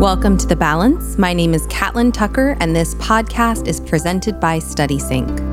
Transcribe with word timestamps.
Welcome 0.00 0.38
to 0.38 0.46
The 0.46 0.56
Balance. 0.56 1.18
My 1.18 1.34
name 1.34 1.52
is 1.52 1.66
Catlin 1.66 2.10
Tucker, 2.10 2.56
and 2.60 2.74
this 2.74 2.94
podcast 2.94 3.68
is 3.68 3.80
presented 3.80 4.40
by 4.40 4.58
StudySync. 4.58 5.49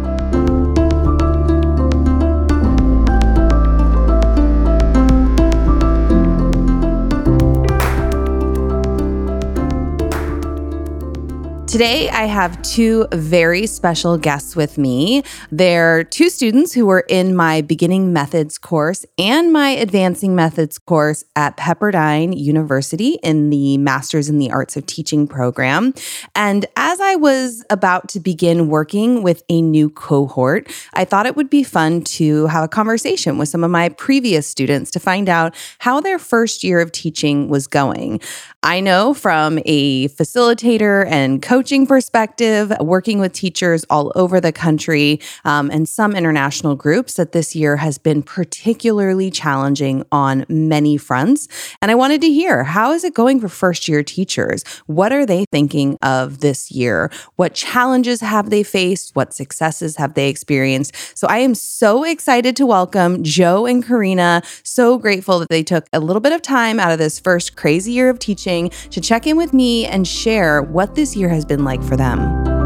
Today, 11.67 12.09
I 12.09 12.27
have 12.27 12.61
two 12.61 13.07
very 13.11 13.67
special 13.67 14.17
guests 14.17 14.55
with 14.55 14.77
me. 14.77 15.23
They're 15.51 16.05
two 16.05 16.29
students 16.29 16.71
who 16.71 16.85
were 16.85 17.03
in 17.09 17.35
my 17.35 17.59
beginning 17.59 18.13
methods 18.13 18.57
course 18.57 19.05
and 19.17 19.51
my 19.51 19.71
advancing 19.71 20.33
methods 20.33 20.79
course 20.79 21.25
at 21.35 21.57
Pepperdine 21.57 22.39
University 22.39 23.19
in 23.21 23.49
the 23.49 23.77
Masters 23.79 24.29
in 24.29 24.39
the 24.39 24.49
Arts 24.49 24.77
of 24.77 24.85
Teaching 24.85 25.27
program. 25.27 25.93
And 26.35 26.65
as 26.77 27.01
I 27.01 27.15
was 27.15 27.65
about 27.69 28.07
to 28.09 28.21
begin 28.21 28.69
working 28.69 29.21
with 29.21 29.43
a 29.49 29.61
new 29.61 29.89
cohort, 29.89 30.71
I 30.93 31.03
thought 31.03 31.25
it 31.25 31.35
would 31.35 31.49
be 31.49 31.63
fun 31.63 32.01
to 32.03 32.47
have 32.47 32.63
a 32.63 32.69
conversation 32.69 33.37
with 33.37 33.49
some 33.49 33.65
of 33.65 33.71
my 33.71 33.89
previous 33.89 34.47
students 34.47 34.89
to 34.91 35.01
find 35.01 35.27
out 35.27 35.53
how 35.79 35.99
their 35.99 36.17
first 36.17 36.63
year 36.63 36.79
of 36.79 36.93
teaching 36.93 37.49
was 37.49 37.67
going. 37.67 38.21
I 38.67 38.81
know 38.81 39.13
from 39.13 39.59
a 39.65 40.09
facilitator 40.09 41.07
and 41.07 41.41
coaching 41.41 41.87
perspective, 41.87 42.73
working 42.81 43.17
with 43.17 43.31
teachers 43.31 43.85
all 43.89 44.11
over 44.13 44.41
the 44.41 44.51
country 44.51 45.21
um, 45.45 45.71
and 45.71 45.87
some 45.87 46.13
international 46.13 46.75
groups, 46.75 47.13
that 47.13 47.31
this 47.31 47.55
year 47.55 47.77
has 47.77 47.97
been 47.97 48.21
particularly 48.21 49.31
challenging 49.31 50.03
on 50.11 50.45
many 50.49 50.97
fronts. 50.97 51.47
And 51.81 51.89
I 51.91 51.95
wanted 51.95 52.19
to 52.19 52.27
hear 52.27 52.65
how 52.65 52.91
is 52.91 53.05
it 53.05 53.13
going 53.13 53.39
for 53.39 53.47
first 53.47 53.87
year 53.87 54.03
teachers? 54.03 54.65
What 54.85 55.13
are 55.13 55.25
they 55.25 55.45
thinking 55.49 55.97
of 56.01 56.41
this 56.41 56.69
year? 56.69 57.09
What 57.37 57.53
challenges 57.53 58.19
have 58.19 58.49
they 58.49 58.63
faced? 58.63 59.15
What 59.15 59.33
successes 59.33 59.95
have 59.95 60.13
they 60.15 60.27
experienced? 60.27 60.93
So 61.17 61.25
I 61.29 61.37
am 61.37 61.55
so 61.55 62.03
excited 62.03 62.57
to 62.57 62.65
welcome 62.65 63.23
Joe 63.23 63.65
and 63.65 63.81
Carina. 63.81 64.41
So 64.63 64.97
grateful 64.97 65.39
that 65.39 65.47
they 65.47 65.63
took 65.63 65.85
a 65.93 66.01
little 66.01 66.19
bit 66.19 66.33
of 66.33 66.41
time 66.41 66.81
out 66.81 66.91
of 66.91 66.99
this 66.99 67.17
first 67.17 67.55
crazy 67.55 67.93
year 67.93 68.09
of 68.09 68.19
teaching 68.19 68.56
to 68.65 68.99
check 68.99 69.27
in 69.27 69.37
with 69.37 69.53
me 69.53 69.85
and 69.85 70.07
share 70.07 70.61
what 70.61 70.95
this 70.95 71.15
year 71.15 71.29
has 71.29 71.45
been 71.45 71.63
like 71.63 71.83
for 71.83 71.95
them. 71.95 72.57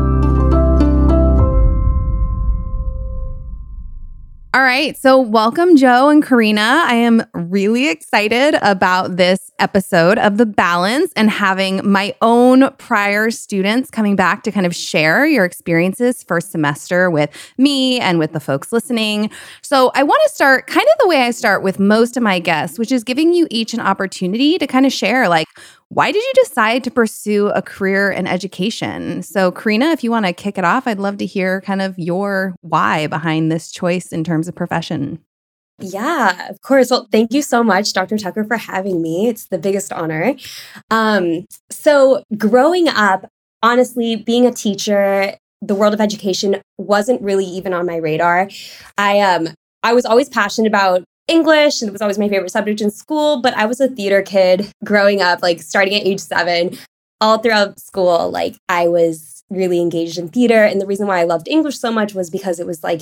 All 4.54 4.64
right. 4.64 4.98
So, 4.98 5.18
welcome, 5.18 5.78
Joe 5.78 6.10
and 6.10 6.22
Carina. 6.22 6.84
I 6.86 6.96
am 6.96 7.24
really 7.34 7.88
excited 7.88 8.56
about 8.62 9.16
this 9.16 9.50
episode 9.60 10.18
of 10.18 10.36
The 10.38 10.46
Balance 10.46 11.14
and 11.16 11.30
having 11.30 11.90
my 11.90 12.14
own 12.22 12.70
prior 12.72 13.32
students 13.32 13.90
coming 13.90 14.18
back 14.18 14.44
to 14.44 14.52
kind 14.52 14.66
of 14.66 14.76
share 14.76 15.26
your 15.26 15.46
experiences 15.46 16.22
first 16.22 16.52
semester 16.52 17.10
with 17.10 17.30
me 17.58 18.02
and 18.02 18.20
with 18.20 18.34
the 18.34 18.42
folks 18.42 18.74
listening. 18.74 19.30
So, 19.62 19.90
I 19.96 20.04
want 20.04 20.22
to 20.26 20.34
start 20.34 20.68
kind 20.68 20.86
of 20.86 21.00
the 21.00 21.08
way 21.08 21.22
I 21.22 21.32
start 21.32 21.64
with 21.64 21.80
most 21.80 22.18
of 22.18 22.24
my 22.24 22.40
guests, 22.40 22.78
which 22.78 22.92
is 22.92 23.06
giving 23.06 23.34
you 23.34 23.48
each 23.50 23.74
an 23.74 23.80
opportunity 23.80 24.58
to 24.58 24.68
kind 24.68 24.86
of 24.86 24.92
share, 24.92 25.30
like, 25.30 25.48
why 25.94 26.10
did 26.10 26.24
you 26.24 26.32
decide 26.36 26.86
to 26.86 26.92
pursue 26.92 27.48
a 27.50 27.62
career 27.62 28.10
in 28.10 28.26
education? 28.26 29.22
So, 29.24 29.52
Carina, 29.52 29.88
if 29.88 30.06
you 30.06 30.10
want 30.10 30.26
to 30.26 30.32
kick 30.32 30.58
it 30.58 30.64
off, 30.64 30.88
I'd 30.88 31.00
love 31.00 31.18
to 31.18 31.26
hear 31.26 31.60
kind 31.60 31.82
of 31.82 32.00
your 32.00 32.56
why 32.62 33.08
behind 33.08 33.52
this 33.52 33.70
choice 33.70 34.14
in 34.14 34.24
terms 34.24 34.48
of 34.48 34.56
profession. 34.56 35.20
Yeah, 35.80 36.48
of 36.50 36.62
course. 36.62 36.92
Well, 36.92 37.10
thank 37.12 37.34
you 37.34 37.42
so 37.42 37.62
much, 37.62 37.92
Dr. 37.92 38.18
Tucker, 38.18 38.46
for 38.46 38.56
having 38.56 39.02
me. 39.02 39.28
It's 39.28 39.48
the 39.48 39.58
biggest 39.58 39.92
honor. 39.92 40.36
Um, 40.90 41.46
so, 41.70 42.24
growing 42.38 42.88
up, 42.88 43.28
honestly, 43.62 44.16
being 44.16 44.46
a 44.46 44.52
teacher, 44.54 45.36
the 45.62 45.76
world 45.76 45.94
of 45.94 46.00
education 46.00 46.62
wasn't 46.78 47.22
really 47.22 47.46
even 47.46 47.74
on 47.74 47.86
my 47.86 47.98
radar. 47.98 48.50
I 48.98 49.20
um 49.20 49.50
I 49.84 49.94
was 49.94 50.06
always 50.06 50.30
passionate 50.30 50.68
about 50.68 51.04
English 51.32 51.82
and 51.82 51.90
it 51.90 51.92
was 51.92 52.02
always 52.02 52.20
my 52.20 52.30
favorite 52.30 52.52
subject 52.52 52.82
in 52.82 52.92
school, 52.92 53.42
but 53.42 53.56
I 53.56 53.66
was 53.66 53.80
a 53.80 53.88
theater 53.88 54.22
kid 54.22 54.70
growing 54.84 55.22
up, 55.22 55.42
like 55.42 55.62
starting 55.62 55.96
at 55.96 56.06
age 56.06 56.20
seven. 56.20 56.78
All 57.22 57.38
throughout 57.38 57.80
school, 57.80 58.32
like 58.32 58.56
I 58.68 58.88
was 58.88 59.44
really 59.52 59.80
engaged 59.80 60.18
in 60.18 60.30
theater. 60.30 60.64
And 60.64 60.82
the 60.82 60.88
reason 60.88 61.06
why 61.08 61.20
I 61.20 61.24
loved 61.24 61.48
English 61.48 61.78
so 61.78 61.92
much 61.92 62.16
was 62.16 62.30
because 62.30 62.60
it 62.60 62.66
was 62.66 62.84
like 62.84 63.02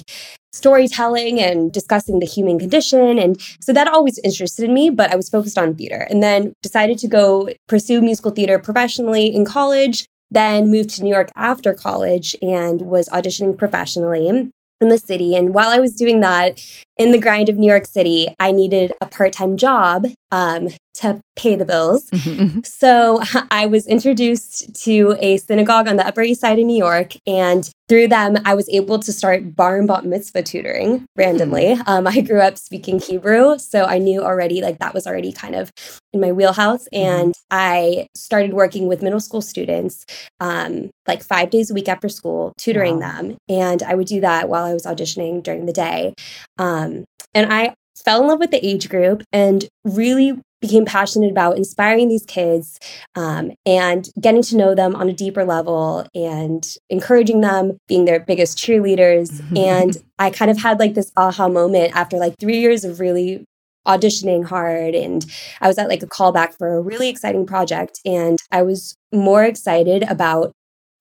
storytelling 0.51 1.39
and 1.39 1.71
discussing 1.71 2.19
the 2.19 2.25
human 2.25 2.59
condition. 2.59 3.19
And 3.19 3.39
so 3.61 3.71
that 3.71 3.87
always 3.87 4.19
interested 4.19 4.69
me, 4.69 4.89
but 4.89 5.11
I 5.11 5.15
was 5.15 5.29
focused 5.29 5.57
on 5.57 5.75
theater. 5.75 6.07
And 6.09 6.21
then 6.21 6.53
decided 6.61 6.97
to 6.99 7.07
go 7.07 7.49
pursue 7.67 8.01
musical 8.01 8.31
theater 8.31 8.59
professionally 8.59 9.33
in 9.33 9.45
college, 9.45 10.05
then 10.31 10.69
moved 10.69 10.89
to 10.91 11.03
New 11.03 11.13
York 11.13 11.29
after 11.35 11.73
college 11.73 12.35
and 12.41 12.81
was 12.81 13.07
auditioning 13.09 13.57
professionally 13.57 14.27
in 14.27 14.51
the 14.89 14.97
city. 14.97 15.35
And 15.35 15.53
while 15.53 15.69
I 15.69 15.79
was 15.79 15.95
doing 15.95 16.19
that 16.21 16.61
in 16.99 17.11
the 17.11 17.17
grind 17.17 17.49
of 17.49 17.57
New 17.57 17.67
York 17.67 17.85
City, 17.85 18.27
I 18.39 18.51
needed 18.51 18.91
a 19.01 19.05
part 19.07 19.31
time 19.31 19.57
job 19.57 20.05
um, 20.31 20.67
to 20.95 21.21
pay 21.35 21.55
the 21.55 21.65
bills. 21.65 22.09
Mm-hmm, 22.09 22.43
mm-hmm. 22.43 22.59
So 22.63 23.21
I 23.51 23.65
was 23.65 23.87
introduced 23.87 24.75
to 24.83 25.15
a 25.19 25.37
synagogue 25.37 25.87
on 25.87 25.95
the 25.95 26.05
Upper 26.05 26.21
East 26.21 26.41
Side 26.41 26.59
of 26.59 26.65
New 26.65 26.77
York. 26.77 27.13
And 27.25 27.69
through 27.87 28.09
them, 28.09 28.37
I 28.45 28.53
was 28.53 28.69
able 28.69 28.99
to 28.99 29.13
start 29.13 29.55
bar 29.55 29.77
and 29.77 29.87
bat 29.87 30.05
mitzvah 30.05 30.43
tutoring 30.43 31.05
randomly. 31.15 31.75
Mm-hmm. 31.75 31.89
Um, 31.89 32.07
I 32.07 32.21
grew 32.21 32.41
up 32.41 32.57
speaking 32.57 32.99
Hebrew. 32.99 33.57
So 33.57 33.85
I 33.85 33.97
knew 33.97 34.21
already, 34.21 34.61
like, 34.61 34.79
that 34.79 34.93
was 34.93 35.07
already 35.07 35.31
kind 35.31 35.55
of 35.55 35.71
in 36.13 36.19
my 36.19 36.31
wheelhouse. 36.31 36.87
Mm-hmm. 36.93 37.21
And 37.21 37.35
I 37.49 38.07
started 38.15 38.53
working 38.53 38.87
with 38.87 39.01
middle 39.01 39.21
school 39.21 39.41
students 39.41 40.05
um, 40.39 40.89
like 41.07 41.23
five 41.23 41.49
days 41.49 41.71
a 41.71 41.73
week 41.73 41.87
after 41.87 42.09
school, 42.09 42.53
tutoring 42.57 42.99
wow. 42.99 43.13
them. 43.13 43.37
And 43.47 43.81
I 43.81 43.95
would 43.95 44.07
do 44.07 44.21
that 44.21 44.49
while 44.49 44.65
I 44.65 44.73
was 44.73 44.85
auditioning 44.85 45.41
during 45.41 45.65
the 45.65 45.73
day. 45.73 46.13
Um, 46.57 46.88
and 47.33 47.53
I 47.53 47.73
fell 47.95 48.21
in 48.21 48.27
love 48.27 48.39
with 48.39 48.51
the 48.51 48.65
age 48.65 48.89
group 48.89 49.23
and 49.31 49.65
really 49.83 50.39
became 50.61 50.85
passionate 50.85 51.31
about 51.31 51.57
inspiring 51.57 52.09
these 52.09 52.25
kids 52.25 52.79
um, 53.15 53.51
and 53.65 54.09
getting 54.19 54.41
to 54.41 54.57
know 54.57 54.75
them 54.75 54.95
on 54.95 55.09
a 55.09 55.13
deeper 55.13 55.45
level 55.45 56.05
and 56.13 56.75
encouraging 56.89 57.41
them 57.41 57.77
being 57.87 58.05
their 58.05 58.19
biggest 58.19 58.57
cheerleaders 58.57 59.39
and 59.57 59.97
i 60.19 60.29
kind 60.29 60.51
of 60.51 60.57
had 60.57 60.79
like 60.79 60.95
this 60.95 61.11
aha 61.15 61.47
moment 61.47 61.95
after 61.95 62.17
like 62.17 62.35
three 62.39 62.59
years 62.59 62.83
of 62.83 62.99
really 62.99 63.45
auditioning 63.87 64.45
hard 64.45 64.93
and 64.93 65.25
i 65.61 65.67
was 65.67 65.77
at 65.77 65.87
like 65.87 66.03
a 66.03 66.07
callback 66.07 66.53
for 66.57 66.75
a 66.75 66.81
really 66.81 67.07
exciting 67.07 67.45
project 67.45 67.99
and 68.03 68.37
i 68.51 68.61
was 68.61 68.95
more 69.13 69.45
excited 69.45 70.03
about 70.03 70.51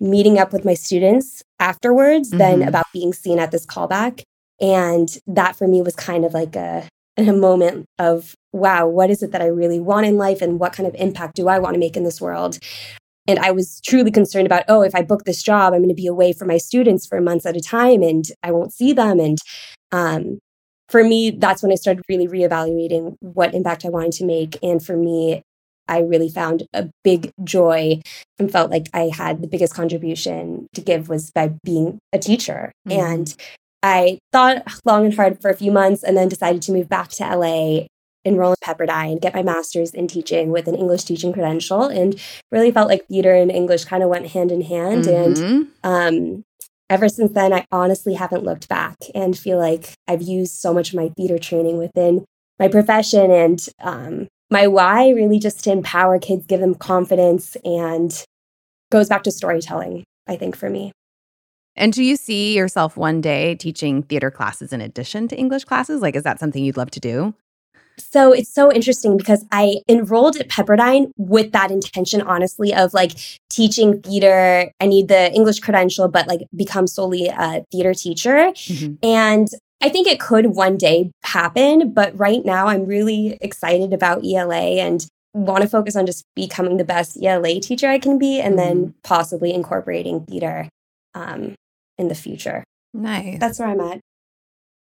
meeting 0.00 0.38
up 0.38 0.53
with 0.53 0.65
my 0.65 0.75
students 0.75 1.43
afterwards 1.59 2.28
mm-hmm. 2.28 2.38
than 2.38 2.62
about 2.62 2.87
being 2.93 3.12
seen 3.12 3.41
at 3.41 3.50
this 3.50 3.66
callback 3.66 4.22
and 4.60 5.08
that 5.26 5.56
for 5.56 5.69
me 5.69 5.82
was 5.82 5.94
kind 5.94 6.24
of 6.24 6.34
like 6.34 6.56
a, 6.56 6.88
a 7.16 7.32
moment 7.32 7.86
of, 7.98 8.34
wow, 8.52 8.86
what 8.86 9.10
is 9.10 9.22
it 9.22 9.32
that 9.32 9.42
I 9.42 9.46
really 9.46 9.80
want 9.80 10.06
in 10.06 10.16
life? 10.16 10.42
And 10.42 10.58
what 10.58 10.72
kind 10.72 10.86
of 10.86 10.94
impact 10.96 11.36
do 11.36 11.48
I 11.48 11.58
want 11.58 11.74
to 11.74 11.80
make 11.80 11.96
in 11.96 12.04
this 12.04 12.20
world? 12.20 12.58
And 13.26 13.38
I 13.38 13.50
was 13.50 13.80
truly 13.84 14.10
concerned 14.10 14.46
about, 14.46 14.64
oh, 14.69 14.82
if 14.82 14.94
I 14.94 15.02
book 15.02 15.24
this 15.24 15.42
job, 15.42 15.74
I'm 15.74 15.80
going 15.80 15.91
to 15.91 15.94
be 15.94 16.06
away 16.06 16.32
from 16.32 16.48
my 16.48 16.56
students 16.56 17.06
for 17.06 17.20
months 17.20 17.44
at 17.44 17.56
a 17.56 17.60
time 17.60 18.02
and 18.02 18.24
I 18.42 18.52
won't 18.52 18.72
see 18.72 18.94
them. 18.94 19.20
And 19.20 19.36
um, 19.92 20.38
for 20.88 21.04
me, 21.04 21.30
that's 21.30 21.62
when 21.62 21.70
I 21.70 21.75
started 21.75 22.02
really 22.08 22.26
reevaluating 22.26 23.16
what 23.20 23.52
impact 23.54 23.84
I 23.84 23.90
wanted 23.90 24.12
to 24.12 24.25
make. 24.25 24.56
And 24.62 24.82
for 24.82 24.96
me, 24.96 25.42
I 25.88 26.00
really 26.00 26.30
found 26.30 26.66
a 26.72 26.88
big 27.04 27.30
joy 27.44 28.00
and 28.38 28.50
felt 28.50 28.70
like 28.70 28.88
I 28.94 29.10
had 29.14 29.42
the 29.42 29.48
biggest 29.48 29.75
contribution 29.75 30.66
to 30.75 30.80
give 30.80 31.10
was 31.10 31.30
by 31.30 31.52
being 31.64 31.98
a 32.14 32.19
teacher. 32.19 32.72
Mm-hmm. 32.88 33.00
And 33.00 33.36
I 33.82 34.18
thought 34.32 34.64
long 34.84 35.04
and 35.04 35.14
hard 35.14 35.40
for 35.40 35.50
a 35.50 35.56
few 35.56 35.70
months 35.70 36.02
and 36.02 36.16
then 36.16 36.28
decided 36.28 36.62
to 36.62 36.72
move 36.72 36.88
back 36.88 37.10
to 37.10 37.24
LA, 37.24 37.86
enroll 38.25 38.52
in 38.52 38.56
Pepperdine, 38.62 39.20
get 39.20 39.34
my 39.34 39.42
master's 39.42 39.94
in 39.94 40.08
teaching 40.08 40.50
with 40.50 40.66
an 40.66 40.75
English 40.75 41.04
teaching 41.04 41.32
credential, 41.32 41.84
and 41.84 42.20
really 42.50 42.70
felt 42.70 42.88
like 42.88 43.06
theater 43.06 43.34
and 43.34 43.50
English 43.50 43.84
kind 43.84 44.02
of 44.02 44.08
went 44.08 44.28
hand 44.28 44.50
in 44.50 44.62
hand. 44.62 45.04
Mm-hmm. 45.04 45.62
And 45.84 46.34
um, 46.36 46.44
ever 46.90 47.08
since 47.08 47.32
then, 47.32 47.52
I 47.52 47.66
honestly 47.70 48.14
haven't 48.14 48.44
looked 48.44 48.69
back 48.69 48.96
and 49.14 49.38
feel 49.38 49.58
like 49.58 49.92
I've 50.06 50.22
used 50.22 50.54
so 50.54 50.74
much 50.74 50.90
of 50.90 50.96
my 50.96 51.10
theater 51.16 51.38
training 51.38 51.78
within 51.78 52.24
my 52.58 52.69
profession 52.69 53.31
and 53.31 53.64
um, 53.81 54.28
my 54.50 54.66
why 54.66 55.10
really 55.10 55.38
just 55.38 55.62
to 55.64 55.72
empower 55.72 56.19
kids, 56.19 56.46
give 56.46 56.60
them 56.60 56.74
confidence, 56.74 57.56
and 57.64 58.24
goes 58.90 59.08
back 59.08 59.22
to 59.24 59.31
storytelling, 59.31 60.04
I 60.26 60.36
think, 60.36 60.56
for 60.56 60.69
me. 60.69 60.92
And 61.78 61.92
do 61.92 62.02
you 62.02 62.16
see 62.16 62.56
yourself 62.56 62.96
one 62.96 63.20
day 63.20 63.54
teaching 63.54 64.02
theater 64.02 64.30
classes 64.30 64.72
in 64.72 64.80
addition 64.80 65.28
to 65.28 65.36
English 65.36 65.64
classes? 65.64 66.02
Like, 66.02 66.16
is 66.16 66.25
that 66.25 66.40
something 66.40 66.62
you'd 66.62 66.76
love 66.76 66.90
to 66.90 67.00
do? 67.00 67.34
So 67.98 68.32
it's 68.32 68.52
so 68.52 68.72
interesting 68.72 69.16
because 69.16 69.44
I 69.50 69.78
enrolled 69.88 70.36
at 70.36 70.48
Pepperdine 70.48 71.10
with 71.16 71.52
that 71.52 71.70
intention, 71.70 72.20
honestly, 72.20 72.75
of 72.75 72.94
like 72.94 73.12
teaching 73.50 74.00
theater. 74.02 74.70
I 74.80 74.86
need 74.86 75.08
the 75.08 75.32
English 75.32 75.60
credential, 75.60 76.08
but 76.08 76.28
like 76.28 76.42
become 76.54 76.86
solely 76.86 77.26
a 77.26 77.64
theater 77.72 77.94
teacher. 77.94 78.52
Mm-hmm. 78.52 78.94
And 79.02 79.48
I 79.81 79.88
think 79.88 80.08
it 80.08 80.20
could 80.20 80.46
one 80.46 80.76
day 80.76 81.10
happen, 81.22 81.92
but 81.92 82.16
right 82.19 82.44
now 82.44 82.66
I'm 82.66 82.86
really 82.86 83.38
excited 83.40 83.92
about 83.92 84.24
ELA 84.24 84.81
and 84.81 85.04
want 85.34 85.62
to 85.62 85.69
focus 85.69 85.94
on 85.94 86.06
just 86.06 86.24
becoming 86.34 86.78
the 86.78 86.84
best 86.84 87.22
ELA 87.22 87.60
teacher 87.60 87.88
I 87.88 87.98
can 87.98 88.19
be 88.19 88.40
and 88.40 88.56
mm-hmm. 88.56 88.69
then 88.69 88.94
possibly 89.04 89.52
incorporating 89.52 90.24
theater 90.24 90.69
um, 91.14 91.54
in 91.98 92.08
the 92.08 92.14
future. 92.14 92.64
Nice. 92.94 93.38
That's 93.38 93.58
where 93.58 93.68
I'm 93.68 93.80
at. 93.80 94.00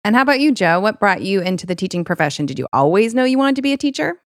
And 0.05 0.17
how 0.17 0.23
about 0.23 0.41
you, 0.41 0.53
Joe? 0.53 0.81
What 0.81 0.99
brought 0.99 1.23
you 1.23 1.43
into 1.43 1.67
the 1.67 1.75
teaching 1.75 2.05
profession? 2.05 2.47
Did 2.47 2.59
you 2.59 2.67
always 2.73 3.15
know 3.15 3.25
you 3.25 3.39
wanted 3.39 3.57
to 3.57 3.63
be 3.63 3.73
a 3.73 3.77
teacher? 3.77 4.23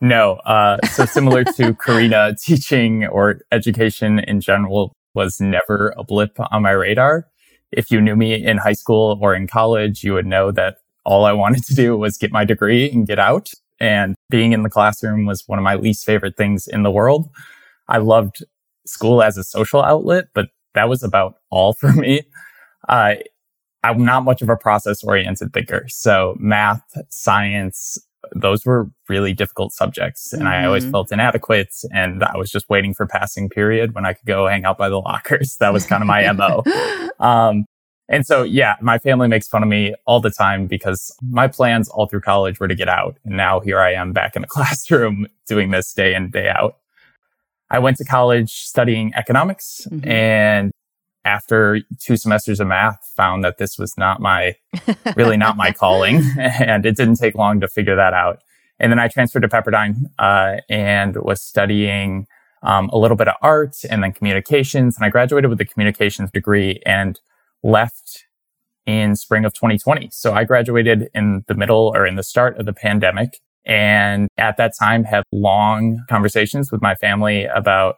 No. 0.00 0.34
Uh, 0.44 0.78
so 0.86 1.04
similar 1.04 1.44
to 1.44 1.74
Carina, 1.80 2.34
teaching 2.40 3.06
or 3.06 3.40
education 3.50 4.18
in 4.20 4.40
general 4.40 4.92
was 5.14 5.40
never 5.40 5.94
a 5.96 6.04
blip 6.04 6.36
on 6.52 6.62
my 6.62 6.72
radar. 6.72 7.28
If 7.72 7.90
you 7.90 8.00
knew 8.00 8.14
me 8.14 8.34
in 8.34 8.58
high 8.58 8.74
school 8.74 9.18
or 9.20 9.34
in 9.34 9.46
college, 9.46 10.04
you 10.04 10.14
would 10.14 10.26
know 10.26 10.52
that 10.52 10.76
all 11.04 11.24
I 11.24 11.32
wanted 11.32 11.64
to 11.64 11.74
do 11.74 11.96
was 11.96 12.16
get 12.16 12.32
my 12.32 12.44
degree 12.44 12.90
and 12.90 13.06
get 13.06 13.18
out. 13.18 13.50
And 13.80 14.14
being 14.30 14.52
in 14.52 14.62
the 14.62 14.70
classroom 14.70 15.26
was 15.26 15.44
one 15.46 15.58
of 15.58 15.62
my 15.64 15.74
least 15.74 16.06
favorite 16.06 16.36
things 16.36 16.66
in 16.66 16.82
the 16.82 16.90
world. 16.90 17.28
I 17.88 17.98
loved 17.98 18.44
school 18.86 19.22
as 19.22 19.36
a 19.36 19.44
social 19.44 19.82
outlet, 19.82 20.26
but 20.34 20.48
that 20.74 20.88
was 20.88 21.02
about 21.02 21.36
all 21.50 21.72
for 21.72 21.92
me. 21.92 22.22
Uh, 22.88 23.14
I'm 23.82 24.04
not 24.04 24.24
much 24.24 24.40
of 24.40 24.48
a 24.48 24.56
process 24.56 25.04
oriented 25.04 25.52
thinker. 25.52 25.86
So 25.88 26.36
math, 26.38 26.82
science, 27.10 27.98
those 28.32 28.64
were 28.64 28.88
really 29.08 29.34
difficult 29.34 29.72
subjects 29.72 30.32
and 30.32 30.42
mm-hmm. 30.42 30.52
I 30.52 30.64
always 30.64 30.84
mm-hmm. 30.84 30.92
felt 30.92 31.12
inadequate 31.12 31.74
and 31.92 32.24
I 32.24 32.36
was 32.36 32.50
just 32.50 32.68
waiting 32.70 32.94
for 32.94 33.06
passing 33.06 33.50
period 33.50 33.94
when 33.94 34.06
I 34.06 34.14
could 34.14 34.26
go 34.26 34.46
hang 34.46 34.64
out 34.64 34.78
by 34.78 34.88
the 34.88 34.98
lockers. 34.98 35.56
That 35.60 35.72
was 35.72 35.86
kind 35.86 36.02
of 36.02 36.06
my 36.06 36.30
MO. 36.32 36.62
Um, 37.20 37.64
and 38.08 38.26
so, 38.26 38.42
yeah, 38.42 38.76
my 38.82 38.98
family 38.98 39.28
makes 39.28 39.48
fun 39.48 39.62
of 39.62 39.68
me 39.68 39.94
all 40.04 40.20
the 40.20 40.30
time 40.30 40.66
because 40.66 41.14
my 41.22 41.48
plans 41.48 41.88
all 41.88 42.06
through 42.06 42.20
college 42.20 42.60
were 42.60 42.68
to 42.68 42.74
get 42.74 42.88
out. 42.88 43.16
And 43.24 43.36
now 43.36 43.60
here 43.60 43.80
I 43.80 43.94
am 43.94 44.12
back 44.12 44.36
in 44.36 44.44
a 44.44 44.46
classroom 44.48 45.26
doing 45.46 45.70
this 45.70 45.92
day 45.92 46.14
in, 46.14 46.30
day 46.30 46.48
out. 46.48 46.76
I 47.70 47.78
went 47.78 47.96
to 47.98 48.04
college 48.04 48.52
studying 48.52 49.12
economics 49.14 49.86
mm-hmm. 49.90 50.08
and 50.08 50.72
after 51.24 51.80
two 52.00 52.16
semesters 52.16 52.60
of 52.60 52.66
math 52.66 53.10
found 53.16 53.44
that 53.44 53.58
this 53.58 53.78
was 53.78 53.96
not 53.96 54.20
my 54.20 54.54
really 55.16 55.36
not 55.36 55.56
my 55.56 55.72
calling 55.72 56.22
and 56.38 56.84
it 56.84 56.96
didn't 56.96 57.16
take 57.16 57.34
long 57.34 57.60
to 57.60 57.68
figure 57.68 57.96
that 57.96 58.12
out 58.12 58.40
and 58.78 58.92
then 58.92 58.98
i 58.98 59.08
transferred 59.08 59.40
to 59.40 59.48
pepperdine 59.48 60.04
uh, 60.18 60.56
and 60.68 61.16
was 61.16 61.42
studying 61.42 62.26
um, 62.62 62.88
a 62.90 62.98
little 62.98 63.16
bit 63.16 63.28
of 63.28 63.34
art 63.42 63.76
and 63.88 64.02
then 64.02 64.12
communications 64.12 64.96
and 64.96 65.04
i 65.04 65.08
graduated 65.08 65.48
with 65.48 65.60
a 65.60 65.64
communications 65.64 66.30
degree 66.30 66.80
and 66.84 67.20
left 67.62 68.24
in 68.86 69.16
spring 69.16 69.44
of 69.44 69.54
2020 69.54 70.10
so 70.12 70.34
i 70.34 70.44
graduated 70.44 71.08
in 71.14 71.42
the 71.48 71.54
middle 71.54 71.90
or 71.94 72.06
in 72.06 72.16
the 72.16 72.22
start 72.22 72.58
of 72.58 72.66
the 72.66 72.72
pandemic 72.74 73.38
and 73.66 74.28
at 74.36 74.56
that 74.56 74.72
time 74.78 75.04
had 75.04 75.22
long 75.32 76.02
conversations 76.08 76.70
with 76.70 76.82
my 76.82 76.94
family 76.94 77.44
about 77.44 77.96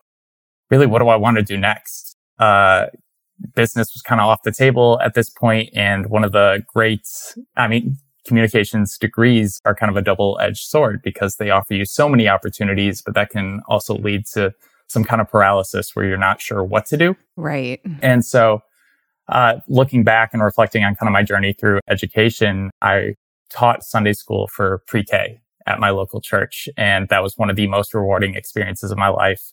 really 0.70 0.86
what 0.86 1.00
do 1.00 1.08
i 1.08 1.16
want 1.16 1.36
to 1.36 1.42
do 1.42 1.56
next 1.56 2.16
uh, 2.38 2.86
business 3.54 3.92
was 3.94 4.02
kind 4.02 4.20
of 4.20 4.26
off 4.26 4.42
the 4.42 4.52
table 4.52 5.00
at 5.02 5.14
this. 5.14 5.32
And 5.74 6.06
one 6.06 6.24
of 6.24 6.32
the 6.32 6.64
great, 6.72 7.06
I 7.56 7.68
mean, 7.68 7.96
communications 8.26 8.98
degrees 8.98 9.60
are 9.64 9.74
kind 9.74 9.90
of 9.90 9.96
a 9.96 10.02
double 10.02 10.38
edged 10.40 10.64
sword 10.64 11.00
because 11.02 11.36
they 11.36 11.50
offer 11.50 11.74
you 11.74 11.84
so 11.84 12.08
many 12.08 12.28
opportunities, 12.28 13.02
but 13.02 13.14
that 13.14 13.30
can 13.30 13.60
also 13.68 13.94
lead 13.94 14.26
to 14.34 14.52
some 14.88 15.04
kind 15.04 15.20
of 15.20 15.28
paralysis 15.28 15.94
where 15.94 16.06
you're 16.06 16.16
not 16.16 16.40
sure 16.40 16.62
what 16.64 16.86
to 16.86 16.96
do. 16.96 17.16
Right. 17.36 17.80
And 18.02 18.24
so, 18.24 18.62
uh, 19.28 19.56
looking 19.68 20.04
back 20.04 20.30
and 20.32 20.42
reflecting 20.42 20.84
on 20.84 20.94
kind 20.94 21.08
of 21.08 21.12
my 21.12 21.24
journey 21.24 21.52
through 21.52 21.80
education, 21.88 22.70
I 22.80 23.14
taught 23.50 23.82
Sunday 23.82 24.12
school 24.12 24.46
for 24.46 24.82
pre 24.86 25.02
K 25.02 25.40
at 25.66 25.80
my 25.80 25.90
local 25.90 26.20
church. 26.20 26.68
And 26.76 27.08
that 27.08 27.22
was 27.22 27.36
one 27.36 27.50
of 27.50 27.56
the 27.56 27.66
most 27.66 27.94
rewarding 27.94 28.34
experiences 28.34 28.90
of 28.90 28.98
my 28.98 29.08
life. 29.08 29.52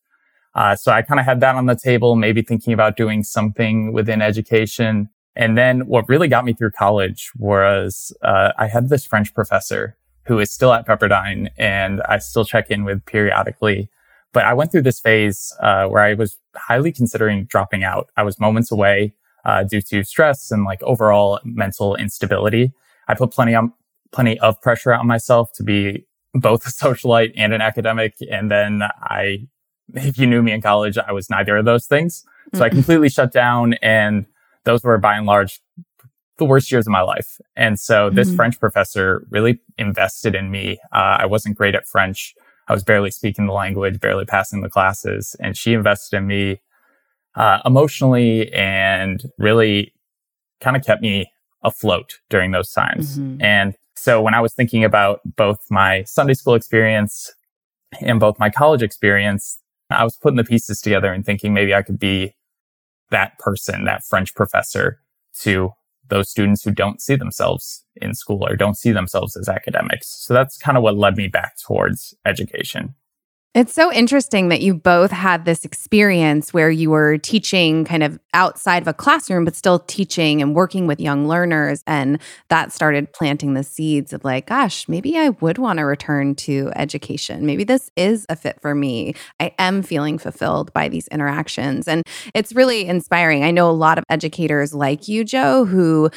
Uh, 0.56 0.76
so 0.76 0.92
I 0.92 1.02
kind 1.02 1.20
of 1.20 1.26
had 1.26 1.40
that 1.40 1.56
on 1.56 1.66
the 1.66 1.76
table, 1.76 2.16
maybe 2.16 2.42
thinking 2.42 2.74
about 2.74 2.96
doing 2.96 3.24
something 3.24 3.92
within 3.92 4.22
education. 4.22 5.10
And 5.36 5.58
then 5.58 5.88
what 5.88 6.08
really 6.08 6.28
got 6.28 6.46
me 6.46 6.54
through 6.54 6.72
college 6.72 7.32
was 7.38 8.16
uh, 8.22 8.52
I 8.58 8.68
had 8.68 8.90
this 8.90 9.06
French 9.06 9.34
professor 9.34 9.98
who 10.26 10.40
is 10.40 10.52
still 10.52 10.72
at 10.72 10.86
Pepperdine 10.86 11.50
and 11.58 12.02
I 12.04 12.20
still 12.20 12.46
check 12.46 12.70
in 12.70 12.86
with 12.86 13.04
periodically. 13.06 13.90
But 14.32 14.46
I 14.46 14.54
went 14.54 14.72
through 14.72 14.84
this 14.84 15.00
phase 15.00 15.54
uh, 15.60 15.88
where 15.88 16.04
I 16.04 16.14
was 16.14 16.38
highly 16.56 16.92
considering 16.92 17.46
dropping 17.46 17.84
out. 17.84 18.10
I 18.16 18.24
was 18.24 18.40
moments 18.40 18.72
away 18.72 19.14
uh, 19.46 19.64
due 19.64 19.82
to 19.82 20.04
stress 20.04 20.52
and 20.52 20.64
like 20.64 20.82
overall 20.84 21.40
mental 21.44 21.96
instability. 21.96 22.72
I 23.08 23.16
put 23.16 23.32
plenty 23.32 23.54
on 23.56 23.74
plenty 24.14 24.40
of 24.40 24.62
pressure 24.62 24.94
on 24.94 25.08
myself 25.08 25.52
to 25.56 25.64
be 25.64 26.06
both 26.34 26.66
a 26.66 26.70
socialite 26.70 27.34
and 27.36 27.54
an 27.54 27.62
academic. 27.62 28.16
And 28.32 28.50
then 28.50 28.84
I 28.84 29.48
if 29.94 30.18
you 30.18 30.26
knew 30.26 30.42
me 30.42 30.52
in 30.52 30.62
college, 30.62 30.98
I 30.98 31.12
was 31.12 31.30
neither 31.30 31.58
of 31.58 31.66
those 31.66 31.86
things. 31.86 32.24
So 32.54 32.58
mm-hmm. 32.58 32.64
I 32.64 32.70
completely 32.70 33.10
shut 33.10 33.32
down 33.32 33.74
and 33.82 34.26
those 34.64 34.84
were 34.84 34.98
by 34.98 35.16
and 35.16 35.26
large 35.26 35.62
the 36.38 36.46
worst 36.46 36.72
years 36.72 36.88
of 36.88 36.92
my 36.92 37.02
life. 37.02 37.40
And 37.56 37.80
so 37.80 38.10
this 38.10 38.28
mm-hmm. 38.28 38.38
French 38.38 38.60
professor 38.60 39.26
really 39.30 39.60
invested 39.78 40.36
in 40.36 40.50
me. 40.50 40.80
Uh, 40.92 41.18
I 41.20 41.26
wasn't 41.26 41.58
great 41.58 41.76
at 41.76 41.88
French. 41.88 42.34
I 42.68 42.74
was 42.74 42.84
barely 42.84 43.12
speaking 43.12 43.46
the 43.46 43.54
language, 43.54 44.00
barely 44.00 44.26
passing 44.26 44.62
the 44.62 44.70
classes. 44.70 45.36
And 45.40 45.56
she 45.58 45.74
invested 45.74 46.18
in 46.18 46.28
me 46.28 46.62
uh, 47.36 47.60
emotionally 47.66 48.52
and 48.54 49.24
really 49.38 49.94
kind 50.62 50.76
of 50.76 50.84
kept 50.84 51.02
me 51.02 51.32
afloat 51.64 52.20
during 52.30 52.52
those 52.52 52.72
times. 52.72 53.20
Mm-hmm. 53.20 53.44
And 53.44 53.76
so 54.04 54.22
when 54.22 54.34
I 54.34 54.42
was 54.42 54.54
thinking 54.54 54.84
about 54.84 55.22
both 55.38 55.66
my 55.70 56.04
Sunday 56.04 56.34
school 56.34 56.56
experience 56.56 57.34
and 58.02 58.20
both 58.20 58.38
my 58.38 58.50
college 58.50 58.82
experience, 58.82 59.60
I 59.90 60.04
was 60.04 60.18
putting 60.18 60.36
the 60.36 60.44
pieces 60.44 60.82
together 60.82 61.14
and 61.14 61.26
thinking 61.26 61.54
maybe 61.54 61.74
I 61.74 61.84
could 61.84 62.00
be 62.00 62.36
that 63.12 63.40
person, 63.40 63.86
that 63.86 64.04
French 64.04 64.36
professor 64.36 65.00
to 65.40 65.72
those 66.10 66.30
students 66.30 66.66
who 66.66 66.72
don't 66.72 67.02
see 67.02 67.16
themselves 67.16 67.86
in 67.96 68.14
school 68.14 68.46
or 68.46 68.58
don't 68.58 68.78
see 68.78 68.92
themselves 68.92 69.38
as 69.38 69.48
academics. 69.48 70.08
So 70.08 70.34
that's 70.34 70.58
kind 70.58 70.78
of 70.78 70.84
what 70.84 70.98
led 70.98 71.16
me 71.16 71.30
back 71.30 71.56
towards 71.66 72.14
education. 72.26 72.96
It's 73.56 73.72
so 73.72 73.94
interesting 73.94 74.50
that 74.50 74.62
you 74.62 74.74
both 74.74 75.12
had 75.12 75.46
this 75.46 75.64
experience 75.64 76.56
where 76.56 76.72
you 76.72 76.90
were 76.90 77.20
teaching 77.20 77.86
kind 77.86 78.02
of 78.02 78.18
outside 78.34 78.82
of 78.82 78.88
a 78.88 78.96
classroom, 78.96 79.46
but 79.46 79.56
still 79.56 79.78
teaching 79.78 80.42
and 80.42 80.56
working 80.56 80.88
with 80.88 81.00
young 81.00 81.28
learners. 81.28 81.84
And 81.86 82.20
that 82.50 82.72
started 82.72 83.14
planting 83.14 83.54
the 83.54 83.62
seeds 83.62 84.12
of 84.12 84.24
like, 84.24 84.48
gosh, 84.48 84.90
maybe 84.90 85.20
I 85.20 85.30
would 85.30 85.60
want 85.60 85.78
to 85.78 85.86
return 85.86 86.34
to 86.36 86.72
education. 86.76 87.46
Maybe 87.46 87.64
this 87.64 87.92
is 87.96 88.26
a 88.28 88.36
fit 88.36 88.60
for 88.60 88.74
me. 88.74 89.14
I 89.40 89.54
am 89.60 89.84
feeling 89.84 90.18
fulfilled 90.18 90.74
by 90.74 90.90
these 90.90 91.08
interactions. 91.10 91.88
And 91.88 92.02
it's 92.34 92.54
really 92.54 92.88
inspiring. 92.88 93.44
I 93.44 93.52
know 93.52 93.70
a 93.70 93.72
lot 93.72 94.00
of 94.00 94.04
educators 94.10 94.74
like 94.74 95.08
you, 95.08 95.24
Joe, 95.24 95.66
who 95.66 96.10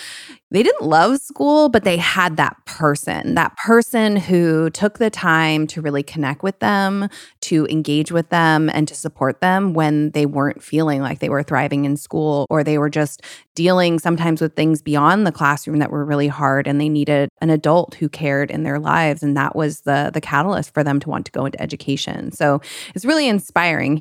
they 0.50 0.62
didn't 0.62 0.86
love 0.86 1.18
school, 1.18 1.68
but 1.68 1.82
they 1.82 1.96
had 1.96 2.36
that 2.36 2.56
person, 2.66 3.34
that 3.34 3.56
person 3.56 4.14
who 4.16 4.70
took 4.70 4.98
the 4.98 5.10
time 5.10 5.66
to 5.66 5.82
really 5.82 6.04
connect 6.04 6.44
with 6.44 6.58
them, 6.60 7.08
to 7.40 7.66
engage 7.66 8.12
with 8.12 8.28
them, 8.28 8.70
and 8.72 8.86
to 8.86 8.94
support 8.94 9.40
them 9.40 9.74
when 9.74 10.10
they 10.12 10.24
weren't 10.24 10.62
feeling 10.62 11.02
like 11.02 11.18
they 11.18 11.28
were 11.28 11.42
thriving 11.42 11.84
in 11.84 11.96
school 11.96 12.46
or 12.48 12.62
they 12.62 12.78
were 12.78 12.90
just 12.90 13.22
dealing 13.56 13.98
sometimes 13.98 14.40
with 14.40 14.54
things 14.54 14.82
beyond 14.82 15.26
the 15.26 15.32
classroom 15.32 15.78
that 15.78 15.90
were 15.90 16.04
really 16.04 16.28
hard 16.28 16.68
and 16.68 16.80
they 16.80 16.88
needed 16.88 17.28
an 17.40 17.50
adult 17.50 17.94
who 17.94 18.08
cared 18.08 18.50
in 18.50 18.62
their 18.62 18.78
lives 18.78 19.22
and 19.22 19.36
that 19.36 19.56
was 19.56 19.80
the 19.80 20.10
the 20.12 20.20
catalyst 20.20 20.72
for 20.72 20.84
them 20.84 21.00
to 21.00 21.08
want 21.08 21.26
to 21.26 21.32
go 21.32 21.46
into 21.46 21.60
education. 21.60 22.30
So 22.30 22.60
it's 22.94 23.04
really 23.04 23.28
inspiring 23.28 24.00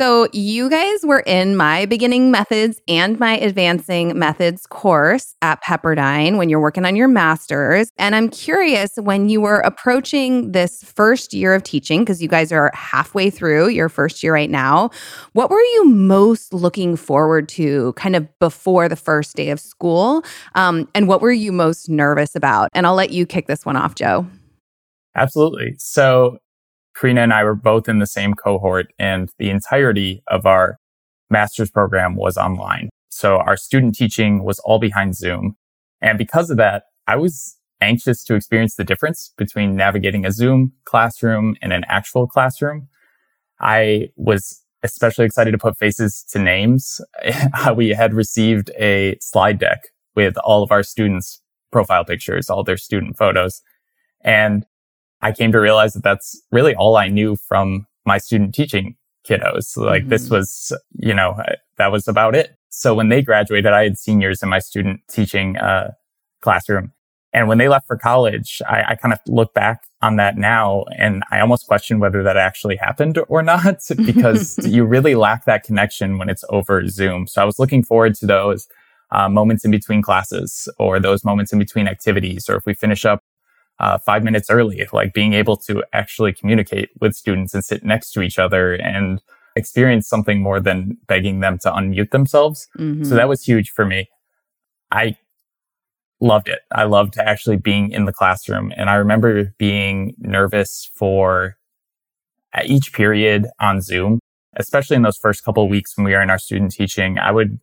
so, 0.00 0.28
you 0.32 0.70
guys 0.70 1.04
were 1.04 1.20
in 1.26 1.56
my 1.56 1.84
beginning 1.84 2.30
methods 2.30 2.80
and 2.88 3.20
my 3.20 3.36
advancing 3.36 4.18
methods 4.18 4.66
course 4.66 5.36
at 5.42 5.62
Pepperdine 5.62 6.38
when 6.38 6.48
you're 6.48 6.58
working 6.58 6.86
on 6.86 6.96
your 6.96 7.06
master's. 7.06 7.92
And 7.98 8.14
I'm 8.14 8.30
curious 8.30 8.96
when 8.96 9.28
you 9.28 9.42
were 9.42 9.60
approaching 9.60 10.52
this 10.52 10.82
first 10.82 11.34
year 11.34 11.54
of 11.54 11.64
teaching, 11.64 12.00
because 12.00 12.22
you 12.22 12.28
guys 12.28 12.50
are 12.50 12.70
halfway 12.72 13.28
through 13.28 13.68
your 13.68 13.90
first 13.90 14.22
year 14.22 14.32
right 14.32 14.48
now, 14.48 14.88
what 15.34 15.50
were 15.50 15.60
you 15.60 15.84
most 15.90 16.54
looking 16.54 16.96
forward 16.96 17.46
to 17.50 17.92
kind 17.92 18.16
of 18.16 18.26
before 18.38 18.88
the 18.88 18.96
first 18.96 19.36
day 19.36 19.50
of 19.50 19.60
school? 19.60 20.24
Um, 20.54 20.88
and 20.94 21.08
what 21.08 21.20
were 21.20 21.30
you 21.30 21.52
most 21.52 21.90
nervous 21.90 22.34
about? 22.34 22.70
And 22.72 22.86
I'll 22.86 22.94
let 22.94 23.10
you 23.10 23.26
kick 23.26 23.48
this 23.48 23.66
one 23.66 23.76
off, 23.76 23.96
Joe. 23.96 24.24
Absolutely. 25.14 25.74
So, 25.76 26.38
Karina 27.00 27.22
and 27.22 27.32
I 27.32 27.44
were 27.44 27.54
both 27.54 27.88
in 27.88 27.98
the 27.98 28.06
same 28.06 28.34
cohort 28.34 28.92
and 28.98 29.30
the 29.38 29.48
entirety 29.48 30.22
of 30.26 30.44
our 30.44 30.78
master's 31.30 31.70
program 31.70 32.14
was 32.14 32.36
online. 32.36 32.90
So 33.08 33.38
our 33.38 33.56
student 33.56 33.94
teaching 33.94 34.44
was 34.44 34.58
all 34.60 34.78
behind 34.78 35.16
Zoom. 35.16 35.56
And 36.02 36.18
because 36.18 36.50
of 36.50 36.58
that, 36.58 36.84
I 37.06 37.16
was 37.16 37.56
anxious 37.80 38.22
to 38.24 38.34
experience 38.34 38.74
the 38.74 38.84
difference 38.84 39.32
between 39.38 39.76
navigating 39.76 40.26
a 40.26 40.32
Zoom 40.32 40.72
classroom 40.84 41.56
and 41.62 41.72
an 41.72 41.84
actual 41.88 42.26
classroom. 42.26 42.88
I 43.60 44.10
was 44.16 44.62
especially 44.82 45.24
excited 45.24 45.52
to 45.52 45.58
put 45.58 45.78
faces 45.78 46.22
to 46.32 46.38
names. 46.38 47.00
we 47.76 47.90
had 47.90 48.12
received 48.12 48.70
a 48.78 49.16
slide 49.20 49.58
deck 49.58 49.88
with 50.14 50.36
all 50.38 50.62
of 50.62 50.70
our 50.70 50.82
students' 50.82 51.40
profile 51.72 52.04
pictures, 52.04 52.50
all 52.50 52.62
their 52.62 52.76
student 52.76 53.16
photos. 53.16 53.62
And 54.22 54.66
I 55.22 55.32
came 55.32 55.52
to 55.52 55.60
realize 55.60 55.92
that 55.94 56.02
that's 56.02 56.40
really 56.50 56.74
all 56.74 56.96
I 56.96 57.08
knew 57.08 57.36
from 57.36 57.86
my 58.06 58.18
student 58.18 58.54
teaching 58.54 58.96
kiddos. 59.28 59.76
Like 59.76 60.02
mm-hmm. 60.02 60.10
this 60.10 60.30
was, 60.30 60.72
you 60.98 61.14
know, 61.14 61.42
that 61.76 61.92
was 61.92 62.08
about 62.08 62.34
it. 62.34 62.56
So 62.70 62.94
when 62.94 63.08
they 63.08 63.22
graduated, 63.22 63.72
I 63.72 63.84
had 63.84 63.98
seniors 63.98 64.42
in 64.42 64.48
my 64.48 64.60
student 64.60 65.00
teaching 65.10 65.56
uh, 65.56 65.92
classroom. 66.40 66.92
And 67.32 67.46
when 67.46 67.58
they 67.58 67.68
left 67.68 67.86
for 67.86 67.96
college, 67.96 68.60
I, 68.68 68.82
I, 68.88 68.94
kind 68.96 69.12
of 69.12 69.20
look 69.28 69.54
back 69.54 69.82
on 70.02 70.16
that 70.16 70.36
now 70.36 70.84
and 70.98 71.22
I 71.30 71.38
almost 71.38 71.66
question 71.68 72.00
whether 72.00 72.24
that 72.24 72.36
actually 72.36 72.74
happened 72.74 73.18
or 73.28 73.42
not 73.44 73.78
because 73.96 74.58
you 74.66 74.84
really 74.84 75.14
lack 75.14 75.44
that 75.44 75.62
connection 75.62 76.18
when 76.18 76.28
it's 76.28 76.44
over 76.48 76.88
Zoom. 76.88 77.28
So 77.28 77.40
I 77.40 77.44
was 77.44 77.58
looking 77.60 77.84
forward 77.84 78.16
to 78.16 78.26
those 78.26 78.66
uh, 79.12 79.28
moments 79.28 79.64
in 79.64 79.70
between 79.70 80.02
classes 80.02 80.68
or 80.78 80.98
those 80.98 81.24
moments 81.24 81.52
in 81.52 81.58
between 81.58 81.86
activities, 81.86 82.48
or 82.48 82.56
if 82.56 82.66
we 82.66 82.74
finish 82.74 83.04
up 83.04 83.22
uh, 83.80 83.98
five 83.98 84.22
minutes 84.22 84.50
early, 84.50 84.86
like 84.92 85.12
being 85.14 85.32
able 85.32 85.56
to 85.56 85.82
actually 85.92 86.32
communicate 86.32 86.90
with 87.00 87.14
students 87.14 87.54
and 87.54 87.64
sit 87.64 87.82
next 87.82 88.12
to 88.12 88.20
each 88.20 88.38
other 88.38 88.74
and 88.74 89.20
experience 89.56 90.06
something 90.06 90.40
more 90.40 90.60
than 90.60 90.98
begging 91.08 91.40
them 91.40 91.58
to 91.58 91.70
unmute 91.70 92.10
themselves. 92.10 92.68
Mm-hmm. 92.78 93.04
So 93.04 93.14
that 93.14 93.28
was 93.28 93.42
huge 93.42 93.70
for 93.70 93.84
me. 93.84 94.08
I 94.92 95.16
loved 96.20 96.48
it. 96.48 96.60
I 96.70 96.84
loved 96.84 97.16
actually 97.18 97.56
being 97.56 97.90
in 97.90 98.04
the 98.04 98.12
classroom. 98.12 98.72
And 98.76 98.90
I 98.90 98.94
remember 98.96 99.54
being 99.58 100.14
nervous 100.18 100.90
for 100.94 101.56
each 102.64 102.92
period 102.92 103.46
on 103.60 103.80
Zoom, 103.80 104.18
especially 104.56 104.96
in 104.96 105.02
those 105.02 105.16
first 105.16 105.42
couple 105.44 105.64
of 105.64 105.70
weeks 105.70 105.96
when 105.96 106.04
we 106.04 106.12
were 106.12 106.20
in 106.20 106.28
our 106.30 106.38
student 106.38 106.72
teaching. 106.72 107.18
I 107.18 107.30
would, 107.30 107.58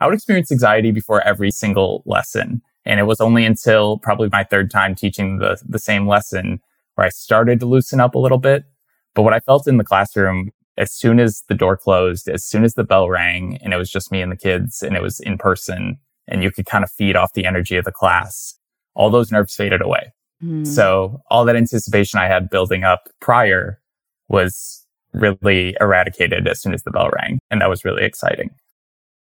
I 0.00 0.06
would 0.06 0.14
experience 0.14 0.50
anxiety 0.50 0.90
before 0.90 1.22
every 1.22 1.52
single 1.52 2.02
lesson. 2.06 2.62
And 2.84 2.98
it 2.98 3.04
was 3.04 3.20
only 3.20 3.44
until 3.44 3.98
probably 3.98 4.28
my 4.30 4.44
third 4.44 4.70
time 4.70 4.94
teaching 4.94 5.38
the, 5.38 5.60
the 5.66 5.78
same 5.78 6.06
lesson 6.06 6.60
where 6.94 7.06
I 7.06 7.10
started 7.10 7.60
to 7.60 7.66
loosen 7.66 8.00
up 8.00 8.14
a 8.14 8.18
little 8.18 8.38
bit. 8.38 8.64
But 9.14 9.22
what 9.22 9.34
I 9.34 9.40
felt 9.40 9.66
in 9.66 9.76
the 9.76 9.84
classroom, 9.84 10.50
as 10.78 10.92
soon 10.92 11.20
as 11.20 11.42
the 11.48 11.54
door 11.54 11.76
closed, 11.76 12.28
as 12.28 12.44
soon 12.44 12.64
as 12.64 12.74
the 12.74 12.84
bell 12.84 13.08
rang 13.08 13.58
and 13.62 13.74
it 13.74 13.76
was 13.76 13.90
just 13.90 14.12
me 14.12 14.22
and 14.22 14.32
the 14.32 14.36
kids 14.36 14.82
and 14.82 14.96
it 14.96 15.02
was 15.02 15.20
in 15.20 15.36
person 15.36 15.98
and 16.26 16.42
you 16.42 16.50
could 16.50 16.66
kind 16.66 16.84
of 16.84 16.90
feed 16.90 17.16
off 17.16 17.34
the 17.34 17.44
energy 17.44 17.76
of 17.76 17.84
the 17.84 17.92
class, 17.92 18.54
all 18.94 19.10
those 19.10 19.32
nerves 19.32 19.54
faded 19.54 19.82
away. 19.82 20.12
Mm. 20.42 20.66
So 20.66 21.20
all 21.30 21.44
that 21.44 21.56
anticipation 21.56 22.18
I 22.18 22.26
had 22.26 22.48
building 22.48 22.84
up 22.84 23.08
prior 23.20 23.80
was 24.28 24.86
really 25.12 25.76
eradicated 25.80 26.46
as 26.46 26.62
soon 26.62 26.72
as 26.72 26.82
the 26.84 26.90
bell 26.90 27.10
rang. 27.10 27.40
And 27.50 27.60
that 27.60 27.68
was 27.68 27.84
really 27.84 28.04
exciting. 28.04 28.50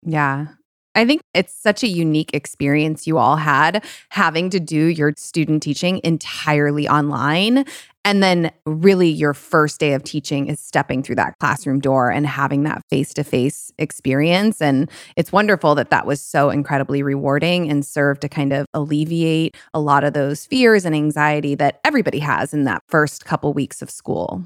Yeah. 0.02 0.48
I 0.96 1.06
think 1.06 1.22
it's 1.34 1.54
such 1.54 1.84
a 1.84 1.88
unique 1.88 2.32
experience 2.34 3.06
you 3.06 3.18
all 3.18 3.36
had 3.36 3.84
having 4.10 4.50
to 4.52 4.60
do 4.60 4.86
your 4.86 5.14
student 5.18 5.62
teaching 5.62 6.00
entirely 6.04 6.88
online. 6.88 7.66
And 8.06 8.22
then, 8.22 8.52
really, 8.68 9.10
your 9.10 9.34
first 9.34 9.80
day 9.80 9.94
of 9.94 10.04
teaching 10.04 10.48
is 10.48 10.60
stepping 10.60 11.02
through 11.02 11.16
that 11.16 11.34
classroom 11.40 11.80
door 11.80 12.12
and 12.12 12.28
having 12.28 12.62
that 12.64 12.84
face 12.88 13.14
to 13.16 13.24
face 13.24 13.72
experience. 13.80 14.62
And 14.62 14.90
it's 15.16 15.32
wonderful 15.32 15.74
that 15.76 15.90
that 15.90 16.06
was 16.06 16.22
so 16.22 16.52
incredibly 16.52 17.02
rewarding 17.02 17.70
and 17.70 17.84
served 17.84 18.22
to 18.22 18.30
kind 18.30 18.54
of 18.54 18.68
alleviate 18.76 19.58
a 19.74 19.80
lot 19.80 20.04
of 20.04 20.14
those 20.14 20.46
fears 20.46 20.86
and 20.86 20.96
anxiety 20.96 21.56
that 21.56 21.80
everybody 21.84 22.20
has 22.20 22.54
in 22.54 22.66
that 22.66 22.84
first 22.88 23.26
couple 23.26 23.54
weeks 23.54 23.82
of 23.82 23.90
school. 23.90 24.44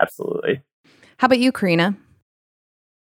Absolutely. 0.00 0.60
How 1.18 1.26
about 1.26 1.38
you, 1.38 1.52
Carina? 1.52 1.96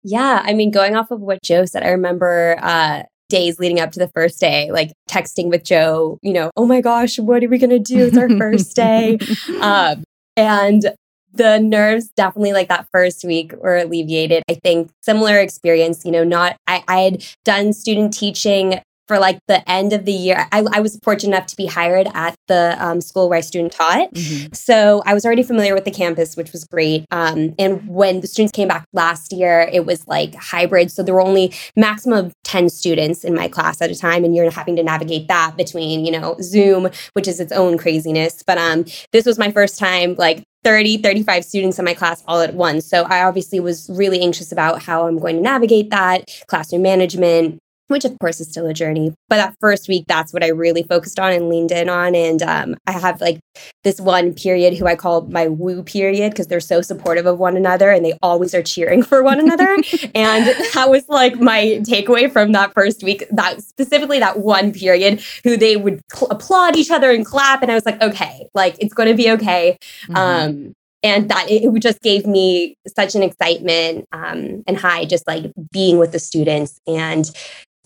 Yeah, 0.08 0.40
I 0.44 0.52
mean, 0.52 0.70
going 0.70 0.94
off 0.94 1.10
of 1.10 1.20
what 1.20 1.42
Joe 1.42 1.64
said, 1.64 1.82
I 1.82 1.88
remember 1.88 2.56
uh, 2.62 3.02
days 3.28 3.58
leading 3.58 3.80
up 3.80 3.90
to 3.90 3.98
the 3.98 4.06
first 4.14 4.38
day, 4.38 4.70
like 4.70 4.92
texting 5.10 5.50
with 5.50 5.64
Joe, 5.64 6.20
you 6.22 6.32
know, 6.32 6.52
oh 6.56 6.64
my 6.64 6.80
gosh, 6.80 7.18
what 7.18 7.42
are 7.42 7.48
we 7.48 7.58
going 7.58 7.70
to 7.70 7.80
do? 7.80 8.06
It's 8.06 8.16
our 8.16 8.30
first 8.38 8.76
day. 8.76 9.18
Um, 9.60 10.04
and 10.36 10.94
the 11.32 11.58
nerves 11.58 12.08
definitely 12.14 12.52
like 12.52 12.68
that 12.68 12.86
first 12.92 13.24
week 13.24 13.52
were 13.58 13.78
alleviated. 13.78 14.44
I 14.48 14.54
think 14.62 14.90
similar 15.02 15.38
experience, 15.38 16.04
you 16.04 16.12
know, 16.12 16.22
not, 16.22 16.56
I, 16.68 16.84
I 16.86 17.00
had 17.00 17.24
done 17.44 17.72
student 17.72 18.12
teaching 18.12 18.80
for 19.06 19.18
like 19.18 19.38
the 19.46 19.68
end 19.70 19.92
of 19.92 20.04
the 20.04 20.12
year. 20.12 20.46
I, 20.52 20.64
I 20.72 20.80
was 20.80 20.98
fortunate 21.02 21.36
enough 21.36 21.46
to 21.48 21.56
be 21.56 21.66
hired 21.66 22.08
at 22.14 22.36
the 22.48 22.76
um, 22.78 23.00
school 23.00 23.28
where 23.28 23.38
I 23.38 23.40
student 23.40 23.72
taught. 23.72 24.12
Mm-hmm. 24.12 24.52
So 24.52 25.02
I 25.06 25.14
was 25.14 25.24
already 25.24 25.42
familiar 25.42 25.74
with 25.74 25.84
the 25.84 25.90
campus, 25.90 26.36
which 26.36 26.52
was 26.52 26.64
great. 26.64 27.04
Um, 27.10 27.54
and 27.58 27.86
when 27.88 28.20
the 28.20 28.26
students 28.26 28.52
came 28.52 28.68
back 28.68 28.86
last 28.92 29.32
year, 29.32 29.68
it 29.72 29.86
was 29.86 30.06
like 30.06 30.34
hybrid. 30.34 30.90
So 30.90 31.02
there 31.02 31.14
were 31.14 31.20
only 31.20 31.52
maximum 31.76 32.26
of 32.26 32.32
10 32.44 32.68
students 32.68 33.24
in 33.24 33.34
my 33.34 33.48
class 33.48 33.80
at 33.80 33.90
a 33.90 33.94
time. 33.94 34.24
And 34.24 34.34
you're 34.34 34.50
having 34.50 34.76
to 34.76 34.82
navigate 34.82 35.28
that 35.28 35.56
between, 35.56 36.04
you 36.04 36.12
know, 36.12 36.36
Zoom, 36.40 36.88
which 37.12 37.28
is 37.28 37.40
its 37.40 37.52
own 37.52 37.78
craziness. 37.78 38.42
But 38.46 38.58
um, 38.58 38.84
this 39.12 39.26
was 39.26 39.38
my 39.38 39.50
first 39.52 39.78
time 39.78 40.14
like 40.16 40.44
30, 40.64 40.98
35 40.98 41.44
students 41.44 41.78
in 41.78 41.84
my 41.84 41.94
class 41.94 42.24
all 42.26 42.40
at 42.40 42.54
once. 42.54 42.86
So 42.86 43.04
I 43.04 43.22
obviously 43.22 43.60
was 43.60 43.88
really 43.88 44.20
anxious 44.20 44.50
about 44.50 44.82
how 44.82 45.06
I'm 45.06 45.16
going 45.16 45.36
to 45.36 45.42
navigate 45.42 45.90
that, 45.90 46.24
classroom 46.48 46.82
management, 46.82 47.60
which 47.88 48.04
of 48.04 48.18
course 48.18 48.40
is 48.40 48.48
still 48.48 48.66
a 48.66 48.74
journey. 48.74 49.14
But 49.28 49.36
that 49.36 49.54
first 49.60 49.88
week, 49.88 50.04
that's 50.08 50.32
what 50.32 50.44
I 50.44 50.48
really 50.48 50.82
focused 50.82 51.18
on 51.18 51.32
and 51.32 51.48
leaned 51.48 51.72
in 51.72 51.88
on. 51.88 52.14
And 52.14 52.42
um, 52.42 52.76
I 52.86 52.92
have 52.92 53.20
like 53.20 53.40
this 53.84 54.00
one 54.00 54.34
period 54.34 54.76
who 54.76 54.86
I 54.86 54.96
call 54.96 55.22
my 55.22 55.48
woo 55.48 55.82
period 55.82 56.30
because 56.32 56.48
they're 56.48 56.60
so 56.60 56.80
supportive 56.80 57.26
of 57.26 57.38
one 57.38 57.56
another 57.56 57.90
and 57.90 58.04
they 58.04 58.18
always 58.22 58.54
are 58.54 58.62
cheering 58.62 59.02
for 59.02 59.22
one 59.22 59.40
another. 59.40 59.76
and 60.14 60.46
that 60.46 60.86
was 60.88 61.08
like 61.08 61.40
my 61.40 61.80
takeaway 61.82 62.30
from 62.30 62.52
that 62.52 62.72
first 62.74 63.02
week, 63.02 63.24
that 63.30 63.62
specifically 63.62 64.18
that 64.18 64.38
one 64.38 64.72
period 64.72 65.22
who 65.44 65.56
they 65.56 65.76
would 65.76 66.00
cl- 66.12 66.30
applaud 66.30 66.76
each 66.76 66.90
other 66.90 67.10
and 67.10 67.24
clap. 67.24 67.62
And 67.62 67.70
I 67.70 67.74
was 67.74 67.86
like, 67.86 68.00
okay, 68.02 68.48
like 68.54 68.76
it's 68.80 68.94
going 68.94 69.08
to 69.08 69.14
be 69.14 69.30
okay. 69.32 69.78
Mm-hmm. 70.08 70.16
Um, 70.16 70.74
and 71.02 71.28
that 71.28 71.48
it, 71.48 71.72
just 71.80 72.00
gave 72.00 72.26
me 72.26 72.76
such 72.86 73.14
an 73.14 73.22
excitement 73.22 74.06
um, 74.12 74.64
and 74.66 74.76
high 74.76 75.04
just 75.04 75.26
like 75.26 75.52
being 75.70 75.98
with 75.98 76.10
the 76.10 76.18
students 76.18 76.80
and 76.86 77.30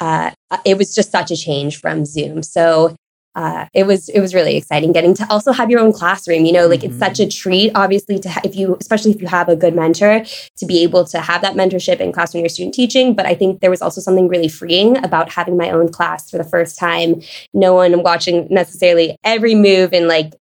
uh, 0.01 0.31
it 0.65 0.79
was 0.79 0.95
just 0.95 1.13
such 1.13 1.31
a 1.31 1.37
change 1.37 1.81
from 1.81 2.05
Zoom. 2.05 2.43
So 2.43 2.97
uh, 3.37 3.67
it 3.73 3.87
was 3.87 4.09
it 4.09 4.21
was 4.21 4.35
really 4.35 4.57
exciting 4.57 4.93
getting 4.93 5.15
to 5.15 5.25
also 5.31 5.53
have 5.53 5.71
your 5.71 5.79
own 5.79 5.93
classroom. 5.93 6.45
You 6.45 6.53
know, 6.53 6.67
like 6.67 6.81
mm-hmm. 6.81 6.91
it's 6.91 6.99
such 6.99 7.21
a 7.21 7.25
mm-hmm. 7.25 7.41
treat, 7.41 7.73
obviously, 7.75 8.19
to 8.19 8.29
ha- 8.29 8.41
if 8.43 8.57
you, 8.57 8.77
especially 8.81 9.13
if 9.13 9.21
you 9.21 9.29
have 9.29 9.49
a 9.49 9.55
good 9.55 9.75
mentor, 9.75 10.25
to 10.57 10.67
be 10.67 10.83
able 10.83 11.05
to 11.05 11.21
have 11.21 11.43
that 11.43 11.55
mentorship 11.55 12.01
in 12.01 12.13
class 12.13 12.35
when 12.35 12.43
you're 12.43 12.49
student 12.49 12.75
teaching. 12.75 13.15
But 13.15 13.27
I 13.27 13.35
think 13.35 13.61
there 13.61 13.71
was 13.71 13.83
also 13.83 14.01
something 14.01 14.27
really 14.27 14.49
freeing 14.49 14.97
about 15.05 15.31
having 15.31 15.57
my 15.57 15.71
own 15.71 15.93
class 15.93 16.29
for 16.29 16.39
the 16.39 16.45
first 16.45 16.79
time. 16.79 17.23
No 17.55 17.75
one 17.75 18.03
watching 18.03 18.49
necessarily 18.51 19.17
every 19.23 19.55
move, 19.55 19.93
and 19.93 20.09
like 20.09 20.35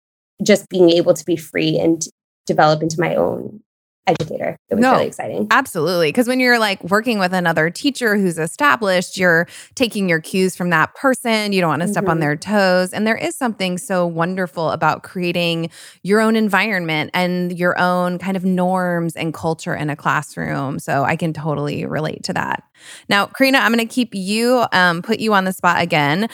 just 0.42 0.68
being 0.68 0.90
able 0.90 1.14
to 1.14 1.24
be 1.24 1.36
free 1.36 1.78
and 1.78 2.02
develop 2.46 2.82
into 2.82 3.00
my 3.00 3.16
own 3.16 3.60
educator. 4.06 4.58
It 4.68 4.74
was 4.74 4.82
no, 4.82 4.92
really 4.92 5.06
exciting. 5.06 5.46
Absolutely. 5.50 6.08
Because 6.08 6.28
when 6.28 6.40
you're 6.40 6.58
like 6.58 6.82
working 6.84 7.18
with 7.18 7.32
another 7.32 7.70
teacher 7.70 8.16
who's 8.16 8.38
established, 8.38 9.16
you're 9.16 9.46
taking 9.74 10.08
your 10.08 10.20
cues 10.20 10.56
from 10.56 10.70
that 10.70 10.94
person. 10.94 11.52
You 11.52 11.60
don't 11.60 11.70
want 11.70 11.82
to 11.82 11.88
step 11.88 12.04
mm-hmm. 12.04 12.12
on 12.12 12.20
their 12.20 12.36
toes. 12.36 12.92
And 12.92 13.06
there 13.06 13.16
is 13.16 13.36
something 13.36 13.78
so 13.78 14.06
wonderful 14.06 14.70
about 14.70 15.02
creating 15.02 15.70
your 16.02 16.20
own 16.20 16.36
environment 16.36 17.10
and 17.14 17.58
your 17.58 17.78
own 17.78 18.18
kind 18.18 18.36
of 18.36 18.44
norms 18.44 19.16
and 19.16 19.34
culture 19.34 19.74
in 19.74 19.90
a 19.90 19.96
classroom. 19.96 20.78
So 20.78 21.04
I 21.04 21.16
can 21.16 21.32
totally 21.32 21.84
relate 21.86 22.22
to 22.24 22.32
that. 22.34 22.62
Now, 23.08 23.26
Carina, 23.26 23.58
I'm 23.58 23.72
going 23.72 23.86
to 23.86 23.92
keep 23.92 24.14
you, 24.14 24.64
um, 24.72 25.02
put 25.02 25.18
you 25.18 25.34
on 25.34 25.44
the 25.44 25.52
spot 25.52 25.80
again. 25.82 26.28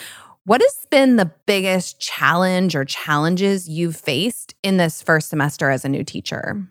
What 0.45 0.61
has 0.61 0.85
been 0.91 1.15
the 1.15 1.31
biggest 1.45 2.01
challenge 2.01 2.75
or 2.75 2.83
challenges 2.83 3.69
you've 3.69 3.95
faced 3.95 4.53
in 4.61 4.75
this 4.75 5.01
first 5.01 5.29
semester 5.29 5.69
as 5.69 5.85
a 5.85 5.89
new 5.89 6.03
teacher? 6.03 6.67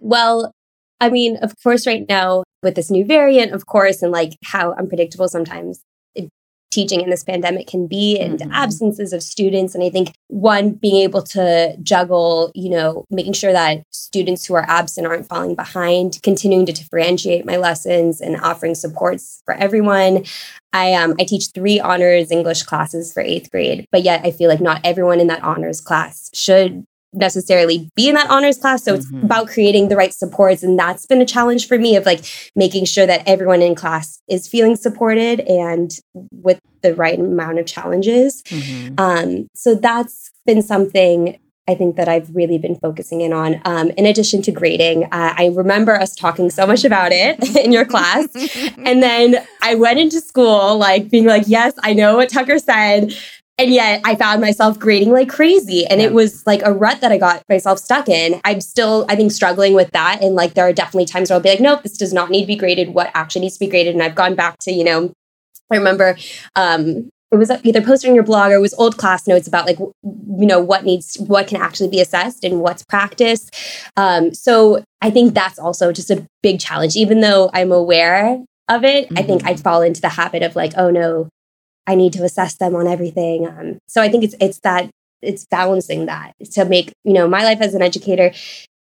Well, 0.00 0.52
I 1.00 1.08
mean, 1.08 1.36
of 1.38 1.54
course, 1.62 1.86
right 1.86 2.04
now 2.08 2.44
with 2.62 2.74
this 2.74 2.90
new 2.90 3.04
variant, 3.04 3.52
of 3.52 3.66
course, 3.66 4.02
and 4.02 4.12
like 4.12 4.36
how 4.44 4.72
unpredictable 4.72 5.28
sometimes 5.28 5.82
teaching 6.70 7.00
in 7.00 7.10
this 7.10 7.24
pandemic 7.24 7.66
can 7.66 7.86
be 7.86 8.18
and 8.18 8.38
mm-hmm. 8.38 8.52
absences 8.52 9.12
of 9.12 9.22
students 9.22 9.74
and 9.74 9.82
i 9.82 9.90
think 9.90 10.12
one 10.28 10.70
being 10.70 10.96
able 11.02 11.22
to 11.22 11.76
juggle 11.82 12.50
you 12.54 12.70
know 12.70 13.04
making 13.10 13.32
sure 13.32 13.52
that 13.52 13.82
students 13.90 14.46
who 14.46 14.54
are 14.54 14.68
absent 14.68 15.06
aren't 15.06 15.26
falling 15.26 15.54
behind 15.54 16.20
continuing 16.22 16.64
to 16.64 16.72
differentiate 16.72 17.44
my 17.44 17.56
lessons 17.56 18.20
and 18.20 18.40
offering 18.40 18.74
supports 18.74 19.42
for 19.44 19.54
everyone 19.54 20.24
i 20.72 20.92
um 20.94 21.14
i 21.18 21.24
teach 21.24 21.48
three 21.54 21.80
honors 21.80 22.30
english 22.30 22.62
classes 22.62 23.12
for 23.12 23.20
eighth 23.20 23.50
grade 23.50 23.86
but 23.90 24.02
yet 24.02 24.24
i 24.24 24.30
feel 24.30 24.48
like 24.48 24.60
not 24.60 24.80
everyone 24.84 25.20
in 25.20 25.26
that 25.26 25.42
honors 25.42 25.80
class 25.80 26.30
should 26.32 26.84
necessarily 27.12 27.90
be 27.96 28.08
in 28.08 28.14
that 28.14 28.30
honors 28.30 28.58
class. 28.58 28.84
So 28.84 28.96
mm-hmm. 28.96 29.16
it's 29.16 29.24
about 29.24 29.48
creating 29.48 29.88
the 29.88 29.96
right 29.96 30.12
supports. 30.12 30.62
And 30.62 30.78
that's 30.78 31.06
been 31.06 31.20
a 31.20 31.26
challenge 31.26 31.66
for 31.66 31.78
me 31.78 31.96
of 31.96 32.06
like 32.06 32.24
making 32.54 32.84
sure 32.84 33.06
that 33.06 33.22
everyone 33.26 33.62
in 33.62 33.74
class 33.74 34.20
is 34.28 34.46
feeling 34.46 34.76
supported 34.76 35.40
and 35.40 35.90
with 36.32 36.60
the 36.82 36.94
right 36.94 37.18
amount 37.18 37.58
of 37.58 37.66
challenges. 37.66 38.42
Mm-hmm. 38.44 38.94
Um, 38.98 39.48
so 39.54 39.74
that's 39.74 40.30
been 40.46 40.62
something 40.62 41.38
I 41.68 41.76
think 41.76 41.94
that 41.96 42.08
I've 42.08 42.34
really 42.34 42.58
been 42.58 42.74
focusing 42.74 43.20
in 43.20 43.32
on. 43.32 43.60
Um, 43.64 43.90
in 43.90 44.04
addition 44.04 44.42
to 44.42 44.50
grading, 44.50 45.04
uh, 45.04 45.34
I 45.36 45.52
remember 45.54 45.94
us 45.94 46.16
talking 46.16 46.50
so 46.50 46.66
much 46.66 46.84
about 46.84 47.12
it 47.12 47.56
in 47.64 47.70
your 47.70 47.84
class. 47.84 48.26
and 48.78 49.02
then 49.02 49.46
I 49.62 49.76
went 49.76 50.00
into 50.00 50.20
school 50.20 50.76
like 50.76 51.10
being 51.10 51.26
like, 51.26 51.44
yes, 51.46 51.74
I 51.84 51.92
know 51.92 52.16
what 52.16 52.28
Tucker 52.28 52.58
said 52.58 53.14
and 53.60 53.70
yet 53.70 54.00
I 54.04 54.16
found 54.16 54.40
myself 54.40 54.78
grading 54.78 55.12
like 55.12 55.28
crazy. 55.28 55.86
And 55.86 56.00
yeah. 56.00 56.06
it 56.06 56.12
was 56.14 56.46
like 56.46 56.62
a 56.64 56.72
rut 56.72 57.02
that 57.02 57.12
I 57.12 57.18
got 57.18 57.42
myself 57.48 57.78
stuck 57.78 58.08
in. 58.08 58.40
I'm 58.44 58.60
still, 58.60 59.04
I 59.08 59.16
think, 59.16 59.32
struggling 59.32 59.74
with 59.74 59.90
that. 59.90 60.22
And 60.22 60.34
like, 60.34 60.54
there 60.54 60.66
are 60.66 60.72
definitely 60.72 61.04
times 61.04 61.28
where 61.28 61.36
I'll 61.36 61.42
be 61.42 61.50
like, 61.50 61.60
nope, 61.60 61.82
this 61.82 61.98
does 61.98 62.12
not 62.12 62.30
need 62.30 62.42
to 62.42 62.46
be 62.46 62.56
graded. 62.56 62.94
What 62.94 63.10
actually 63.12 63.42
needs 63.42 63.58
to 63.58 63.60
be 63.60 63.70
graded? 63.70 63.94
And 63.94 64.02
I've 64.02 64.14
gone 64.14 64.34
back 64.34 64.56
to, 64.60 64.72
you 64.72 64.82
know, 64.82 65.12
I 65.70 65.76
remember 65.76 66.16
um, 66.56 67.10
it 67.30 67.36
was 67.36 67.50
either 67.62 67.82
posted 67.82 68.08
on 68.08 68.14
your 68.14 68.24
blog 68.24 68.50
or 68.50 68.56
it 68.56 68.60
was 68.60 68.74
old 68.74 68.96
class 68.96 69.28
notes 69.28 69.46
about 69.46 69.66
like 69.66 69.78
you 69.78 70.46
know 70.46 70.58
what 70.58 70.84
needs 70.84 71.16
what 71.26 71.46
can 71.46 71.60
actually 71.60 71.88
be 71.88 72.00
assessed 72.00 72.42
and 72.42 72.60
what's 72.60 72.82
practice 72.82 73.48
um, 73.96 74.34
so 74.34 74.82
i 75.00 75.10
think 75.10 75.32
that's 75.32 75.56
also 75.56 75.92
just 75.92 76.10
a 76.10 76.26
big 76.42 76.58
challenge 76.58 76.96
even 76.96 77.20
though 77.20 77.48
i'm 77.54 77.70
aware 77.70 78.42
of 78.68 78.82
it 78.82 79.06
mm-hmm. 79.06 79.18
i 79.18 79.22
think 79.22 79.44
i'd 79.44 79.54
mm-hmm. 79.54 79.62
fall 79.62 79.80
into 79.80 80.00
the 80.00 80.08
habit 80.08 80.42
of 80.42 80.56
like 80.56 80.72
oh 80.76 80.90
no 80.90 81.28
I 81.90 81.96
need 81.96 82.12
to 82.12 82.24
assess 82.24 82.54
them 82.54 82.76
on 82.76 82.86
everything. 82.86 83.48
Um, 83.48 83.78
so 83.88 84.00
I 84.00 84.08
think 84.08 84.22
it's 84.22 84.36
it's 84.40 84.60
that 84.60 84.88
it's 85.22 85.44
balancing 85.50 86.06
that 86.06 86.32
to 86.52 86.64
make 86.64 86.92
you 87.04 87.12
know 87.12 87.28
my 87.28 87.42
life 87.42 87.60
as 87.60 87.74
an 87.74 87.82
educator 87.82 88.32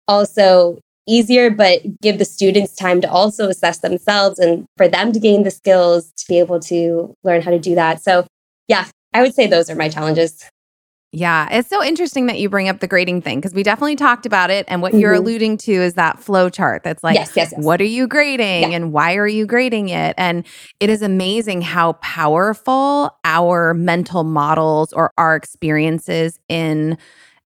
also 0.08 0.78
easier, 1.08 1.50
but 1.50 1.82
give 2.02 2.20
the 2.20 2.26
students 2.26 2.76
time 2.76 3.02
to 3.02 3.10
also 3.10 3.50
assess 3.50 3.80
themselves 3.80 4.38
and 4.38 4.66
for 4.78 4.88
them 4.88 5.12
to 5.12 5.20
gain 5.20 5.42
the 5.42 5.50
skills 5.50 6.12
to 6.18 6.26
be 6.28 6.38
able 6.38 6.60
to 6.60 7.16
learn 7.24 7.42
how 7.42 7.50
to 7.50 7.58
do 7.58 7.74
that. 7.74 8.00
So 8.02 8.28
yeah, 8.68 8.86
I 9.12 9.24
would 9.24 9.34
say 9.34 9.48
those 9.48 9.72
are 9.72 9.76
my 9.76 9.90
challenges. 9.90 10.46
Yeah, 11.12 11.48
it's 11.50 11.68
so 11.68 11.84
interesting 11.84 12.28
that 12.28 12.38
you 12.38 12.50
bring 12.50 12.70
up 12.70 12.82
the 12.82 12.88
grading 12.88 13.24
thing 13.24 13.40
because 13.40 13.54
we 13.54 13.64
definitely 13.64 13.96
talked 13.96 14.28
about 14.28 14.52
it. 14.52 14.66
And 14.68 14.82
what 14.84 14.92
mm-hmm. 14.92 15.02
you're 15.02 15.14
alluding 15.14 15.58
to 15.58 15.72
is 15.72 15.96
that 15.96 16.20
flow 16.20 16.50
chart 16.50 16.84
that's 16.84 17.04
like, 17.04 17.16
yes, 17.16 17.32
yes, 17.36 17.52
yes. 17.52 17.64
what 17.64 17.82
are 17.82 17.86
you 17.86 18.08
grading 18.08 18.72
yeah. 18.72 18.76
and 18.78 18.94
why 18.94 19.16
are 19.16 19.28
you 19.28 19.48
grading 19.48 19.90
it? 19.90 20.14
And 20.20 20.46
it 20.80 20.92
is 20.92 21.02
amazing 21.02 21.62
how 21.62 21.94
powerful 21.94 23.18
our 23.24 23.74
mental 23.74 24.24
models 24.24 24.94
or 24.94 25.12
our 25.18 25.36
experiences 25.36 26.40
in 26.48 26.96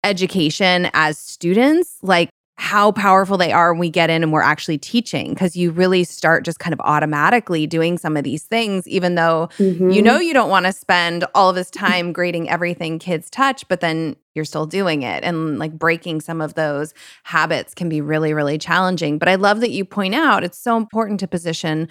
education 0.04 0.90
as 0.94 1.18
students 1.18 1.98
like 2.02 2.30
how 2.64 2.94
powerful 2.94 3.38
they 3.38 3.52
are 3.52 3.74
when 3.74 3.80
we 3.82 3.90
get 3.90 4.10
in 4.10 4.24
and 4.24 4.32
we're 4.32 4.42
actually 4.42 4.78
teaching 4.78 5.32
because 5.32 5.58
you 5.58 5.70
really 5.70 6.06
start 6.06 6.46
just 6.46 6.60
kind 6.60 6.74
of 6.74 6.80
automatically 6.80 7.68
doing 7.68 7.98
some 7.98 8.16
of 8.16 8.24
these 8.24 8.44
things 8.44 8.88
even 8.88 9.16
though 9.16 9.50
mm-hmm. 9.58 9.90
you 9.90 10.02
know 10.02 10.18
you 10.18 10.34
don't 10.34 10.50
want 10.50 10.66
to 10.66 10.72
spend 10.72 11.26
all 11.36 11.50
of 11.50 11.56
this 11.56 11.70
time 11.70 12.14
grading 12.14 12.50
everything 12.50 13.00
kids 13.00 13.30
touch 13.30 13.68
but 13.68 13.82
then 13.82 14.16
you're 14.36 14.46
still 14.46 14.66
doing 14.66 15.04
it 15.04 15.24
and 15.24 15.60
like 15.60 15.74
breaking 15.74 16.22
some 16.22 16.42
of 16.42 16.54
those 16.56 16.94
habits 17.24 17.74
can 17.74 17.90
be 17.90 18.02
really 18.02 18.34
really 18.34 18.58
challenging 18.58 19.18
but 19.18 19.28
i 19.28 19.36
love 19.36 19.60
that 19.62 19.72
you 19.72 19.86
point 19.86 20.16
out 20.16 20.44
it's 20.44 20.60
so 20.60 20.78
important 20.78 21.20
to 21.20 21.28
position 21.28 21.88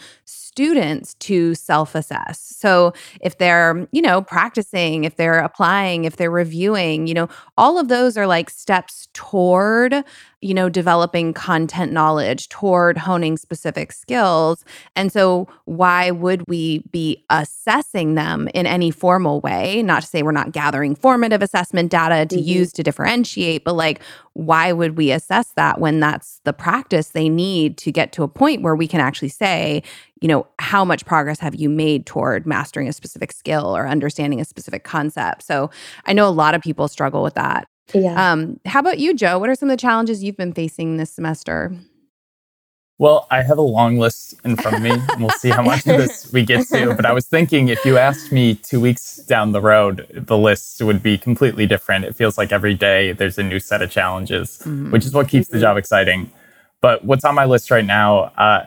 students 0.53 1.15
to 1.15 1.55
self 1.55 1.95
assess. 1.95 2.39
So 2.39 2.93
if 3.23 3.39
they're, 3.39 3.89
you 3.91 4.03
know, 4.03 4.21
practicing, 4.21 5.05
if 5.05 5.17
they're 5.17 5.39
applying, 5.39 6.05
if 6.05 6.17
they're 6.17 6.31
reviewing, 6.31 7.07
you 7.07 7.15
know, 7.15 7.29
all 7.57 7.79
of 7.79 7.89
those 7.89 8.19
are 8.19 8.27
like 8.27 8.51
steps 8.51 9.09
toward, 9.15 10.05
you 10.43 10.53
know, 10.53 10.69
developing 10.69 11.33
content 11.33 11.93
knowledge, 11.93 12.51
toward 12.51 12.99
honing 12.99 13.39
specific 13.39 13.93
skills. 13.93 14.65
And 14.95 15.11
so 15.11 15.49
why 15.65 16.11
would 16.11 16.47
we 16.47 16.81
be 16.91 17.25
assessing 17.31 18.15
them 18.15 18.49
in 18.53 18.67
any 18.67 18.91
formal 18.91 19.41
way? 19.41 19.83
Not 19.83 20.03
to 20.03 20.09
say 20.09 20.23
we're 20.23 20.33
not 20.33 20.53
gathering 20.53 20.95
formative 20.95 21.41
assessment 21.41 21.91
data 21.91 22.27
to 22.33 22.39
mm-hmm. 22.39 22.49
use 22.49 22.73
to 22.73 22.83
differentiate, 22.83 23.65
but 23.65 23.75
like, 23.75 24.01
why 24.35 24.73
would 24.73 24.97
we 24.97 25.11
assess 25.11 25.53
that 25.57 25.81
when 25.81 26.01
that's 26.01 26.41
the 26.45 26.53
practice 26.53 27.09
they 27.09 27.29
need 27.29 27.79
to 27.79 27.93
get 27.93 28.13
to 28.13 28.23
a 28.23 28.29
point 28.29 28.63
where 28.63 28.75
we 28.75 28.89
can 28.89 29.01
actually 29.01 29.29
say, 29.29 29.83
you 30.21 30.29
know, 30.29 30.47
how 30.59 30.85
much 30.85 31.05
progress 31.05 31.39
have 31.41 31.55
you 31.55 31.69
made 31.69 32.07
toward 32.07 32.47
mastering 32.47 32.89
a 32.89 32.93
specific 32.93 33.33
skill 33.33 33.77
or 33.77 33.87
understanding 33.87 34.41
a 34.41 34.45
specific 34.45 34.85
concept? 34.85 35.43
So 35.43 35.71
I 36.07 36.13
know 36.13 36.29
a 36.29 36.31
lot 36.31 36.55
of 36.55 36.63
people 36.63 36.89
struggle 36.89 37.23
with 37.23 37.35
that. 37.35 37.67
Yeah. 37.93 38.33
Um, 38.33 38.59
how 38.65 38.81
about 38.81 38.99
you, 38.99 39.15
Joe? 39.15 39.39
What 39.39 39.51
are 39.51 39.55
some 39.55 39.69
of 39.69 39.73
the 39.73 39.81
challenges 39.81 40.23
you've 40.23 40.37
been 40.37 40.53
facing 40.53 40.97
this 40.97 41.11
semester? 41.11 41.77
Well, 43.03 43.27
I 43.33 43.43
have 43.43 43.59
a 43.59 43.63
long 43.63 43.99
list 43.99 44.37
in 44.45 44.55
front 44.55 44.77
of 44.77 44.83
me, 44.85 44.91
and 44.91 45.21
we'll 45.21 45.31
see 45.31 45.49
how 45.49 45.63
much 45.63 45.85
of 45.89 45.97
this 45.97 46.33
we 46.33 46.45
get 46.45 46.69
to. 46.69 46.95
But 46.95 47.05
I 47.05 47.11
was 47.11 47.27
thinking 47.27 47.67
if 47.67 47.85
you 47.85 47.99
asked 47.99 48.31
me 48.31 48.55
two 48.55 48.79
weeks 48.79 49.17
down 49.17 49.51
the 49.51 49.61
road, 49.61 50.07
the 50.13 50.39
list 50.39 50.81
would 50.81 51.03
be 51.03 51.19
completely 51.19 51.67
different. 51.67 52.05
It 52.05 52.15
feels 52.15 52.39
like 52.39 52.53
every 52.53 52.75
day 52.75 53.11
there's 53.11 53.39
a 53.39 53.43
new 53.43 53.59
set 53.59 53.83
of 53.83 53.91
challenges, 53.91 54.59
mm-hmm. 54.61 54.93
which 54.93 55.05
is 55.05 55.13
what 55.13 55.27
keeps 55.27 55.49
the 55.49 55.59
job 55.59 55.79
exciting. 55.79 56.31
But 56.81 57.05
what's 57.05 57.25
on 57.25 57.35
my 57.35 57.45
list 57.45 57.73
right 57.73 57.85
now, 57.85 58.31
uh, 58.39 58.67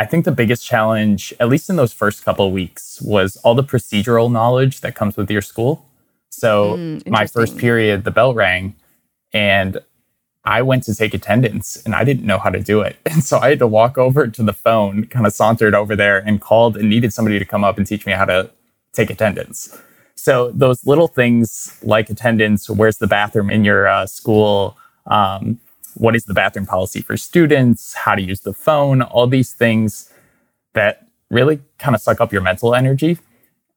I 0.00 0.06
think 0.06 0.24
the 0.24 0.32
biggest 0.32 0.66
challenge, 0.66 1.32
at 1.38 1.48
least 1.48 1.70
in 1.70 1.76
those 1.76 1.92
first 1.92 2.24
couple 2.24 2.50
weeks, 2.50 3.00
was 3.00 3.36
all 3.44 3.54
the 3.54 3.62
procedural 3.62 4.28
knowledge 4.28 4.80
that 4.80 4.96
comes 4.96 5.16
with 5.16 5.30
your 5.30 5.40
school. 5.40 5.86
So 6.30 6.78
mm, 6.78 7.08
my 7.08 7.28
first 7.28 7.56
period, 7.56 8.02
the 8.02 8.10
bell 8.10 8.34
rang, 8.34 8.74
and 9.32 9.78
I 10.44 10.62
went 10.62 10.84
to 10.84 10.94
take 10.94 11.14
attendance 11.14 11.76
and 11.84 11.94
I 11.94 12.04
didn't 12.04 12.24
know 12.24 12.38
how 12.38 12.50
to 12.50 12.60
do 12.60 12.80
it. 12.80 12.96
And 13.06 13.24
so 13.24 13.38
I 13.38 13.50
had 13.50 13.58
to 13.58 13.66
walk 13.66 13.98
over 13.98 14.28
to 14.28 14.42
the 14.42 14.52
phone, 14.52 15.06
kind 15.06 15.26
of 15.26 15.32
sauntered 15.32 15.74
over 15.74 15.96
there 15.96 16.18
and 16.18 16.40
called 16.40 16.76
and 16.76 16.88
needed 16.88 17.12
somebody 17.12 17.38
to 17.38 17.44
come 17.44 17.64
up 17.64 17.78
and 17.78 17.86
teach 17.86 18.06
me 18.06 18.12
how 18.12 18.24
to 18.26 18.50
take 18.92 19.10
attendance. 19.10 19.76
So 20.14 20.50
those 20.52 20.86
little 20.86 21.08
things 21.08 21.78
like 21.82 22.10
attendance, 22.10 22.68
where's 22.68 22.98
the 22.98 23.06
bathroom 23.06 23.50
in 23.50 23.64
your 23.64 23.86
uh, 23.86 24.06
school, 24.06 24.76
um, 25.06 25.60
what 25.94 26.14
is 26.14 26.24
the 26.24 26.34
bathroom 26.34 26.66
policy 26.66 27.00
for 27.00 27.16
students, 27.16 27.94
how 27.94 28.14
to 28.14 28.22
use 28.22 28.40
the 28.40 28.52
phone, 28.52 29.02
all 29.02 29.26
these 29.26 29.52
things 29.52 30.12
that 30.74 31.06
really 31.30 31.60
kind 31.78 31.94
of 31.94 32.00
suck 32.00 32.20
up 32.20 32.32
your 32.32 32.42
mental 32.42 32.74
energy 32.74 33.18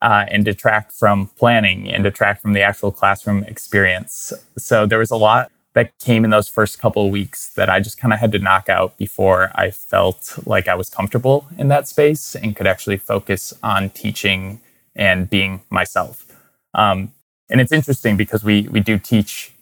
uh, 0.01 0.25
and 0.29 0.45
detract 0.45 0.91
from 0.91 1.27
planning 1.37 1.89
and 1.89 2.03
detract 2.03 2.41
from 2.41 2.53
the 2.53 2.61
actual 2.61 2.91
classroom 2.91 3.43
experience. 3.43 4.33
So 4.57 4.85
there 4.85 4.99
was 4.99 5.11
a 5.11 5.15
lot 5.15 5.51
that 5.73 5.97
came 5.99 6.25
in 6.25 6.31
those 6.31 6.49
first 6.49 6.79
couple 6.79 7.05
of 7.05 7.11
weeks 7.11 7.53
that 7.53 7.69
I 7.69 7.79
just 7.79 7.97
kind 7.97 8.13
of 8.13 8.19
had 8.19 8.31
to 8.33 8.39
knock 8.39 8.67
out 8.67 8.97
before 8.97 9.51
I 9.55 9.71
felt 9.71 10.37
like 10.45 10.67
I 10.67 10.75
was 10.75 10.89
comfortable 10.89 11.47
in 11.57 11.69
that 11.69 11.87
space 11.87 12.35
and 12.35 12.55
could 12.55 12.67
actually 12.67 12.97
focus 12.97 13.53
on 13.63 13.89
teaching 13.91 14.59
and 14.95 15.29
being 15.29 15.61
myself. 15.69 16.25
Um, 16.73 17.13
and 17.49 17.61
it's 17.61 17.71
interesting 17.71 18.17
because 18.17 18.43
we 18.43 18.67
we 18.69 18.79
do 18.79 18.97
teach 18.97 19.53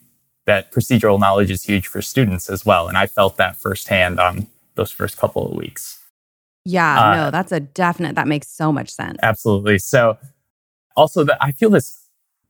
that 0.45 0.71
procedural 0.71 1.19
knowledge 1.19 1.51
is 1.51 1.63
huge 1.63 1.87
for 1.87 2.01
students 2.01 2.49
as 2.49 2.65
well. 2.65 2.87
And 2.87 2.97
I 2.97 3.05
felt 3.05 3.37
that 3.37 3.55
firsthand 3.55 4.19
on 4.19 4.47
those 4.75 4.91
first 4.91 5.17
couple 5.17 5.47
of 5.47 5.55
weeks. 5.55 5.99
Yeah, 6.65 7.11
uh, 7.11 7.15
no, 7.15 7.31
that's 7.31 7.51
a 7.51 7.59
definite, 7.59 8.15
that 8.15 8.27
makes 8.27 8.47
so 8.47 8.71
much 8.71 8.89
sense. 8.89 9.17
Absolutely. 9.21 9.77
So 9.79 10.17
also 10.95 11.23
that 11.23 11.37
I 11.39 11.51
feel 11.51 11.69
this 11.69 11.98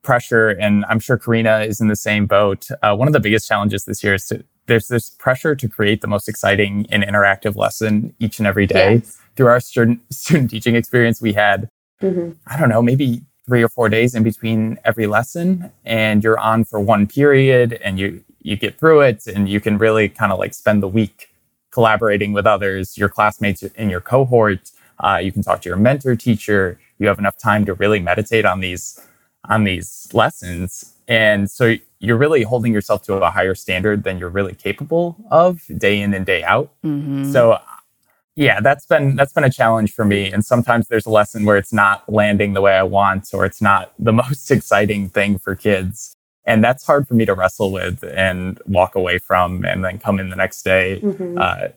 pressure, 0.04 0.50
and 0.50 0.86
I'm 0.86 1.00
sure 1.00 1.18
Carina 1.18 1.60
is 1.60 1.82
in 1.82 1.88
the 1.88 1.96
same 1.96 2.26
boat. 2.26 2.68
Uh, 2.82 2.96
one 2.96 3.08
of 3.08 3.14
the 3.14 3.20
biggest 3.20 3.48
challenges 3.48 3.86
this 3.86 4.04
year 4.04 4.14
is 4.14 4.28
to, 4.28 4.44
there's 4.68 4.88
this 4.88 5.10
pressure 5.10 5.56
to 5.56 5.68
create 5.68 6.02
the 6.02 6.08
most 6.08 6.30
exciting 6.30 6.86
and 6.90 7.04
interactive 7.04 7.56
lesson 7.56 8.14
each 8.20 8.40
and 8.40 8.48
every 8.48 8.66
day. 8.66 8.96
Yes. 8.96 9.18
Through 9.36 9.48
our 9.48 9.60
student, 9.60 10.02
student 10.14 10.50
teaching 10.50 10.76
experience, 10.76 11.22
we 11.22 11.34
had, 11.34 11.70
mm-hmm. 12.02 12.32
I 12.48 12.60
don't 12.60 12.70
know, 12.70 12.82
maybe 12.82 13.24
three 13.50 13.64
or 13.64 13.70
four 13.70 13.90
days 13.90 14.14
in 14.14 14.22
between 14.22 14.78
every 14.86 15.08
lesson 15.08 15.72
and 15.84 16.24
you're 16.24 16.38
on 16.40 16.64
for 16.64 16.80
one 16.80 17.08
period 17.08 17.74
and 17.84 17.98
you 17.98 18.24
you 18.42 18.56
get 18.56 18.80
through 18.80 19.02
it 19.02 19.26
and 19.26 19.50
you 19.50 19.60
can 19.60 19.78
really 19.78 20.08
kind 20.08 20.32
of 20.32 20.38
like 20.38 20.54
spend 20.54 20.84
the 20.84 20.88
week 20.88 21.34
collaborating 21.72 22.32
with 22.32 22.46
others 22.46 22.96
your 22.96 23.10
classmates 23.10 23.64
in 23.64 23.90
your 23.90 24.02
cohort 24.02 24.70
uh, 25.00 25.20
you 25.22 25.32
can 25.32 25.42
talk 25.42 25.64
to 25.64 25.68
your 25.68 25.78
mentor 25.78 26.16
teacher 26.16 26.80
you 27.00 27.08
have 27.08 27.18
enough 27.18 27.40
time 27.40 27.66
to 27.66 27.74
really 27.74 28.00
meditate 28.00 28.46
on 28.46 28.60
these 28.60 29.02
on 29.50 29.64
these 29.64 30.08
lessons 30.14 30.94
and 31.08 31.50
so 31.50 31.76
you're 32.00 32.18
really 32.18 32.44
holding 32.44 32.72
yourself 32.72 33.02
to 33.02 33.16
a 33.16 33.30
higher 33.30 33.56
standard 33.56 34.04
than 34.04 34.18
you're 34.18 34.30
really 34.30 34.54
capable 34.54 35.18
of 35.32 35.62
day 35.78 36.00
in 36.00 36.14
and 36.14 36.26
day 36.26 36.44
out 36.44 36.70
mm-hmm. 36.84 37.30
so 37.32 37.60
yeah, 38.40 38.62
that's 38.62 38.86
been 38.86 39.18
that's 39.18 39.34
been 39.34 39.44
a 39.44 39.52
challenge 39.52 39.94
for 39.94 40.06
me. 40.06 40.32
And 40.32 40.46
sometimes 40.46 40.88
there's 40.88 41.06
a 41.06 41.10
lesson 41.10 41.44
where 41.44 41.58
it's 41.58 41.74
not 41.74 42.08
landing 42.08 42.54
the 42.54 42.62
way 42.62 42.74
I 42.74 42.84
want, 42.84 43.34
or 43.34 43.44
it's 43.44 43.62
not 43.62 43.92
the 44.00 44.14
most 44.24 44.50
exciting 44.50 45.10
thing 45.10 45.38
for 45.38 45.56
kids. 45.56 46.16
And 46.46 46.64
that's 46.64 46.86
hard 46.86 47.06
for 47.06 47.16
me 47.16 47.26
to 47.26 47.34
wrestle 47.34 47.70
with 47.70 48.02
and 48.02 48.58
walk 48.66 48.96
away 48.96 49.18
from, 49.18 49.66
and 49.66 49.84
then 49.84 50.00
come 50.00 50.20
in 50.20 50.30
the 50.30 50.38
next 50.38 50.64
day 50.64 51.02
mm-hmm. 51.04 51.38
uh, 51.38 51.68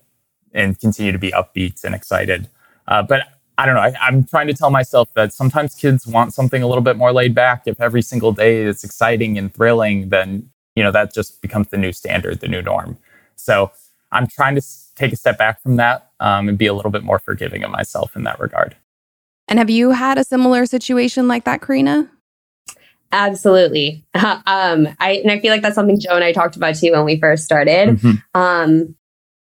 and 0.54 0.78
continue 0.78 1.10
to 1.10 1.18
be 1.18 1.32
upbeat 1.32 1.82
and 1.82 1.96
excited. 1.96 2.48
Uh, 2.86 3.02
but 3.02 3.26
I 3.58 3.66
don't 3.66 3.74
know. 3.74 3.80
I, 3.80 3.94
I'm 4.00 4.24
trying 4.24 4.46
to 4.46 4.54
tell 4.54 4.70
myself 4.70 5.12
that 5.14 5.32
sometimes 5.32 5.74
kids 5.74 6.06
want 6.06 6.32
something 6.32 6.62
a 6.62 6.66
little 6.66 6.82
bit 6.82 6.96
more 6.96 7.12
laid 7.12 7.34
back. 7.34 7.62
If 7.66 7.80
every 7.80 8.02
single 8.02 8.32
day 8.32 8.62
is 8.62 8.82
exciting 8.82 9.36
and 9.38 9.52
thrilling, 9.52 10.08
then 10.08 10.50
you 10.74 10.82
know 10.82 10.90
that 10.90 11.12
just 11.12 11.42
becomes 11.42 11.68
the 11.68 11.76
new 11.76 11.92
standard, 11.92 12.40
the 12.40 12.48
new 12.48 12.62
norm. 12.62 12.96
So 13.36 13.70
I'm 14.10 14.26
trying 14.26 14.54
to 14.54 14.62
take 14.94 15.12
a 15.12 15.16
step 15.16 15.38
back 15.38 15.62
from 15.62 15.76
that 15.76 16.10
um, 16.20 16.48
and 16.48 16.56
be 16.56 16.66
a 16.66 16.74
little 16.74 16.90
bit 16.90 17.02
more 17.02 17.18
forgiving 17.18 17.64
of 17.64 17.70
myself 17.70 18.16
in 18.16 18.24
that 18.24 18.40
regard. 18.40 18.76
And 19.48 19.58
have 19.58 19.70
you 19.70 19.90
had 19.90 20.18
a 20.18 20.24
similar 20.24 20.66
situation 20.66 21.28
like 21.28 21.44
that, 21.44 21.60
Carina? 21.60 22.10
Absolutely. 23.10 24.04
um, 24.14 24.88
I 24.98 25.20
and 25.22 25.30
I 25.30 25.40
feel 25.40 25.52
like 25.52 25.62
that's 25.62 25.74
something 25.74 26.00
Joe 26.00 26.14
and 26.14 26.24
I 26.24 26.32
talked 26.32 26.56
about 26.56 26.76
too 26.76 26.92
when 26.92 27.04
we 27.04 27.18
first 27.20 27.44
started. 27.44 27.90
Mm-hmm. 27.90 28.40
Um, 28.40 28.94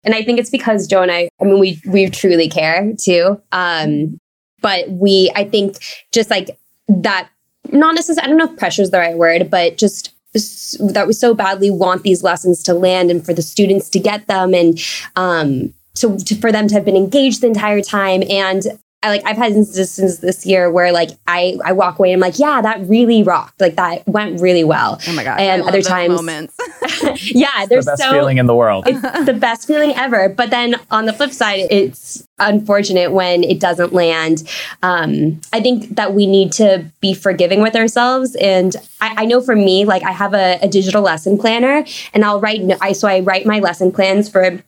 and 0.05 0.15
I 0.15 0.23
think 0.23 0.39
it's 0.39 0.51
because 0.51 0.87
Joe 0.87 1.03
and 1.03 1.13
I, 1.13 1.29
I 1.41 1.45
mean, 1.45 1.59
we 1.59 1.81
we 1.87 2.09
truly 2.09 2.49
care 2.49 2.93
too. 3.01 3.41
Um, 3.53 4.19
but 4.61 4.89
we, 4.91 5.31
I 5.35 5.45
think, 5.45 5.77
just 6.13 6.31
like 6.31 6.59
that 6.89 7.29
not 7.71 7.95
necessarily, 7.95 8.25
I 8.25 8.29
don't 8.29 8.39
know 8.39 8.53
if 8.53 8.59
pressure 8.59 8.83
is 8.83 8.91
the 8.91 8.99
right 8.99 9.17
word, 9.17 9.51
but 9.51 9.77
just 9.77 10.15
that 10.35 11.05
we 11.07 11.13
so 11.13 11.35
badly 11.35 11.71
want 11.71 12.03
these 12.03 12.23
lessons 12.23 12.63
to 12.63 12.75
land 12.75 13.11
and 13.11 13.25
for 13.25 13.33
the 13.33 13.43
students 13.43 13.89
to 13.91 13.99
get 13.99 14.27
them 14.27 14.55
and 14.55 14.79
um, 15.17 15.73
to, 15.95 16.17
to, 16.19 16.35
for 16.37 16.53
them 16.53 16.69
to 16.69 16.75
have 16.75 16.85
been 16.85 16.97
engaged 16.97 17.41
the 17.41 17.47
entire 17.47 17.81
time 17.81 18.23
and 18.29 18.79
I 19.03 19.11
like 19.11 19.23
I've 19.25 19.37
had 19.37 19.53
instances 19.53 20.19
this 20.19 20.45
year 20.45 20.73
where 20.73 20.91
like 20.91 21.11
I 21.29 21.57
I 21.65 21.71
walk 21.71 22.01
away 22.01 22.13
and 22.13 22.23
I'm 22.23 22.29
like, 22.29 22.41
yeah, 22.41 22.61
that 22.61 22.81
really 22.89 23.23
rocked. 23.23 23.61
Like 23.61 23.77
that 23.77 24.07
went 24.09 24.41
really 24.41 24.65
well. 24.65 25.01
Oh 25.07 25.13
my 25.13 25.23
god! 25.23 25.39
And 25.39 25.63
other 25.63 25.83
times, 25.83 26.17
moments. 26.17 26.57
yeah, 27.33 27.65
there's 27.67 27.85
the 27.85 27.93
best 27.93 28.03
so, 28.03 28.11
feeling 28.11 28.39
in 28.39 28.47
the 28.47 28.57
world. 28.57 28.89
It's 28.89 29.01
the 29.25 29.35
best 29.35 29.69
feeling 29.69 29.93
ever. 29.95 30.29
But 30.29 30.51
then 30.51 30.75
on 30.91 31.07
the 31.07 31.13
flip 31.13 31.31
side, 31.31 31.69
it's 31.71 32.27
unfortunate 32.41 33.13
when 33.13 33.45
it 33.45 33.61
doesn't 33.61 33.93
land. 33.93 34.49
Um, 34.83 35.41
I 35.53 35.61
think 35.61 35.95
that 35.95 36.13
we 36.15 36.27
need 36.27 36.51
to 36.53 36.85
be 37.01 37.15
forgiving 37.15 37.63
with 37.63 37.77
ourselves. 37.77 38.35
And 38.37 38.75
I, 39.01 39.23
I 39.23 39.25
know 39.27 39.41
for 39.41 39.55
me, 39.55 39.85
like 39.85 40.03
I 40.03 40.13
have 40.13 40.35
a, 40.35 40.59
a 40.61 40.67
digital 40.67 41.03
lesson 41.03 41.39
planner, 41.39 41.85
and 42.13 42.25
I'll 42.25 42.41
write. 42.41 42.63
I 42.81 42.93
so 42.93 43.07
I 43.07 43.21
write 43.21 43.47
my 43.47 43.61
lesson 43.61 43.93
plans 43.93 44.29
for 44.29 44.61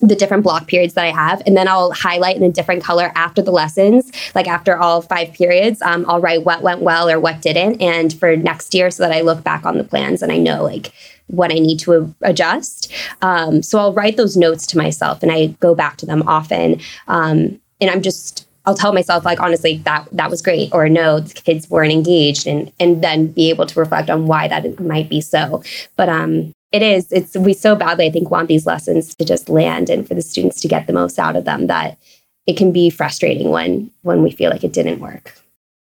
the 0.00 0.14
different 0.14 0.42
block 0.42 0.66
periods 0.66 0.94
that 0.94 1.04
I 1.04 1.10
have, 1.10 1.42
and 1.46 1.56
then 1.56 1.68
I'll 1.68 1.92
highlight 1.92 2.36
in 2.36 2.42
a 2.42 2.50
different 2.50 2.82
color 2.82 3.12
after 3.14 3.42
the 3.42 3.50
lessons, 3.50 4.10
like 4.34 4.48
after 4.48 4.76
all 4.76 5.02
five 5.02 5.32
periods. 5.32 5.80
Um, 5.82 6.04
I'll 6.08 6.20
write 6.20 6.44
what 6.44 6.62
went 6.62 6.82
well 6.82 7.08
or 7.08 7.18
what 7.18 7.42
didn't, 7.42 7.80
and 7.80 8.12
for 8.12 8.36
next 8.36 8.74
year, 8.74 8.90
so 8.90 9.02
that 9.02 9.12
I 9.12 9.22
look 9.22 9.42
back 9.42 9.64
on 9.64 9.78
the 9.78 9.84
plans 9.84 10.22
and 10.22 10.32
I 10.32 10.38
know 10.38 10.62
like 10.62 10.92
what 11.28 11.50
I 11.50 11.54
need 11.54 11.78
to 11.80 12.14
adjust. 12.22 12.92
Um, 13.22 13.62
so 13.62 13.78
I'll 13.78 13.92
write 13.92 14.16
those 14.16 14.36
notes 14.36 14.66
to 14.68 14.78
myself, 14.78 15.22
and 15.22 15.32
I 15.32 15.48
go 15.60 15.74
back 15.74 15.96
to 15.98 16.06
them 16.06 16.22
often. 16.26 16.80
Um, 17.08 17.60
and 17.80 17.90
I'm 17.90 18.02
just 18.02 18.46
I'll 18.66 18.74
tell 18.74 18.92
myself 18.92 19.24
like 19.24 19.40
honestly 19.40 19.78
that 19.84 20.08
that 20.12 20.30
was 20.30 20.42
great 20.42 20.70
or 20.72 20.88
no 20.88 21.20
the 21.20 21.34
kids 21.34 21.70
weren't 21.70 21.92
engaged 21.92 22.46
and 22.46 22.72
and 22.80 23.02
then 23.02 23.28
be 23.28 23.48
able 23.50 23.66
to 23.66 23.78
reflect 23.78 24.10
on 24.10 24.26
why 24.26 24.48
that 24.48 24.80
might 24.80 25.08
be 25.08 25.20
so 25.20 25.62
but 25.96 26.08
um 26.08 26.52
it 26.76 26.82
is 26.82 27.10
it's 27.10 27.36
we 27.36 27.52
so 27.52 27.74
badly 27.74 28.06
i 28.06 28.10
think 28.10 28.30
want 28.30 28.48
these 28.48 28.66
lessons 28.66 29.14
to 29.14 29.24
just 29.24 29.48
land 29.48 29.88
and 29.88 30.06
for 30.06 30.14
the 30.14 30.22
students 30.22 30.60
to 30.60 30.68
get 30.68 30.86
the 30.86 30.92
most 30.92 31.18
out 31.18 31.36
of 31.36 31.44
them 31.44 31.66
that 31.66 31.98
it 32.46 32.56
can 32.56 32.72
be 32.72 32.90
frustrating 32.90 33.50
when 33.50 33.90
when 34.02 34.22
we 34.22 34.30
feel 34.30 34.50
like 34.50 34.64
it 34.64 34.72
didn't 34.72 35.00
work 35.00 35.34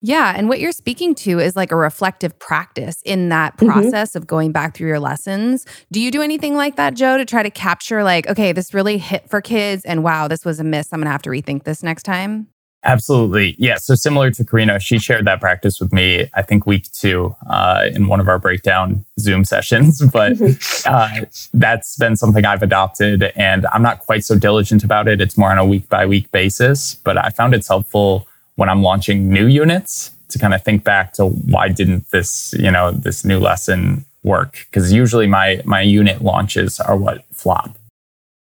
yeah. 0.01 0.33
And 0.35 0.47
what 0.47 0.59
you're 0.59 0.71
speaking 0.71 1.15
to 1.15 1.39
is 1.39 1.55
like 1.55 1.71
a 1.71 1.75
reflective 1.75 2.37
practice 2.37 3.01
in 3.03 3.29
that 3.29 3.57
mm-hmm. 3.57 3.71
process 3.71 4.11
mm-hmm. 4.11 4.19
of 4.19 4.27
going 4.27 4.51
back 4.51 4.75
through 4.75 4.87
your 4.87 4.99
lessons. 4.99 5.65
Do 5.91 5.99
you 5.99 6.11
do 6.11 6.21
anything 6.21 6.55
like 6.55 6.75
that, 6.75 6.93
Joe, 6.93 7.17
to 7.17 7.25
try 7.25 7.41
to 7.41 7.49
capture, 7.49 8.03
like, 8.03 8.27
okay, 8.27 8.51
this 8.51 8.73
really 8.73 8.99
hit 8.99 9.27
for 9.29 9.41
kids 9.41 9.83
and 9.85 10.03
wow, 10.03 10.27
this 10.27 10.45
was 10.45 10.59
a 10.59 10.63
miss. 10.63 10.93
I'm 10.93 10.99
going 10.99 11.05
to 11.05 11.11
have 11.11 11.23
to 11.23 11.31
rethink 11.31 11.63
this 11.63 11.81
next 11.81 12.03
time? 12.03 12.47
Absolutely. 12.83 13.55
Yeah. 13.57 13.77
So 13.77 13.95
similar 13.95 14.31
to 14.31 14.45
Carina, 14.45 14.79
she 14.79 14.99
shared 14.99 15.25
that 15.25 15.41
practice 15.41 15.79
with 15.79 15.91
me, 15.91 16.29
I 16.33 16.41
think 16.41 16.65
week 16.65 16.89
two 16.91 17.35
uh, 17.49 17.89
in 17.93 18.07
one 18.07 18.19
of 18.19 18.29
our 18.29 18.39
breakdown 18.39 19.03
Zoom 19.19 19.43
sessions. 19.45 20.01
But 20.11 20.33
uh, 20.85 21.25
that's 21.53 21.97
been 21.97 22.15
something 22.15 22.45
I've 22.45 22.63
adopted 22.63 23.23
and 23.35 23.65
I'm 23.67 23.81
not 23.81 23.99
quite 23.99 24.23
so 24.23 24.37
diligent 24.37 24.83
about 24.83 25.07
it. 25.07 25.19
It's 25.19 25.37
more 25.37 25.51
on 25.51 25.57
a 25.57 25.65
week 25.65 25.89
by 25.89 26.05
week 26.05 26.31
basis, 26.31 26.95
but 26.95 27.17
I 27.17 27.29
found 27.29 27.53
it's 27.53 27.67
helpful 27.67 28.27
when 28.55 28.69
I'm 28.69 28.81
launching 28.81 29.29
new 29.29 29.47
units 29.47 30.11
to 30.29 30.39
kind 30.39 30.53
of 30.53 30.63
think 30.63 30.83
back 30.83 31.13
to 31.13 31.25
why 31.25 31.67
didn't 31.69 32.09
this, 32.11 32.53
you 32.57 32.71
know, 32.71 32.91
this 32.91 33.25
new 33.25 33.39
lesson 33.39 34.05
work? 34.23 34.65
Because 34.69 34.93
usually 34.93 35.27
my, 35.27 35.61
my 35.65 35.81
unit 35.81 36.21
launches 36.21 36.79
are 36.79 36.95
what 36.95 37.25
flop. 37.31 37.77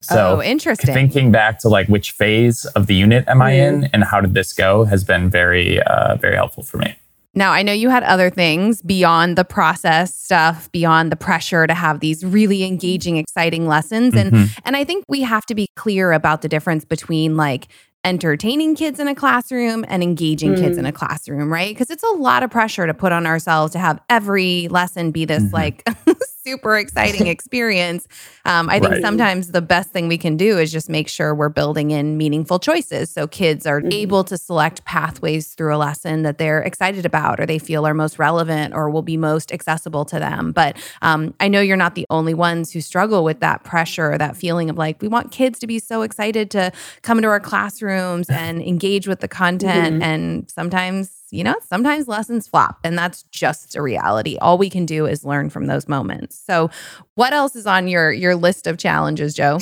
So 0.07 0.37
oh, 0.37 0.43
interesting. 0.43 0.95
Thinking 0.95 1.33
back 1.33 1.59
to 1.61 1.69
like 1.69 1.89
which 1.89 2.13
phase 2.13 2.65
of 2.65 2.87
the 2.87 2.95
unit 2.95 3.27
am 3.29 3.43
I 3.43 3.53
in 3.53 3.85
and 3.93 4.05
how 4.05 4.21
did 4.21 4.35
this 4.35 4.53
go 4.53 4.85
has 4.85 5.05
been 5.05 5.31
very, 5.31 5.83
uh, 5.83 6.17
very 6.17 6.37
helpful 6.37 6.63
for 6.63 6.79
me. 6.79 6.97
Now, 7.35 7.53
I 7.53 7.63
know 7.63 7.73
you 7.73 7.91
had 7.91 8.03
other 8.05 8.31
things 8.31 8.81
beyond 8.81 9.37
the 9.37 9.45
process 9.45 10.15
stuff, 10.15 10.73
beyond 10.73 11.13
the 11.13 11.17
pressure 11.17 11.67
to 11.67 11.75
have 11.75 12.01
these 12.01 12.25
really 12.25 12.65
engaging, 12.65 13.19
exciting 13.19 13.67
lessons. 13.69 14.15
And 14.15 14.33
mm-hmm. 14.33 14.59
and 14.65 14.75
I 14.75 14.85
think 14.85 15.05
we 15.07 15.21
have 15.21 15.45
to 15.47 15.55
be 15.55 15.69
clear 15.77 16.13
about 16.13 16.41
the 16.41 16.49
difference 16.49 16.87
between 16.87 17.37
like 17.37 17.69
entertaining 18.05 18.75
kids 18.75 18.99
in 18.99 19.09
a 19.09 19.15
classroom 19.15 19.85
and 19.89 20.03
engaging 20.03 20.55
mm. 20.55 20.61
kids 20.61 20.79
in 20.79 20.85
mm. 20.85 20.89
a 20.89 20.93
classroom, 20.93 21.53
right? 21.53 21.75
Because 21.75 21.91
it's 21.91 22.05
a 22.05 22.17
lot 22.17 22.45
of 22.45 22.51
pressure 22.51 22.87
to 22.87 22.95
put 22.95 23.13
on 23.13 23.27
ourselves 23.27 23.73
to 23.73 23.81
have 23.81 24.01
every 24.09 24.69
lesson 24.69 25.11
be 25.11 25.25
this 25.25 25.43
mm-hmm. 25.43 25.55
like 25.55 25.85
super 26.47 26.79
exciting 26.79 27.27
experience. 27.37 28.07
Um, 28.45 28.71
I 28.71 28.79
think 28.79 28.93
right. 28.93 29.03
sometimes 29.03 29.51
the 29.51 29.61
best 29.61 29.91
thing 29.91 30.07
we 30.07 30.19
can 30.19 30.37
do 30.37 30.59
is 30.59 30.71
just 30.71 30.89
make 30.89 31.09
sure 31.09 31.35
we're 31.35 31.49
building 31.49 31.91
in 31.91 32.17
meaningful 32.17 32.61
choices 32.61 33.11
so 33.11 33.27
kids 33.27 33.67
are 33.67 33.81
mm-hmm. 33.81 33.93
able 33.93 34.23
to 34.25 34.39
select 34.39 34.85
pathways 34.85 35.55
through 35.55 35.75
a 35.75 35.79
lesson 35.79 36.23
that 36.23 36.39
they're 36.39 36.63
excited 36.63 37.05
about 37.05 37.41
or 37.41 37.47
they 37.47 37.59
feel 37.59 37.87
are 37.87 37.95
most 37.95 38.19
relevant 38.19 38.75
or 38.75 38.89
will 38.89 39.03
be 39.03 39.17
most 39.17 39.53
accessible 39.53 40.05
to 40.05 40.19
them. 40.19 40.53
But 40.53 40.77
um, 41.03 41.35
I 41.41 41.49
know 41.49 41.61
you're 41.61 41.77
not 41.77 41.97
the 41.97 42.07
only 42.11 42.35
ones 42.35 42.73
who 42.73 42.81
struggle 42.81 43.25
with 43.25 43.41
that 43.41 43.65
pressure, 43.65 44.17
that 44.17 44.37
feeling 44.37 44.71
of 44.71 44.77
like, 44.77 45.03
we 45.03 45.09
want 45.09 45.33
kids 45.33 45.59
to 45.61 45.67
be 45.67 45.81
so 45.81 46.03
excited 46.03 46.51
to 46.53 46.71
come 47.03 47.19
into 47.19 47.29
our 47.29 47.41
classrooms 47.41 48.31
and 48.31 48.63
engage 48.63 49.09
with 49.09 49.21
the 49.21 49.29
content. 49.29 49.95
Mm-hmm. 49.95 50.03
And 50.03 50.51
sometimes 50.51 51.26
you 51.31 51.45
know, 51.45 51.57
sometimes 51.65 52.09
lessons 52.09 52.49
flop, 52.49 52.79
and 52.85 52.97
that's 52.97 53.23
just 53.25 53.77
a 53.77 53.83
reality. 53.83 54.37
All 54.39 54.59
we 54.59 54.71
can 54.71 54.87
do 54.87 55.07
is 55.07 55.25
learn 55.25 55.51
from 55.51 55.67
those 55.67 55.89
moments. 55.89 56.37
So, 56.39 56.71
what 57.15 57.33
else 57.33 57.57
is 57.57 57.67
on 57.67 57.89
your 57.89 58.13
your 58.13 58.35
list 58.35 58.67
of 58.67 58.79
challenges, 58.79 59.35
Joe? 59.35 59.59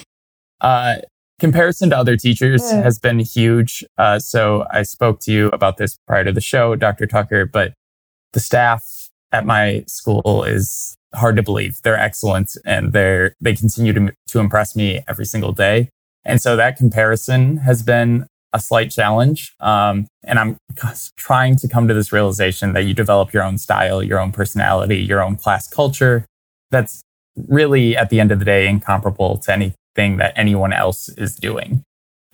uh, 0.60 0.96
comparison 1.40 1.90
to 1.90 1.98
other 1.98 2.16
teachers 2.16 2.62
yeah. 2.62 2.82
has 2.82 2.98
been 2.98 3.18
huge. 3.18 3.84
Uh, 3.98 4.18
so, 4.18 4.66
I 4.70 4.82
spoke 4.82 5.20
to 5.20 5.32
you 5.32 5.48
about 5.48 5.76
this 5.76 5.98
prior 6.06 6.24
to 6.24 6.32
the 6.32 6.40
show, 6.40 6.76
Dr. 6.76 7.06
Tucker, 7.06 7.46
but 7.46 7.74
the 8.32 8.40
staff 8.40 9.10
at 9.32 9.46
my 9.46 9.84
school 9.86 10.44
is 10.44 10.96
hard 11.14 11.36
to 11.36 11.42
believe. 11.42 11.80
They're 11.82 11.98
excellent, 11.98 12.56
and 12.64 12.92
they're 12.92 13.34
they 13.40 13.54
continue 13.54 13.92
to 13.92 14.12
to 14.28 14.38
impress 14.38 14.76
me 14.76 15.02
every 15.08 15.26
single 15.26 15.52
day. 15.52 15.88
And 16.24 16.40
so 16.40 16.56
that 16.56 16.76
comparison 16.76 17.58
has 17.58 17.82
been 17.82 18.26
a 18.52 18.60
slight 18.60 18.90
challenge. 18.90 19.54
Um, 19.60 20.06
and 20.24 20.38
I'm 20.38 20.56
trying 21.16 21.56
to 21.56 21.68
come 21.68 21.88
to 21.88 21.94
this 21.94 22.12
realization 22.12 22.72
that 22.74 22.84
you 22.84 22.94
develop 22.94 23.32
your 23.32 23.42
own 23.42 23.58
style, 23.58 24.02
your 24.02 24.20
own 24.20 24.32
personality, 24.32 24.98
your 24.98 25.22
own 25.22 25.36
class 25.36 25.68
culture. 25.68 26.26
That's 26.70 27.02
really, 27.48 27.96
at 27.96 28.10
the 28.10 28.20
end 28.20 28.30
of 28.30 28.38
the 28.38 28.44
day, 28.44 28.66
incomparable 28.66 29.38
to 29.38 29.52
anything 29.52 30.18
that 30.18 30.32
anyone 30.36 30.72
else 30.72 31.08
is 31.10 31.34
doing. 31.36 31.82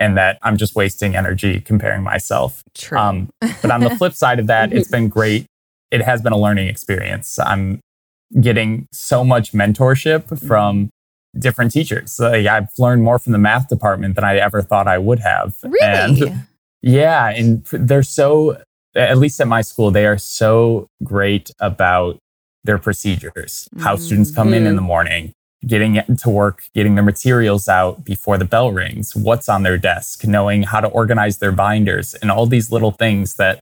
And 0.01 0.17
that 0.17 0.39
I'm 0.43 0.57
just 0.57 0.77
wasting 0.77 1.17
energy 1.17 1.61
comparing 1.61 2.05
myself. 2.05 2.63
True. 2.75 2.99
Um, 2.99 3.31
but 3.41 3.73
on 3.73 3.81
the 3.81 3.91
flip 3.91 4.13
side 4.15 4.39
of 4.39 4.47
that, 4.47 4.73
it's 4.73 4.89
been 4.89 5.09
great. 5.09 5.47
It 5.91 6.03
has 6.03 6.23
been 6.23 6.33
a 6.33 6.39
learning 6.39 6.69
experience. 6.69 7.37
I'm 7.41 7.81
getting 8.41 8.87
so 8.93 9.25
much 9.25 9.53
mentorship 9.53 10.39
from 10.47 10.91
different 11.39 11.73
teachers. 11.73 12.19
Like 12.19 12.47
I've 12.47 12.69
learned 12.79 13.03
more 13.03 13.19
from 13.19 13.33
the 13.33 13.39
math 13.39 13.69
department 13.69 14.15
than 14.15 14.25
I 14.25 14.37
ever 14.37 14.63
thought 14.63 14.87
I 14.87 14.99
would 14.99 15.21
have. 15.21 15.57
Really? 15.63 15.79
And 15.83 16.47
yeah, 16.83 17.31
and 17.31 17.65
they're 17.67 18.03
so 18.03 18.63
at 18.95 19.19
least 19.19 19.41
at 19.41 19.47
my 19.47 19.61
school 19.61 19.91
they 19.91 20.07
are 20.07 20.19
so 20.19 20.89
great 21.05 21.51
about 21.61 22.19
their 22.65 22.79
procedures. 22.79 23.69
Mm-hmm. 23.75 23.85
How 23.85 23.97
students 23.97 24.31
come 24.31 24.53
in 24.53 24.67
in 24.67 24.77
the 24.77 24.83
morning, 24.83 25.33
getting 25.67 26.03
to 26.17 26.31
work, 26.31 26.65
getting 26.75 26.95
their 26.95 27.05
materials 27.05 27.69
out 27.69 28.05
before 28.05 28.39
the 28.39 28.45
bell 28.45 28.73
rings, 28.73 29.15
what's 29.15 29.49
on 29.49 29.63
their 29.63 29.79
desk, 29.79 30.27
knowing 30.27 30.65
how 30.65 30.81
to 30.81 30.89
organize 30.89 31.39
their 31.39 31.53
binders 31.53 32.15
and 32.15 32.31
all 32.31 32.47
these 32.47 32.71
little 32.71 32.93
things 32.93 33.37
that 33.37 33.61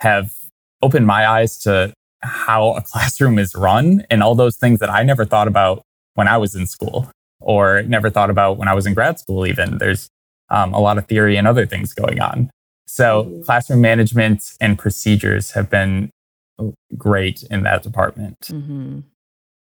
have 0.00 0.34
opened 0.82 1.06
my 1.06 1.26
eyes 1.26 1.58
to 1.58 1.92
how 2.20 2.72
a 2.72 2.82
classroom 2.86 3.38
is 3.38 3.54
run 3.54 4.04
and 4.10 4.22
all 4.22 4.34
those 4.34 4.56
things 4.56 4.80
that 4.80 4.90
I 4.90 5.02
never 5.02 5.24
thought 5.24 5.48
about 5.48 5.82
when 6.18 6.26
I 6.26 6.36
was 6.36 6.56
in 6.56 6.66
school 6.66 7.08
or 7.40 7.82
never 7.82 8.10
thought 8.10 8.28
about 8.28 8.58
when 8.58 8.66
I 8.66 8.74
was 8.74 8.86
in 8.86 8.92
grad 8.92 9.20
school, 9.20 9.46
even. 9.46 9.78
There's 9.78 10.10
um, 10.50 10.74
a 10.74 10.80
lot 10.80 10.98
of 10.98 11.06
theory 11.06 11.36
and 11.36 11.46
other 11.46 11.64
things 11.64 11.94
going 11.94 12.20
on. 12.20 12.50
So, 12.88 13.22
mm-hmm. 13.22 13.42
classroom 13.42 13.80
management 13.80 14.56
and 14.60 14.76
procedures 14.76 15.52
have 15.52 15.70
been 15.70 16.10
great 16.96 17.44
in 17.44 17.62
that 17.62 17.84
department. 17.84 18.36
Mm-hmm. 18.46 19.00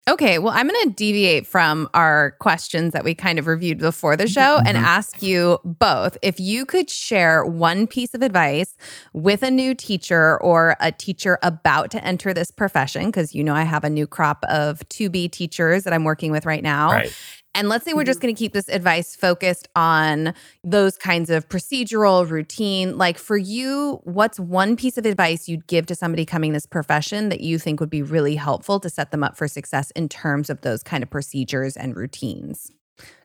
Okay, 0.09 0.39
well, 0.39 0.51
I'm 0.55 0.67
going 0.67 0.89
to 0.89 0.89
deviate 0.89 1.45
from 1.45 1.87
our 1.93 2.31
questions 2.39 2.93
that 2.93 3.03
we 3.03 3.13
kind 3.13 3.37
of 3.37 3.45
reviewed 3.45 3.77
before 3.77 4.17
the 4.17 4.27
show 4.27 4.41
mm-hmm. 4.57 4.65
and 4.65 4.75
ask 4.75 5.21
you 5.21 5.59
both 5.63 6.17
if 6.23 6.39
you 6.39 6.65
could 6.65 6.89
share 6.89 7.45
one 7.45 7.85
piece 7.85 8.15
of 8.15 8.23
advice 8.23 8.75
with 9.13 9.43
a 9.43 9.51
new 9.51 9.75
teacher 9.75 10.41
or 10.41 10.75
a 10.79 10.91
teacher 10.91 11.37
about 11.43 11.91
to 11.91 12.03
enter 12.03 12.33
this 12.33 12.49
profession, 12.49 13.05
because 13.05 13.35
you 13.35 13.43
know 13.43 13.53
I 13.53 13.63
have 13.63 13.83
a 13.83 13.89
new 13.89 14.07
crop 14.07 14.43
of 14.49 14.87
to 14.89 15.11
be 15.11 15.29
teachers 15.29 15.83
that 15.83 15.93
I'm 15.93 16.03
working 16.03 16.31
with 16.31 16.43
right 16.43 16.63
now. 16.63 16.91
Right. 16.91 17.15
And 17.55 17.67
let's 17.67 17.83
say 17.83 17.93
we're 17.93 18.03
just 18.03 18.19
mm-hmm. 18.19 18.27
going 18.27 18.35
to 18.35 18.39
keep 18.39 18.53
this 18.53 18.69
advice 18.69 19.15
focused 19.15 19.67
on 19.75 20.33
those 20.63 20.97
kinds 20.97 21.29
of 21.29 21.49
procedural 21.49 22.29
routine. 22.29 22.97
Like 22.97 23.17
for 23.17 23.37
you, 23.37 23.99
what's 24.03 24.39
one 24.39 24.75
piece 24.75 24.97
of 24.97 25.05
advice 25.05 25.49
you'd 25.49 25.67
give 25.67 25.85
to 25.87 25.95
somebody 25.95 26.25
coming 26.25 26.53
this 26.53 26.65
profession 26.65 27.29
that 27.29 27.41
you 27.41 27.57
think 27.57 27.79
would 27.79 27.89
be 27.89 28.03
really 28.03 28.35
helpful 28.35 28.79
to 28.79 28.89
set 28.89 29.11
them 29.11 29.23
up 29.23 29.35
for 29.35 29.47
success 29.47 29.91
in 29.91 30.07
terms 30.09 30.49
of 30.49 30.61
those 30.61 30.83
kind 30.83 31.03
of 31.03 31.09
procedures 31.09 31.75
and 31.75 31.95
routines? 31.95 32.71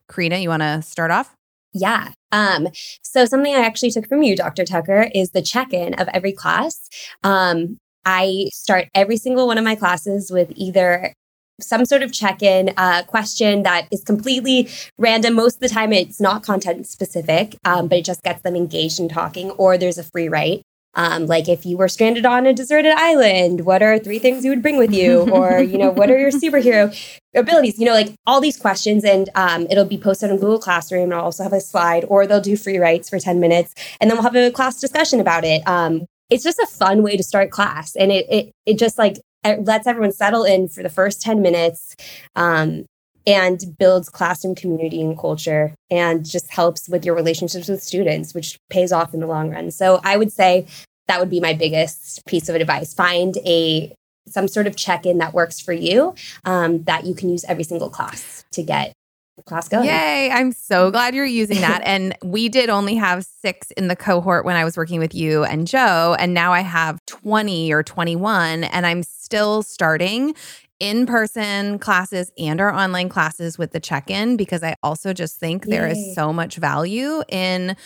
Carina, 0.08 0.38
you 0.38 0.48
want 0.48 0.62
to 0.62 0.82
start 0.82 1.10
off? 1.10 1.34
Yeah. 1.72 2.12
Um, 2.30 2.68
so 3.02 3.26
something 3.26 3.54
I 3.54 3.60
actually 3.60 3.90
took 3.90 4.08
from 4.08 4.22
you, 4.22 4.36
Dr. 4.36 4.64
Tucker, 4.64 5.08
is 5.14 5.30
the 5.30 5.42
check-in 5.42 5.94
of 5.94 6.08
every 6.14 6.32
class. 6.32 6.88
Um, 7.24 7.78
I 8.04 8.48
start 8.52 8.88
every 8.94 9.16
single 9.16 9.46
one 9.46 9.58
of 9.58 9.64
my 9.64 9.74
classes 9.74 10.30
with 10.30 10.52
either 10.56 11.12
some 11.60 11.84
sort 11.84 12.02
of 12.02 12.12
check-in 12.12 12.72
uh, 12.76 13.02
question 13.04 13.62
that 13.62 13.86
is 13.90 14.02
completely 14.02 14.68
random. 14.98 15.34
Most 15.34 15.56
of 15.56 15.60
the 15.60 15.68
time, 15.68 15.92
it's 15.92 16.20
not 16.20 16.42
content 16.42 16.86
specific, 16.86 17.56
um, 17.64 17.88
but 17.88 17.98
it 17.98 18.04
just 18.04 18.22
gets 18.22 18.42
them 18.42 18.56
engaged 18.56 18.98
in 18.98 19.08
talking. 19.08 19.50
Or 19.52 19.78
there's 19.78 19.98
a 19.98 20.04
free 20.04 20.28
write, 20.28 20.62
um, 20.96 21.26
like 21.26 21.48
if 21.48 21.66
you 21.66 21.76
were 21.76 21.88
stranded 21.88 22.24
on 22.24 22.46
a 22.46 22.52
deserted 22.52 22.92
island, 22.92 23.62
what 23.62 23.82
are 23.82 23.98
three 23.98 24.18
things 24.18 24.44
you 24.44 24.50
would 24.50 24.62
bring 24.62 24.76
with 24.76 24.92
you? 24.92 25.22
Or 25.34 25.60
you 25.60 25.78
know, 25.78 25.90
what 25.90 26.10
are 26.10 26.18
your 26.18 26.30
superhero 26.30 26.94
abilities? 27.34 27.78
You 27.78 27.86
know, 27.86 27.92
like 27.92 28.14
all 28.24 28.40
these 28.40 28.56
questions, 28.56 29.04
and 29.04 29.28
um, 29.34 29.66
it'll 29.68 29.84
be 29.84 29.98
posted 29.98 30.30
on 30.30 30.36
Google 30.36 30.60
Classroom. 30.60 31.04
and 31.04 31.14
I'll 31.14 31.22
also 31.22 31.42
have 31.42 31.52
a 31.52 31.60
slide, 31.60 32.04
or 32.08 32.26
they'll 32.26 32.40
do 32.40 32.56
free 32.56 32.78
writes 32.78 33.10
for 33.10 33.18
ten 33.18 33.40
minutes, 33.40 33.74
and 34.00 34.08
then 34.08 34.16
we'll 34.16 34.22
have 34.22 34.36
a 34.36 34.50
class 34.50 34.80
discussion 34.80 35.18
about 35.18 35.44
it. 35.44 35.66
Um, 35.66 36.06
it's 36.30 36.44
just 36.44 36.58
a 36.60 36.66
fun 36.66 37.02
way 37.02 37.16
to 37.16 37.22
start 37.22 37.50
class, 37.50 37.96
and 37.96 38.12
it 38.12 38.26
it 38.30 38.52
it 38.64 38.78
just 38.78 38.96
like 38.96 39.18
it 39.44 39.64
lets 39.64 39.86
everyone 39.86 40.12
settle 40.12 40.44
in 40.44 40.68
for 40.68 40.82
the 40.82 40.88
first 40.88 41.20
10 41.22 41.42
minutes 41.42 41.94
um, 42.34 42.86
and 43.26 43.76
builds 43.78 44.08
classroom 44.08 44.54
community 44.54 45.00
and 45.00 45.18
culture 45.18 45.74
and 45.90 46.24
just 46.24 46.50
helps 46.50 46.88
with 46.88 47.04
your 47.04 47.14
relationships 47.14 47.68
with 47.68 47.82
students, 47.82 48.34
which 48.34 48.58
pays 48.70 48.92
off 48.92 49.14
in 49.14 49.20
the 49.20 49.26
long 49.26 49.50
run. 49.50 49.70
So 49.70 50.00
I 50.04 50.16
would 50.16 50.32
say 50.32 50.66
that 51.08 51.20
would 51.20 51.30
be 51.30 51.40
my 51.40 51.52
biggest 51.52 52.24
piece 52.26 52.48
of 52.48 52.54
advice. 52.54 52.94
Find 52.94 53.36
a 53.46 53.94
some 54.26 54.48
sort 54.48 54.66
of 54.66 54.74
check-in 54.74 55.18
that 55.18 55.34
works 55.34 55.60
for 55.60 55.74
you 55.74 56.14
um, 56.46 56.82
that 56.84 57.04
you 57.04 57.14
can 57.14 57.28
use 57.28 57.44
every 57.44 57.64
single 57.64 57.90
class 57.90 58.44
to 58.52 58.62
get 58.62 58.94
class 59.42 59.68
going. 59.68 59.86
Yay. 59.86 60.30
I'm 60.30 60.52
so 60.52 60.84
mm-hmm. 60.84 60.92
glad 60.92 61.14
you're 61.14 61.24
using 61.24 61.60
that. 61.60 61.82
and 61.84 62.16
we 62.22 62.48
did 62.48 62.70
only 62.70 62.94
have 62.94 63.24
six 63.24 63.70
in 63.72 63.88
the 63.88 63.96
cohort 63.96 64.44
when 64.44 64.56
I 64.56 64.64
was 64.64 64.76
working 64.76 65.00
with 65.00 65.14
you 65.14 65.44
and 65.44 65.66
Joe. 65.66 66.16
And 66.18 66.34
now 66.34 66.52
I 66.52 66.60
have 66.60 67.04
20 67.06 67.72
or 67.72 67.82
21, 67.82 68.64
and 68.64 68.86
I'm 68.86 69.02
still 69.02 69.62
starting 69.62 70.34
in 70.80 71.06
person 71.06 71.78
classes 71.78 72.32
and 72.36 72.60
our 72.60 72.72
online 72.72 73.08
classes 73.08 73.56
with 73.56 73.72
the 73.72 73.80
check 73.80 74.10
in 74.10 74.36
because 74.36 74.62
I 74.62 74.76
also 74.82 75.12
just 75.12 75.38
think 75.38 75.64
Yay. 75.64 75.70
there 75.70 75.88
is 75.88 76.14
so 76.14 76.32
much 76.32 76.56
value 76.56 77.22
in 77.28 77.76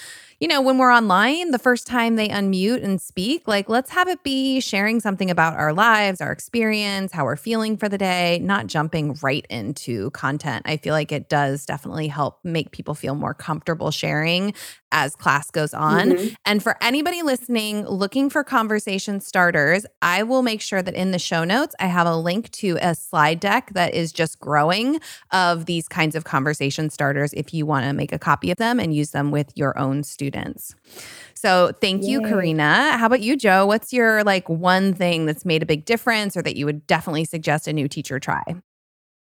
you 0.41 0.47
know, 0.47 0.61
when 0.61 0.79
we're 0.79 0.93
online, 0.93 1.51
the 1.51 1.59
first 1.59 1.87
time 1.87 2.15
they 2.15 2.29
unmute 2.29 2.85
and 2.85 3.01
speak, 3.01 3.49
like 3.49 3.69
let's 3.69 3.91
have 3.91 4.07
it 4.07 4.23
be 4.23 4.61
sharing 4.61 5.01
something 5.01 5.31
about 5.31 5.55
our 5.55 5.73
lives, 5.73 6.21
our 6.21 6.31
experience, 6.31 7.11
how 7.11 7.25
we're 7.25 7.35
feeling 7.35 7.77
for 7.77 7.89
the 7.89 7.99
day, 7.99 8.39
not 8.41 8.69
jumping 8.69 9.19
right 9.21 9.45
into 9.51 10.11
content. 10.11 10.63
I 10.65 10.77
feel 10.77 10.95
like 10.95 11.11
it 11.11 11.29
does 11.29 11.67
definitely 11.67 12.07
help 12.07 12.39
make 12.45 12.71
people 12.71 12.95
feel 12.95 13.17
more 13.17 13.35
comfortable 13.35 13.91
sharing 13.91 14.55
as 14.93 15.17
class 15.17 15.51
goes 15.51 15.75
on. 15.75 16.13
Mm-hmm. 16.13 16.35
And 16.47 16.63
for 16.63 16.77
anybody 16.81 17.23
listening 17.23 17.87
looking 17.87 18.31
for 18.31 18.45
conversation 18.45 19.21
starters, 19.21 19.87
I 20.01 20.23
will 20.23 20.43
make 20.43 20.61
sure 20.61 20.83
that 20.83 20.95
in 20.95 21.11
the 21.11 21.19
show 21.19 21.45
notes, 21.45 21.75
I 21.81 21.87
have 21.87 22.07
a 22.07 22.17
link 22.17 22.51
to 22.53 22.79
a 22.81 22.95
slide 22.95 23.41
deck 23.41 23.71
that 23.75 23.93
is 23.93 24.13
just 24.13 24.39
growing 24.39 25.01
of 25.33 25.67
these 25.67 25.89
kinds 25.89 26.15
of 26.15 26.25
conversation 26.25 26.91
starters 26.91 27.33
if 27.35 27.53
you 27.53 27.67
want 27.67 27.87
to 27.87 27.93
make 27.93 28.13
a 28.13 28.19
copy 28.19 28.51
of 28.51 28.57
them 28.57 28.79
and 28.79 28.95
use 28.95 29.11
them 29.11 29.31
with 29.33 29.53
your 29.57 29.77
own 29.79 30.05
students. 30.05 30.28
So 31.35 31.73
thank 31.81 32.03
Yay. 32.03 32.11
you, 32.11 32.21
Carina. 32.23 32.97
How 32.97 33.07
about 33.07 33.21
you, 33.21 33.37
Joe? 33.37 33.65
What's 33.65 33.93
your 33.93 34.25
like 34.25 34.49
one 34.49 34.93
thing 34.93 35.27
that's 35.27 35.45
made 35.45 35.63
a 35.63 35.67
big 35.67 35.85
difference 35.85 36.37
or 36.37 36.43
that 36.43 36.57
you 36.57 36.67
would 36.67 36.87
definitely 36.87 37.25
suggest 37.25 37.69
a 37.69 37.73
new 37.73 37.89
teacher 37.89 38.19
try? 38.19 38.43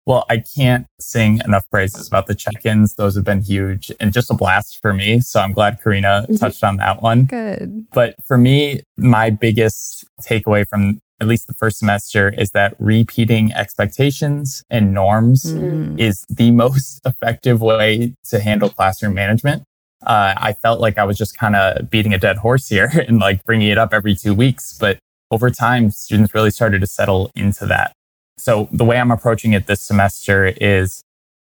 Well, 0.04 0.24
I 0.28 0.38
can't 0.38 0.86
sing 0.98 1.40
enough 1.44 1.68
praises 1.70 2.08
about 2.08 2.26
the 2.26 2.34
check-ins. 2.34 2.96
Those 2.96 3.14
have 3.14 3.24
been 3.24 3.40
huge 3.40 3.92
and 4.00 4.12
just 4.12 4.30
a 4.30 4.34
blast 4.34 4.80
for 4.82 4.92
me. 4.92 5.20
So 5.20 5.40
I'm 5.40 5.52
glad 5.52 5.80
Carina 5.80 6.24
mm-hmm. 6.24 6.36
touched 6.36 6.64
on 6.64 6.76
that 6.78 7.02
one. 7.02 7.24
Good. 7.24 7.86
But 7.92 8.16
for 8.26 8.36
me, 8.36 8.82
my 8.96 9.30
biggest 9.30 10.04
takeaway 10.20 10.66
from 10.66 10.98
at 11.20 11.28
least 11.28 11.46
the 11.46 11.54
first 11.54 11.78
semester 11.78 12.34
is 12.36 12.50
that 12.50 12.74
repeating 12.80 13.52
expectations 13.52 14.64
and 14.70 14.92
norms 14.92 15.44
mm. 15.44 15.98
is 15.98 16.26
the 16.28 16.50
most 16.64 17.00
effective 17.06 17.62
way 17.62 18.14
to 18.24 18.40
handle 18.40 18.68
classroom 18.68 19.14
management. 19.14 19.62
Uh, 20.04 20.34
I 20.36 20.52
felt 20.52 20.80
like 20.80 20.98
I 20.98 21.04
was 21.04 21.16
just 21.16 21.36
kind 21.36 21.56
of 21.56 21.90
beating 21.90 22.12
a 22.12 22.18
dead 22.18 22.38
horse 22.38 22.68
here 22.68 22.90
and 23.08 23.18
like 23.18 23.44
bringing 23.44 23.68
it 23.68 23.78
up 23.78 23.92
every 23.92 24.14
two 24.14 24.34
weeks. 24.34 24.76
But 24.78 24.98
over 25.30 25.50
time, 25.50 25.90
students 25.90 26.34
really 26.34 26.50
started 26.50 26.80
to 26.80 26.86
settle 26.86 27.30
into 27.34 27.66
that. 27.66 27.92
So 28.38 28.68
the 28.72 28.84
way 28.84 28.98
I'm 28.98 29.10
approaching 29.10 29.52
it 29.52 29.66
this 29.66 29.80
semester 29.80 30.46
is 30.60 31.02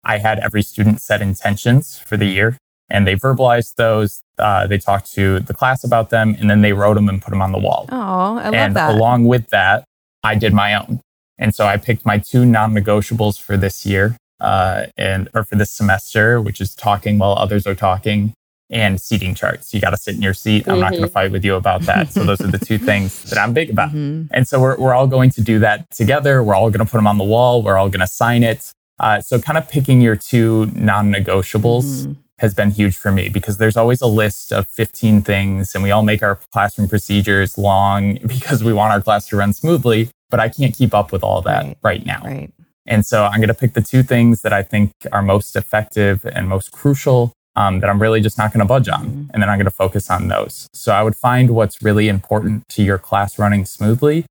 I 0.05 0.19
had 0.19 0.39
every 0.39 0.63
student 0.63 1.01
set 1.01 1.23
intentions 1.23 1.99
for 1.99 2.17
the 2.17 2.27
year 2.27 2.57
and 2.91 3.07
they 3.07 3.15
verbalized 3.15 3.77
those. 3.77 4.21
Uh, 4.39 4.67
they 4.67 4.79
talked 4.79 5.13
to 5.13 5.41
the 5.41 5.55
class 5.55 5.85
about 5.85 6.11
them 6.11 6.37
and 6.39 6.51
then 6.51 6.63
they 6.63 6.73
wrote 6.73 6.95
them 6.95 7.09
and 7.09 7.23
put 7.23 7.31
them 7.31 7.43
on 7.43 7.53
the 7.53 7.59
wall. 7.59 7.87
Oh, 7.91 8.39
I 8.39 8.45
love 8.45 8.55
and 8.55 8.77
that. 8.77 8.95
along 8.95 9.27
with 9.27 9.49
that, 9.51 9.85
I 10.25 10.35
did 10.35 10.53
my 10.53 10.75
own. 10.75 11.01
And 11.39 11.55
so 11.55 11.67
I 11.67 11.77
picked 11.79 12.05
my 12.05 12.19
two 12.19 12.45
non-negotiables 12.45 13.41
for 13.41 13.57
this 13.57 13.87
year, 13.87 14.17
uh, 14.41 14.87
and 14.99 15.29
or 15.33 15.43
for 15.43 15.57
this 15.57 15.71
semester, 15.71 16.41
which 16.41 16.61
is 16.61 16.75
talking 16.75 17.19
while 17.19 17.33
others 17.33 17.67
are 17.67 17.75
talking, 17.75 18.35
and 18.71 19.01
seating 19.01 19.35
charts. 19.35 19.75
You 19.75 19.81
got 19.81 19.91
to 19.91 19.97
sit 19.97 20.15
in 20.15 20.23
your 20.23 20.35
seat. 20.35 20.69
I'm 20.69 20.75
mm-hmm. 20.75 20.81
not 20.81 20.91
going 20.93 21.03
to 21.03 21.09
fight 21.09 21.33
with 21.33 21.45
you 21.45 21.57
about 21.57 21.83
that. 21.83 22.13
So 22.13 22.25
those 22.25 22.41
are 22.41 22.47
the 22.47 22.59
two 22.59 22.79
things 22.91 23.25
that 23.25 23.39
I'm 23.39 23.53
big 23.53 23.71
about. 23.71 23.91
Mm-hmm. 23.91 24.33
And 24.33 24.47
so 24.47 24.61
we're, 24.61 24.77
we're 24.77 24.95
all 24.95 25.07
going 25.07 25.31
to 25.31 25.41
do 25.41 25.59
that 25.59 25.91
together. 25.91 26.43
We're 26.43 26.55
all 26.55 26.71
going 26.71 26.85
to 26.85 26.91
put 26.91 26.99
them 26.99 27.07
on 27.07 27.19
the 27.19 27.25
wall. 27.25 27.63
We're 27.63 27.77
all 27.77 27.89
going 27.89 28.01
to 28.01 28.07
sign 28.07 28.43
it. 28.43 28.73
Uh, 28.99 29.21
so 29.21 29.41
kind 29.41 29.59
of 29.59 29.69
picking 29.69 30.01
your 30.01 30.15
two 30.15 30.67
non-negotiables 30.75 31.85
mm-hmm. 31.85 32.13
has 32.39 32.55
been 32.55 32.71
huge 32.71 32.97
for 32.97 33.11
me 33.11 33.29
because 33.29 33.57
there's 33.57 33.77
always 33.77 34.01
a 34.03 34.07
list 34.07 34.53
of 34.53 34.69
15 34.69 35.23
things 35.23 35.75
and 35.75 35.83
we 35.83 35.91
all 35.91 36.03
make 36.03 36.23
our 36.23 36.39
classroom 36.53 36.89
procedures 36.89 37.59
long 37.59 38.19
because 38.27 38.63
we 38.63 38.73
want 38.73 38.93
our 38.93 39.01
class 39.01 39.27
to 39.29 39.37
run 39.37 39.53
smoothly. 39.53 40.11
But 40.29 40.39
I 40.39 40.49
can't 40.49 40.75
keep 40.75 40.95
up 40.95 41.11
with 41.11 41.25
all 41.25 41.43
that 41.43 41.65
right, 41.65 41.79
right 41.83 42.07
now. 42.07 42.23
Right. 42.23 42.53
And 42.87 43.05
so 43.05 43.25
I'm 43.25 43.41
going 43.41 43.49
to 43.49 43.55
pick 43.55 43.75
the 43.75 43.83
two 43.83 44.03
things 44.03 44.43
that 44.43 44.53
I 44.53 44.63
think 44.63 44.93
are 45.13 45.23
most 45.23 45.57
effective 45.57 46.25
and 46.25 46.49
most 46.49 46.73
crucial 46.73 47.33
um, 47.57 47.81
that 47.81 47.91
I'm 47.91 48.01
really 48.01 48.21
just 48.21 48.39
not 48.39 48.53
going 48.53 48.61
to 48.61 48.67
budge 48.67 48.89
on. 48.89 49.07
Mm-hmm. 49.07 49.31
And 49.33 49.43
then 49.43 49.49
I'm 49.49 49.59
going 49.59 49.65
to 49.65 49.71
focus 49.71 50.11
on 50.11 50.29
those. 50.29 50.69
So 50.73 50.93
I 50.93 51.03
would 51.03 51.17
find 51.17 51.51
what's 51.51 51.83
really 51.83 52.09
important 52.09 52.69
to 52.71 52.83
your 52.83 52.99
class 52.99 53.39
running 53.39 53.65
smoothly 53.65 54.25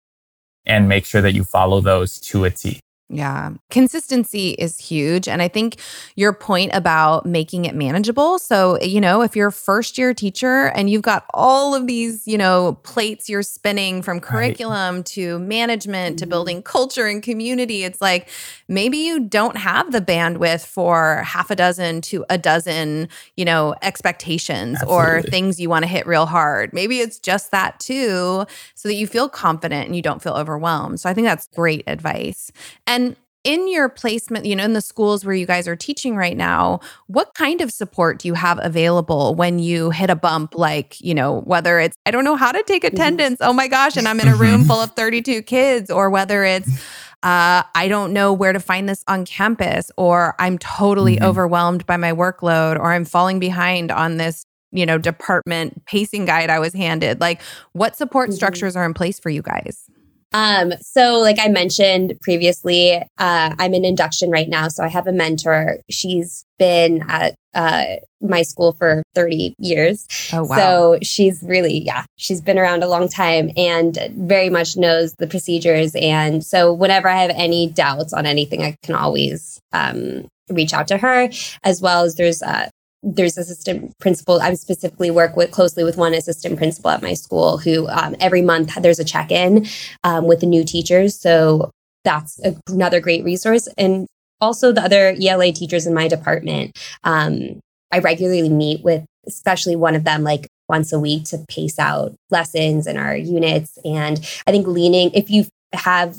and 0.65 0.87
make 0.87 1.05
sure 1.05 1.21
that 1.21 1.33
you 1.33 1.43
follow 1.43 1.81
those 1.81 2.19
to 2.21 2.45
a 2.45 2.49
T. 2.49 2.79
Yeah. 3.11 3.53
Consistency 3.71 4.51
is 4.51 4.77
huge. 4.77 5.27
And 5.27 5.41
I 5.41 5.47
think 5.47 5.77
your 6.15 6.31
point 6.31 6.69
about 6.75 7.25
making 7.25 7.65
it 7.65 7.73
manageable. 7.73 8.37
So, 8.37 8.79
you 8.81 9.01
know, 9.01 9.23
if 9.23 9.35
you're 9.35 9.47
a 9.47 9.51
first 9.51 9.97
year 9.97 10.13
teacher 10.13 10.67
and 10.75 10.91
you've 10.91 11.01
got 11.01 11.25
all 11.33 11.73
of 11.73 11.87
these, 11.87 12.27
you 12.27 12.37
know, 12.37 12.73
plates 12.83 13.27
you're 13.27 13.41
spinning 13.41 14.03
from 14.03 14.19
curriculum 14.19 14.97
right. 14.97 15.05
to 15.07 15.39
management 15.39 16.19
to 16.19 16.25
mm-hmm. 16.25 16.29
building 16.29 16.61
culture 16.61 17.07
and 17.07 17.23
community, 17.23 17.83
it's 17.83 17.99
like 17.99 18.29
maybe 18.67 18.99
you 18.99 19.19
don't 19.21 19.57
have 19.57 19.91
the 19.91 20.01
bandwidth 20.01 20.63
for 20.67 21.23
half 21.25 21.49
a 21.49 21.55
dozen 21.55 22.01
to 22.01 22.23
a 22.29 22.37
dozen, 22.37 23.09
you 23.35 23.43
know, 23.43 23.73
expectations 23.81 24.77
Absolutely. 24.83 25.03
or 25.03 25.21
things 25.23 25.59
you 25.59 25.67
want 25.67 25.81
to 25.81 25.89
hit 25.89 26.05
real 26.05 26.27
hard. 26.27 26.73
Maybe 26.73 26.99
it's 26.99 27.17
just 27.17 27.49
that 27.49 27.79
too, 27.79 28.45
so 28.75 28.87
that 28.87 28.93
you 28.93 29.07
feel 29.07 29.29
confident 29.29 29.87
and 29.87 29.95
you 29.95 30.03
don't 30.03 30.21
feel 30.21 30.33
overwhelmed. 30.33 30.99
So 30.99 31.09
I 31.09 31.15
think 31.15 31.25
that's 31.25 31.47
great 31.55 31.83
advice. 31.87 32.51
And 32.85 32.98
and 32.98 32.98
in 33.43 33.71
your 33.71 33.87
placement, 33.87 34.45
you 34.45 34.55
know, 34.55 34.63
in 34.63 34.73
the 34.73 34.81
schools 34.81 35.23
where 35.23 35.35
you 35.35 35.45
guys 35.45 35.67
are 35.67 35.75
teaching 35.75 36.15
right 36.15 36.35
now, 36.35 36.79
what 37.07 37.33
kind 37.35 37.61
of 37.61 37.71
support 37.71 38.19
do 38.19 38.27
you 38.27 38.33
have 38.33 38.59
available 38.61 39.33
when 39.35 39.59
you 39.59 39.91
hit 39.91 40.09
a 40.09 40.15
bump? 40.15 40.55
Like, 40.55 40.99
you 40.99 41.13
know, 41.13 41.41
whether 41.41 41.79
it's, 41.79 41.95
I 42.05 42.11
don't 42.11 42.25
know 42.25 42.35
how 42.35 42.51
to 42.51 42.61
take 42.63 42.83
mm-hmm. 42.83 42.95
attendance. 42.95 43.37
Oh 43.41 43.53
my 43.53 43.67
gosh. 43.67 43.95
And 43.95 44.07
I'm 44.07 44.19
in 44.19 44.27
a 44.27 44.35
room 44.35 44.65
full 44.65 44.81
of 44.81 44.91
32 44.91 45.41
kids, 45.43 45.89
or 45.89 46.09
whether 46.09 46.43
it's, 46.43 46.69
uh, 47.23 47.63
I 47.75 47.87
don't 47.87 48.13
know 48.13 48.33
where 48.33 48.53
to 48.53 48.59
find 48.59 48.87
this 48.87 49.03
on 49.07 49.25
campus, 49.25 49.91
or 49.97 50.35
I'm 50.39 50.57
totally 50.57 51.15
mm-hmm. 51.15 51.25
overwhelmed 51.25 51.85
by 51.85 51.97
my 51.97 52.11
workload, 52.11 52.77
or 52.77 52.91
I'm 52.91 53.05
falling 53.05 53.39
behind 53.39 53.91
on 53.91 54.17
this, 54.17 54.45
you 54.71 54.85
know, 54.85 54.97
department 54.97 55.85
pacing 55.85 56.25
guide 56.25 56.49
I 56.49 56.59
was 56.59 56.73
handed. 56.73 57.19
Like, 57.19 57.41
what 57.71 57.95
support 57.95 58.29
mm-hmm. 58.29 58.35
structures 58.35 58.75
are 58.75 58.85
in 58.85 58.93
place 58.93 59.19
for 59.19 59.29
you 59.29 59.41
guys? 59.41 59.89
Um, 60.31 60.73
so 60.81 61.19
like 61.19 61.37
I 61.39 61.47
mentioned 61.47 62.19
previously, 62.21 62.95
uh, 62.95 63.55
I'm 63.57 63.73
in 63.73 63.85
induction 63.85 64.29
right 64.29 64.47
now. 64.47 64.67
So 64.67 64.83
I 64.83 64.87
have 64.87 65.07
a 65.07 65.11
mentor. 65.11 65.77
She's 65.89 66.45
been 66.57 67.03
at 67.09 67.35
uh, 67.53 67.95
my 68.21 68.43
school 68.43 68.73
for 68.73 69.01
30 69.15 69.55
years. 69.57 70.05
Oh, 70.31 70.43
wow. 70.43 70.55
So 70.55 70.99
she's 71.01 71.41
really, 71.41 71.79
yeah, 71.79 72.05
she's 72.17 72.41
been 72.41 72.59
around 72.59 72.83
a 72.83 72.87
long 72.87 73.09
time 73.09 73.49
and 73.57 73.97
very 74.15 74.49
much 74.49 74.77
knows 74.77 75.13
the 75.17 75.27
procedures. 75.27 75.95
And 75.95 76.45
so 76.45 76.73
whenever 76.73 77.07
I 77.07 77.21
have 77.21 77.31
any 77.33 77.67
doubts 77.67 78.13
on 78.13 78.25
anything, 78.25 78.61
I 78.61 78.75
can 78.83 78.95
always 78.95 79.59
um, 79.73 80.27
reach 80.49 80.73
out 80.73 80.87
to 80.89 80.97
her, 80.97 81.29
as 81.63 81.81
well 81.81 82.03
as 82.03 82.15
there's 82.15 82.43
uh, 82.43 82.69
there's 83.01 83.37
assistant 83.37 83.97
principal. 83.99 84.41
I 84.41 84.53
specifically 84.55 85.11
work 85.11 85.35
with 85.35 85.51
closely 85.51 85.83
with 85.83 85.97
one 85.97 86.13
assistant 86.13 86.57
principal 86.57 86.91
at 86.91 87.01
my 87.01 87.13
school 87.13 87.57
who 87.57 87.87
um, 87.87 88.15
every 88.19 88.41
month 88.41 88.75
there's 88.81 88.99
a 88.99 89.05
check 89.05 89.31
in 89.31 89.67
um, 90.03 90.25
with 90.25 90.41
the 90.41 90.45
new 90.45 90.65
teachers. 90.65 91.19
So 91.19 91.71
that's 92.03 92.39
a, 92.43 92.55
another 92.67 92.99
great 92.99 93.23
resource. 93.23 93.67
And 93.77 94.07
also 94.41 94.71
the 94.71 94.83
other 94.83 95.15
ELA 95.21 95.51
teachers 95.51 95.85
in 95.85 95.93
my 95.93 96.07
department. 96.07 96.77
Um, 97.03 97.59
I 97.91 97.99
regularly 97.99 98.49
meet 98.49 98.83
with, 98.83 99.05
especially 99.27 99.75
one 99.75 99.95
of 99.95 100.03
them, 100.03 100.23
like 100.23 100.47
once 100.67 100.93
a 100.93 100.99
week 100.99 101.25
to 101.25 101.43
pace 101.49 101.79
out 101.79 102.13
lessons 102.29 102.85
and 102.85 102.97
our 102.97 103.15
units. 103.15 103.77
And 103.83 104.19
I 104.45 104.51
think 104.51 104.67
leaning, 104.67 105.11
if 105.13 105.29
you 105.29 105.45
have 105.73 106.17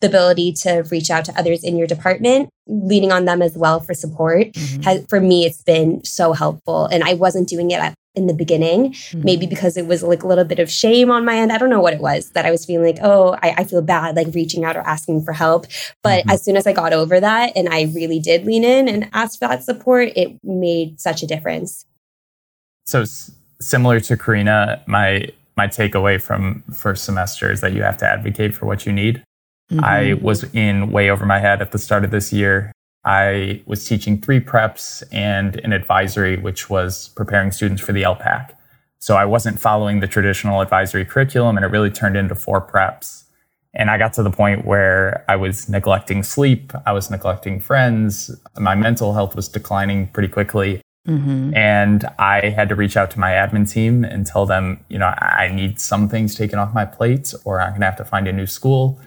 the 0.00 0.06
ability 0.06 0.52
to 0.52 0.82
reach 0.90 1.10
out 1.10 1.24
to 1.26 1.38
others 1.38 1.62
in 1.62 1.76
your 1.76 1.86
department, 1.86 2.48
leaning 2.66 3.12
on 3.12 3.24
them 3.24 3.42
as 3.42 3.56
well 3.56 3.80
for 3.80 3.94
support, 3.94 4.52
mm-hmm. 4.52 4.82
has, 4.82 5.04
for 5.08 5.20
me, 5.20 5.44
it's 5.44 5.62
been 5.62 6.04
so 6.04 6.32
helpful. 6.32 6.86
And 6.86 7.04
I 7.04 7.14
wasn't 7.14 7.48
doing 7.48 7.70
it 7.70 7.94
in 8.14 8.26
the 8.26 8.34
beginning, 8.34 8.92
mm-hmm. 8.92 9.22
maybe 9.22 9.46
because 9.46 9.76
it 9.76 9.86
was 9.86 10.02
like 10.02 10.22
a 10.22 10.26
little 10.26 10.44
bit 10.44 10.58
of 10.58 10.70
shame 10.70 11.10
on 11.10 11.24
my 11.24 11.36
end. 11.36 11.52
I 11.52 11.58
don't 11.58 11.70
know 11.70 11.80
what 11.80 11.94
it 11.94 12.00
was 12.00 12.30
that 12.30 12.44
I 12.44 12.50
was 12.50 12.64
feeling 12.64 12.86
like, 12.86 12.98
oh, 13.02 13.36
I, 13.42 13.54
I 13.58 13.64
feel 13.64 13.82
bad, 13.82 14.16
like 14.16 14.34
reaching 14.34 14.64
out 14.64 14.76
or 14.76 14.80
asking 14.80 15.22
for 15.22 15.32
help. 15.32 15.66
But 16.02 16.22
mm-hmm. 16.22 16.30
as 16.30 16.44
soon 16.44 16.56
as 16.56 16.66
I 16.66 16.72
got 16.72 16.92
over 16.92 17.20
that 17.20 17.52
and 17.54 17.68
I 17.68 17.82
really 17.94 18.18
did 18.18 18.44
lean 18.44 18.64
in 18.64 18.88
and 18.88 19.08
ask 19.12 19.38
for 19.38 19.46
that 19.48 19.62
support, 19.62 20.08
it 20.16 20.38
made 20.42 21.00
such 21.00 21.22
a 21.22 21.26
difference. 21.26 21.86
So 22.86 23.02
s- 23.02 23.30
similar 23.60 24.00
to 24.00 24.16
Carina, 24.16 24.82
my 24.86 25.28
my 25.56 25.66
takeaway 25.66 26.20
from 26.20 26.62
first 26.72 27.04
semester 27.04 27.52
is 27.52 27.60
that 27.60 27.74
you 27.74 27.82
have 27.82 27.98
to 27.98 28.06
advocate 28.06 28.54
for 28.54 28.64
what 28.64 28.86
you 28.86 28.92
need. 28.92 29.22
Mm-hmm. 29.70 29.84
I 29.84 30.14
was 30.14 30.44
in 30.52 30.90
way 30.90 31.10
over 31.10 31.24
my 31.24 31.38
head 31.38 31.62
at 31.62 31.72
the 31.72 31.78
start 31.78 32.04
of 32.04 32.10
this 32.10 32.32
year. 32.32 32.72
I 33.04 33.62
was 33.66 33.84
teaching 33.84 34.20
three 34.20 34.40
preps 34.40 35.02
and 35.12 35.56
an 35.60 35.72
advisory, 35.72 36.36
which 36.36 36.68
was 36.68 37.08
preparing 37.08 37.50
students 37.52 37.82
for 37.82 37.92
the 37.92 38.02
ELPAC. 38.02 38.54
So 38.98 39.16
I 39.16 39.24
wasn't 39.24 39.58
following 39.58 40.00
the 40.00 40.06
traditional 40.06 40.60
advisory 40.60 41.06
curriculum 41.06 41.56
and 41.56 41.64
it 41.64 41.68
really 41.68 41.90
turned 41.90 42.16
into 42.16 42.34
four 42.34 42.60
preps. 42.60 43.24
And 43.72 43.88
I 43.88 43.96
got 43.96 44.12
to 44.14 44.22
the 44.22 44.30
point 44.30 44.66
where 44.66 45.24
I 45.28 45.36
was 45.36 45.68
neglecting 45.68 46.22
sleep. 46.22 46.72
I 46.84 46.92
was 46.92 47.10
neglecting 47.10 47.60
friends. 47.60 48.30
My 48.58 48.74
mental 48.74 49.14
health 49.14 49.36
was 49.36 49.48
declining 49.48 50.08
pretty 50.08 50.28
quickly. 50.28 50.82
Mm-hmm. 51.08 51.54
And 51.56 52.04
I 52.18 52.50
had 52.50 52.68
to 52.68 52.74
reach 52.74 52.96
out 52.96 53.10
to 53.12 53.20
my 53.20 53.30
admin 53.30 53.70
team 53.70 54.04
and 54.04 54.26
tell 54.26 54.44
them, 54.44 54.84
you 54.88 54.98
know, 54.98 55.06
I 55.06 55.48
need 55.48 55.80
some 55.80 56.08
things 56.08 56.34
taken 56.34 56.58
off 56.58 56.74
my 56.74 56.84
plate 56.84 57.32
or 57.44 57.60
I'm 57.60 57.70
going 57.70 57.80
to 57.80 57.86
have 57.86 57.96
to 57.96 58.04
find 58.04 58.28
a 58.28 58.32
new 58.32 58.46
school. 58.46 59.00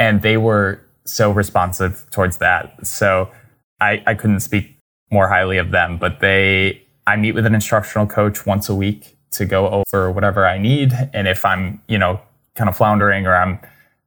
And 0.00 0.22
they 0.22 0.38
were 0.38 0.80
so 1.04 1.30
responsive 1.30 2.06
towards 2.10 2.38
that. 2.38 2.86
So 2.86 3.30
I, 3.80 4.02
I 4.06 4.14
couldn't 4.14 4.40
speak 4.40 4.78
more 5.10 5.28
highly 5.28 5.58
of 5.58 5.72
them, 5.72 5.98
but 5.98 6.20
they, 6.20 6.82
I 7.06 7.16
meet 7.16 7.32
with 7.32 7.44
an 7.44 7.54
instructional 7.54 8.06
coach 8.06 8.46
once 8.46 8.68
a 8.68 8.74
week 8.74 9.16
to 9.32 9.44
go 9.44 9.84
over 9.92 10.10
whatever 10.10 10.46
I 10.46 10.56
need. 10.56 10.92
And 11.12 11.28
if 11.28 11.44
I'm, 11.44 11.82
you 11.86 11.98
know, 11.98 12.20
kind 12.54 12.68
of 12.68 12.76
floundering 12.76 13.26
or 13.26 13.34
I'm 13.34 13.60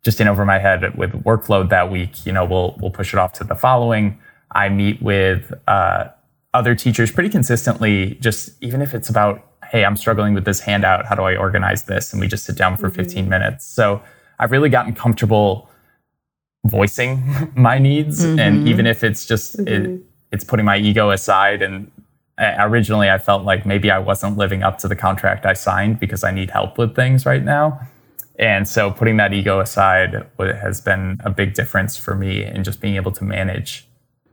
just 0.04 0.20
in 0.20 0.28
over 0.28 0.46
my 0.46 0.58
head 0.58 0.98
with 0.98 1.12
workload 1.24 1.70
that 1.70 1.92
week, 1.92 2.26
you 2.26 2.32
know, 2.32 2.44
we'll, 2.44 2.76
we'll 2.80 2.92
push 2.92 3.14
it 3.14 3.20
off 3.20 3.34
to 3.34 3.44
the 3.44 3.56
following. 3.56 4.20
I 4.52 4.70
meet 4.70 5.02
with, 5.02 5.54
uh, 5.68 6.08
other 6.56 6.76
teachers 6.76 7.12
pretty 7.12 7.30
consistently, 7.30 8.16
just 8.20 8.52
even 8.62 8.82
if 8.82 8.94
it's 8.94 9.10
about, 9.10 9.48
Hey, 9.72 9.86
I'm 9.86 9.96
struggling 9.96 10.34
with 10.34 10.46
this 10.46 10.60
handout. 10.60 11.06
How 11.06 11.16
do 11.16 11.24
I 11.24 11.36
organize 11.36 11.84
this? 11.84 12.14
And 12.14 12.20
we 12.20 12.28
just 12.28 12.46
sit 12.46 12.56
down 12.56 12.78
for 12.78 12.90
mm-hmm. 12.90 12.96
15 12.96 13.30
minutes. 13.30 13.66
So 13.66 14.04
I've 14.38 14.52
really 14.52 14.70
gotten 14.70 14.94
comfortable 14.94 15.70
voicing 16.66 17.52
my 17.56 17.78
needs 17.78 18.24
mm-hmm. 18.24 18.40
and 18.40 18.68
even 18.68 18.86
if 18.86 19.04
it's 19.04 19.26
just 19.26 19.58
mm-hmm. 19.58 19.96
it, 19.96 20.02
it's 20.32 20.44
putting 20.44 20.66
my 20.66 20.78
ego 20.78 21.10
aside 21.12 21.62
and 21.62 21.92
originally 22.40 23.10
i 23.10 23.18
felt 23.18 23.44
like 23.44 23.66
maybe 23.66 23.92
i 23.92 24.00
wasn't 24.00 24.38
living 24.38 24.64
up 24.64 24.78
to 24.78 24.88
the 24.88 24.96
contract 24.96 25.46
i 25.46 25.54
signed 25.54 26.00
because 26.00 26.24
i 26.24 26.32
need 26.32 26.50
help 26.50 26.78
with 26.78 26.96
things 26.96 27.26
right 27.26 27.44
now 27.44 27.80
and 28.40 28.68
so 28.68 28.90
putting 28.90 29.18
that 29.18 29.34
ego 29.34 29.60
aside 29.60 30.26
has 30.40 30.82
been 30.82 31.20
a 31.24 31.30
big 31.30 31.54
difference 31.54 31.96
for 31.96 32.16
me 32.16 32.44
in 32.44 32.64
just 32.64 32.82
being 32.82 32.96
able 32.96 33.12
to 33.12 33.24
manage 33.24 33.88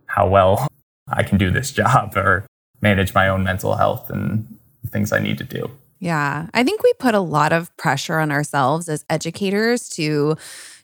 how 0.07 0.27
well 0.27 0.67
i 1.09 1.23
can 1.23 1.37
do 1.37 1.51
this 1.51 1.71
job 1.71 2.17
or 2.17 2.47
manage 2.81 3.13
my 3.13 3.29
own 3.29 3.43
mental 3.43 3.75
health 3.75 4.09
and 4.09 4.47
things 4.89 5.13
i 5.13 5.19
need 5.19 5.37
to 5.37 5.45
do 5.45 5.71
yeah 5.99 6.47
i 6.55 6.65
think 6.65 6.83
we 6.83 6.93
put 6.95 7.15
a 7.15 7.21
lot 7.21 7.53
of 7.53 7.77
pressure 7.77 8.19
on 8.19 8.33
ourselves 8.33 8.89
as 8.89 9.05
educators 9.11 9.91
to 9.91 10.37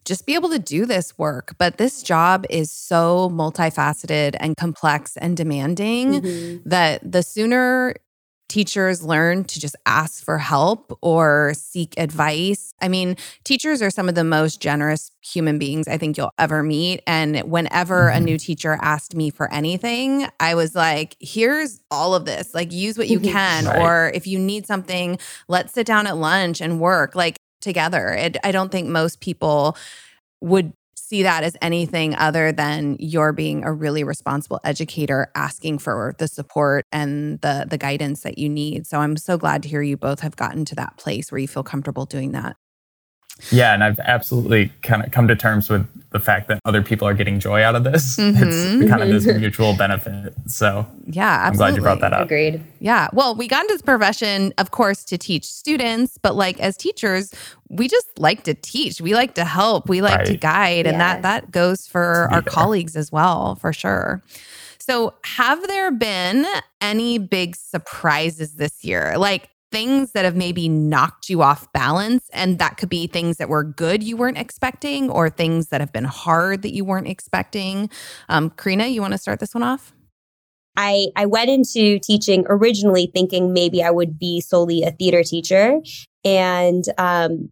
just 0.06 0.24
be 0.24 0.34
able 0.34 0.48
to 0.50 0.58
do 0.58 0.86
this 0.86 1.18
work. 1.18 1.54
But 1.58 1.76
this 1.76 2.02
job 2.02 2.46
is 2.48 2.70
so 2.70 3.28
multifaceted 3.30 4.36
and 4.40 4.56
complex 4.56 5.16
and 5.18 5.36
demanding 5.36 6.22
mm-hmm. 6.22 6.68
that 6.68 7.00
the 7.10 7.22
sooner 7.22 7.96
teachers 8.48 9.02
learn 9.02 9.44
to 9.44 9.58
just 9.58 9.74
ask 9.86 10.24
for 10.24 10.38
help 10.38 10.96
or 11.02 11.52
seek 11.54 11.94
advice. 11.98 12.72
I 12.80 12.88
mean, 12.88 13.16
teachers 13.44 13.82
are 13.82 13.90
some 13.90 14.08
of 14.08 14.14
the 14.14 14.24
most 14.24 14.60
generous 14.60 15.10
human 15.20 15.58
beings 15.58 15.88
I 15.88 15.98
think 15.98 16.16
you'll 16.16 16.30
ever 16.38 16.62
meet. 16.62 17.02
And 17.06 17.40
whenever 17.40 18.06
mm-hmm. 18.06 18.16
a 18.16 18.20
new 18.20 18.38
teacher 18.38 18.78
asked 18.80 19.16
me 19.16 19.30
for 19.30 19.52
anything, 19.52 20.28
I 20.38 20.54
was 20.54 20.74
like, 20.74 21.16
here's 21.18 21.80
all 21.90 22.14
of 22.14 22.24
this. 22.24 22.54
Like, 22.54 22.72
use 22.72 22.96
what 22.96 23.08
you 23.08 23.18
mm-hmm. 23.18 23.32
can. 23.32 23.64
Right. 23.64 23.80
Or 23.80 24.12
if 24.14 24.26
you 24.26 24.38
need 24.38 24.66
something, 24.66 25.18
let's 25.48 25.72
sit 25.72 25.86
down 25.86 26.06
at 26.06 26.16
lunch 26.16 26.60
and 26.60 26.78
work. 26.78 27.16
Like, 27.16 27.35
together. 27.60 28.08
It, 28.10 28.36
I 28.44 28.52
don't 28.52 28.70
think 28.70 28.88
most 28.88 29.20
people 29.20 29.76
would 30.40 30.72
see 30.96 31.22
that 31.22 31.44
as 31.44 31.56
anything 31.62 32.14
other 32.16 32.52
than 32.52 32.96
you're 32.98 33.32
being 33.32 33.64
a 33.64 33.72
really 33.72 34.02
responsible 34.02 34.60
educator 34.64 35.30
asking 35.36 35.78
for 35.78 36.14
the 36.18 36.26
support 36.26 36.84
and 36.90 37.40
the 37.42 37.66
the 37.68 37.78
guidance 37.78 38.22
that 38.22 38.38
you 38.38 38.48
need. 38.48 38.86
So 38.86 38.98
I'm 39.00 39.16
so 39.16 39.38
glad 39.38 39.62
to 39.62 39.68
hear 39.68 39.82
you 39.82 39.96
both 39.96 40.20
have 40.20 40.36
gotten 40.36 40.64
to 40.66 40.74
that 40.76 40.96
place 40.96 41.30
where 41.30 41.38
you 41.38 41.48
feel 41.48 41.62
comfortable 41.62 42.06
doing 42.06 42.32
that. 42.32 42.56
Yeah, 43.50 43.74
and 43.74 43.84
I've 43.84 43.98
absolutely 44.00 44.72
kind 44.82 45.04
of 45.04 45.12
come 45.12 45.28
to 45.28 45.36
terms 45.36 45.68
with 45.68 45.86
the 46.10 46.18
fact 46.18 46.48
that 46.48 46.58
other 46.64 46.82
people 46.82 47.06
are 47.06 47.12
getting 47.14 47.38
joy 47.38 47.62
out 47.62 47.74
of 47.74 47.84
this. 47.84 48.16
Mm-hmm. 48.26 48.82
It's 48.82 48.90
kind 48.90 49.02
of 49.02 49.08
this 49.08 49.26
mutual 49.26 49.76
benefit. 49.76 50.34
So, 50.46 50.86
yeah, 51.04 51.42
absolutely. 51.44 51.48
I'm 51.48 51.54
glad 51.56 51.76
you 51.76 51.82
brought 51.82 52.00
that 52.00 52.12
up. 52.12 52.24
Agreed. 52.24 52.62
Yeah. 52.80 53.08
Well, 53.12 53.34
we 53.34 53.46
got 53.46 53.62
into 53.62 53.74
this 53.74 53.82
profession, 53.82 54.52
of 54.58 54.72
course, 54.72 55.04
to 55.04 55.18
teach 55.18 55.44
students, 55.44 56.18
but 56.18 56.34
like 56.34 56.58
as 56.58 56.76
teachers, 56.76 57.32
we 57.68 57.88
just 57.88 58.18
like 58.18 58.42
to 58.44 58.54
teach. 58.54 59.00
We 59.00 59.14
like 59.14 59.34
to 59.34 59.44
help. 59.44 59.88
We 59.88 60.02
like 60.02 60.18
right. 60.18 60.26
to 60.26 60.36
guide, 60.36 60.86
yeah. 60.86 60.92
and 60.92 61.00
that 61.00 61.22
that 61.22 61.50
goes 61.50 61.86
for 61.86 62.28
our 62.32 62.42
colleagues 62.42 62.96
as 62.96 63.12
well, 63.12 63.54
for 63.56 63.72
sure. 63.72 64.22
So, 64.78 65.14
have 65.24 65.66
there 65.66 65.90
been 65.90 66.46
any 66.80 67.18
big 67.18 67.56
surprises 67.56 68.54
this 68.54 68.84
year? 68.84 69.14
Like 69.18 69.50
things 69.76 70.12
that 70.12 70.24
have 70.24 70.34
maybe 70.34 70.70
knocked 70.70 71.28
you 71.28 71.42
off 71.42 71.70
balance. 71.74 72.30
And 72.32 72.58
that 72.58 72.78
could 72.78 72.88
be 72.88 73.06
things 73.06 73.36
that 73.36 73.50
were 73.50 73.62
good 73.62 74.02
you 74.02 74.16
weren't 74.16 74.38
expecting 74.38 75.10
or 75.10 75.28
things 75.28 75.68
that 75.68 75.82
have 75.82 75.92
been 75.92 76.04
hard 76.04 76.62
that 76.62 76.72
you 76.72 76.82
weren't 76.82 77.08
expecting. 77.08 77.90
Um, 78.30 78.48
Carina, 78.48 78.86
you 78.86 79.02
want 79.02 79.12
to 79.12 79.18
start 79.18 79.38
this 79.38 79.52
one 79.52 79.62
off? 79.62 79.92
I, 80.78 81.08
I 81.14 81.26
went 81.26 81.50
into 81.50 81.98
teaching 81.98 82.46
originally 82.48 83.10
thinking 83.12 83.52
maybe 83.52 83.82
I 83.82 83.90
would 83.90 84.18
be 84.18 84.40
solely 84.40 84.82
a 84.82 84.92
theater 84.92 85.22
teacher 85.22 85.82
and 86.24 86.84
um, 86.96 87.50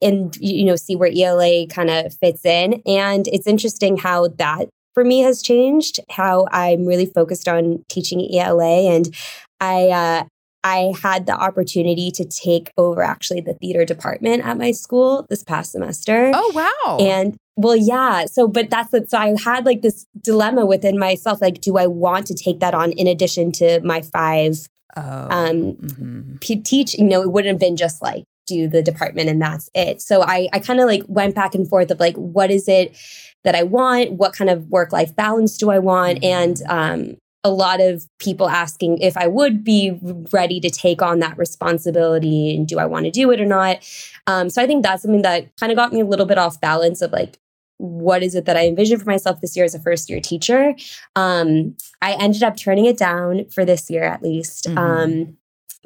and 0.00 0.34
you 0.38 0.64
know 0.64 0.76
see 0.76 0.96
where 0.96 1.12
ELA 1.14 1.66
kind 1.66 1.90
of 1.90 2.14
fits 2.14 2.46
in. 2.46 2.80
And 2.86 3.28
it's 3.28 3.46
interesting 3.46 3.98
how 3.98 4.28
that 4.38 4.70
for 4.94 5.04
me 5.04 5.18
has 5.20 5.42
changed. 5.42 6.00
How 6.08 6.46
I'm 6.52 6.86
really 6.86 7.04
focused 7.04 7.48
on 7.48 7.84
teaching 7.90 8.26
ELA, 8.34 8.94
and 8.94 9.14
I 9.60 9.88
uh, 9.88 10.24
I 10.66 10.92
had 11.00 11.26
the 11.26 11.32
opportunity 11.32 12.10
to 12.10 12.24
take 12.24 12.72
over 12.76 13.00
actually 13.02 13.40
the 13.40 13.54
theater 13.54 13.84
department 13.84 14.44
at 14.44 14.58
my 14.58 14.72
school 14.72 15.24
this 15.30 15.44
past 15.44 15.70
semester. 15.72 16.32
Oh, 16.34 16.52
wow. 16.54 16.98
And 16.98 17.36
well, 17.54 17.76
yeah. 17.76 18.24
So, 18.26 18.48
but 18.48 18.68
that's 18.68 18.90
the, 18.90 19.06
so 19.06 19.16
I 19.16 19.36
had 19.40 19.64
like 19.64 19.82
this 19.82 20.06
dilemma 20.20 20.66
within 20.66 20.98
myself. 20.98 21.40
Like, 21.40 21.60
do 21.60 21.76
I 21.78 21.86
want 21.86 22.26
to 22.26 22.34
take 22.34 22.58
that 22.60 22.74
on 22.74 22.90
in 22.92 23.06
addition 23.06 23.52
to 23.52 23.80
my 23.82 24.02
five 24.02 24.58
oh, 24.96 25.02
um, 25.02 25.74
mm-hmm. 25.74 26.36
p- 26.40 26.60
teach? 26.60 26.94
You 26.94 27.04
know, 27.04 27.22
it 27.22 27.30
wouldn't 27.30 27.52
have 27.52 27.60
been 27.60 27.76
just 27.76 28.02
like 28.02 28.24
do 28.48 28.68
the 28.68 28.82
department 28.82 29.28
and 29.28 29.40
that's 29.40 29.70
it. 29.72 30.02
So 30.02 30.22
I, 30.22 30.48
I 30.52 30.58
kind 30.58 30.80
of 30.80 30.86
like 30.86 31.04
went 31.06 31.36
back 31.36 31.54
and 31.54 31.68
forth 31.68 31.92
of 31.92 32.00
like, 32.00 32.16
what 32.16 32.50
is 32.50 32.66
it 32.66 32.96
that 33.44 33.54
I 33.54 33.62
want? 33.62 34.12
What 34.14 34.32
kind 34.32 34.50
of 34.50 34.68
work 34.68 34.92
life 34.92 35.14
balance 35.14 35.56
do 35.58 35.70
I 35.70 35.78
want? 35.78 36.20
Mm-hmm. 36.20 36.24
And 36.24 36.62
um, 36.68 37.16
a 37.46 37.48
lot 37.48 37.80
of 37.80 38.08
people 38.18 38.48
asking 38.48 38.98
if 38.98 39.16
I 39.16 39.28
would 39.28 39.62
be 39.62 40.00
ready 40.32 40.58
to 40.58 40.68
take 40.68 41.00
on 41.00 41.20
that 41.20 41.38
responsibility 41.38 42.56
and 42.56 42.66
do 42.66 42.80
I 42.80 42.86
want 42.86 43.04
to 43.04 43.12
do 43.12 43.30
it 43.30 43.40
or 43.40 43.46
not. 43.46 43.88
Um, 44.26 44.50
so 44.50 44.60
I 44.60 44.66
think 44.66 44.82
that's 44.82 45.02
something 45.02 45.22
that 45.22 45.56
kind 45.56 45.70
of 45.70 45.76
got 45.76 45.92
me 45.92 46.00
a 46.00 46.04
little 46.04 46.26
bit 46.26 46.38
off 46.38 46.60
balance 46.60 47.02
of 47.02 47.12
like, 47.12 47.38
what 47.78 48.24
is 48.24 48.34
it 48.34 48.46
that 48.46 48.56
I 48.56 48.66
envisioned 48.66 49.00
for 49.00 49.08
myself 49.08 49.40
this 49.40 49.54
year 49.54 49.64
as 49.64 49.76
a 49.76 49.78
first 49.78 50.10
year 50.10 50.20
teacher? 50.20 50.74
Um, 51.14 51.76
I 52.02 52.14
ended 52.14 52.42
up 52.42 52.56
turning 52.56 52.86
it 52.86 52.98
down 52.98 53.44
for 53.50 53.64
this 53.64 53.88
year 53.88 54.02
at 54.02 54.22
least. 54.22 54.64
Mm-hmm. 54.64 54.78
Um, 54.78 55.36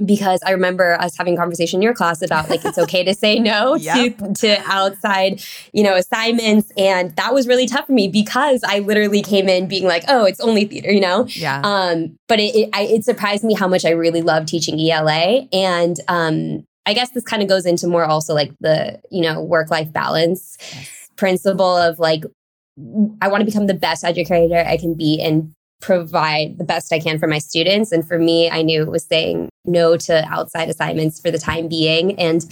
because 0.04 0.40
I 0.44 0.52
remember 0.52 0.94
us 1.00 1.16
having 1.16 1.34
a 1.34 1.36
conversation 1.36 1.78
in 1.78 1.82
your 1.82 1.94
class 1.94 2.22
about 2.22 2.48
like 2.48 2.64
it's 2.64 2.78
okay 2.78 3.04
to 3.04 3.14
say 3.14 3.38
no 3.38 3.74
yep. 3.76 4.18
to 4.18 4.32
to 4.34 4.62
outside, 4.66 5.42
you 5.72 5.82
know, 5.82 5.94
assignments, 5.94 6.72
and 6.76 7.14
that 7.16 7.34
was 7.34 7.46
really 7.46 7.66
tough 7.66 7.86
for 7.86 7.92
me 7.92 8.08
because 8.08 8.62
I 8.66 8.80
literally 8.80 9.22
came 9.22 9.48
in 9.48 9.68
being 9.68 9.84
like, 9.84 10.04
oh, 10.08 10.24
it's 10.24 10.40
only 10.40 10.64
theater, 10.64 10.90
you 10.90 11.00
know. 11.00 11.26
Yeah. 11.28 11.60
Um, 11.62 12.16
but 12.28 12.40
it 12.40 12.54
it, 12.54 12.70
I, 12.72 12.82
it 12.82 13.04
surprised 13.04 13.44
me 13.44 13.54
how 13.54 13.68
much 13.68 13.84
I 13.84 13.90
really 13.90 14.22
love 14.22 14.46
teaching 14.46 14.80
ELA, 14.80 15.46
and 15.52 15.96
um, 16.08 16.66
I 16.86 16.94
guess 16.94 17.10
this 17.10 17.24
kind 17.24 17.42
of 17.42 17.48
goes 17.48 17.66
into 17.66 17.86
more 17.86 18.04
also 18.04 18.34
like 18.34 18.52
the 18.60 19.00
you 19.10 19.22
know 19.22 19.40
work 19.42 19.70
life 19.70 19.92
balance 19.92 20.56
yes. 20.72 21.08
principle 21.16 21.76
of 21.76 21.98
like 21.98 22.24
I 23.20 23.28
want 23.28 23.42
to 23.42 23.44
become 23.44 23.66
the 23.66 23.74
best 23.74 24.04
educator 24.04 24.64
I 24.66 24.76
can 24.76 24.94
be 24.94 25.20
and 25.20 25.54
provide 25.80 26.58
the 26.58 26.64
best 26.64 26.92
I 26.92 27.00
can 27.00 27.18
for 27.18 27.26
my 27.26 27.38
students. 27.38 27.92
And 27.92 28.06
for 28.06 28.18
me, 28.18 28.50
I 28.50 28.62
knew 28.62 28.82
it 28.82 28.90
was 28.90 29.04
saying 29.04 29.48
no 29.64 29.96
to 29.96 30.24
outside 30.28 30.68
assignments 30.68 31.20
for 31.20 31.30
the 31.30 31.38
time 31.38 31.68
being. 31.68 32.18
And 32.18 32.44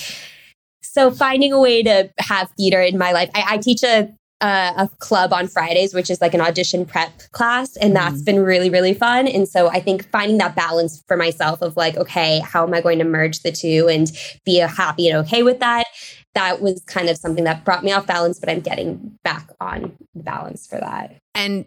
so 0.83 1.11
finding 1.11 1.53
a 1.53 1.61
way 1.61 1.83
to 1.83 2.11
have 2.19 2.51
theater 2.57 2.81
in 2.81 2.99
my 2.99 3.13
life, 3.13 3.31
I, 3.35 3.45
I 3.55 3.59
teach 3.59 3.83
a 3.83 4.13
uh, 4.41 4.73
a 4.77 4.89
club 4.99 5.33
on 5.33 5.49
Fridays, 5.49 5.95
which 5.95 6.11
is 6.11 6.21
like 6.21 6.35
an 6.35 6.41
audition 6.41 6.85
prep 6.87 7.11
class. 7.33 7.77
And 7.77 7.95
that's 7.95 8.17
mm-hmm. 8.17 8.25
been 8.25 8.41
really, 8.45 8.71
really 8.71 8.95
fun. 8.95 9.27
And 9.27 9.49
so 9.49 9.69
I 9.69 9.81
think 9.81 10.09
finding 10.11 10.39
that 10.39 10.55
balance 10.55 11.03
for 11.09 11.17
myself 11.17 11.61
of 11.61 11.77
like, 11.77 11.97
okay, 11.97 12.41
how 12.41 12.65
am 12.65 12.75
I 12.75 12.81
going 12.81 12.99
to 12.99 13.05
merge 13.05 13.41
the 13.41 13.51
two 13.51 13.89
and 13.91 14.11
be 14.45 14.59
happy 14.59 15.09
and 15.09 15.19
okay 15.27 15.43
with 15.43 15.59
that? 15.61 15.87
That 16.35 16.61
was 16.61 16.83
kind 16.87 17.09
of 17.09 17.17
something 17.17 17.45
that 17.45 17.65
brought 17.65 17.83
me 17.83 17.91
off 17.91 18.07
balance, 18.07 18.39
but 18.39 18.49
I'm 18.49 18.61
getting 18.61 19.19
back 19.25 19.49
on 19.61 19.97
balance 20.15 20.67
for 20.67 20.79
that. 20.79 21.17
And 21.35 21.65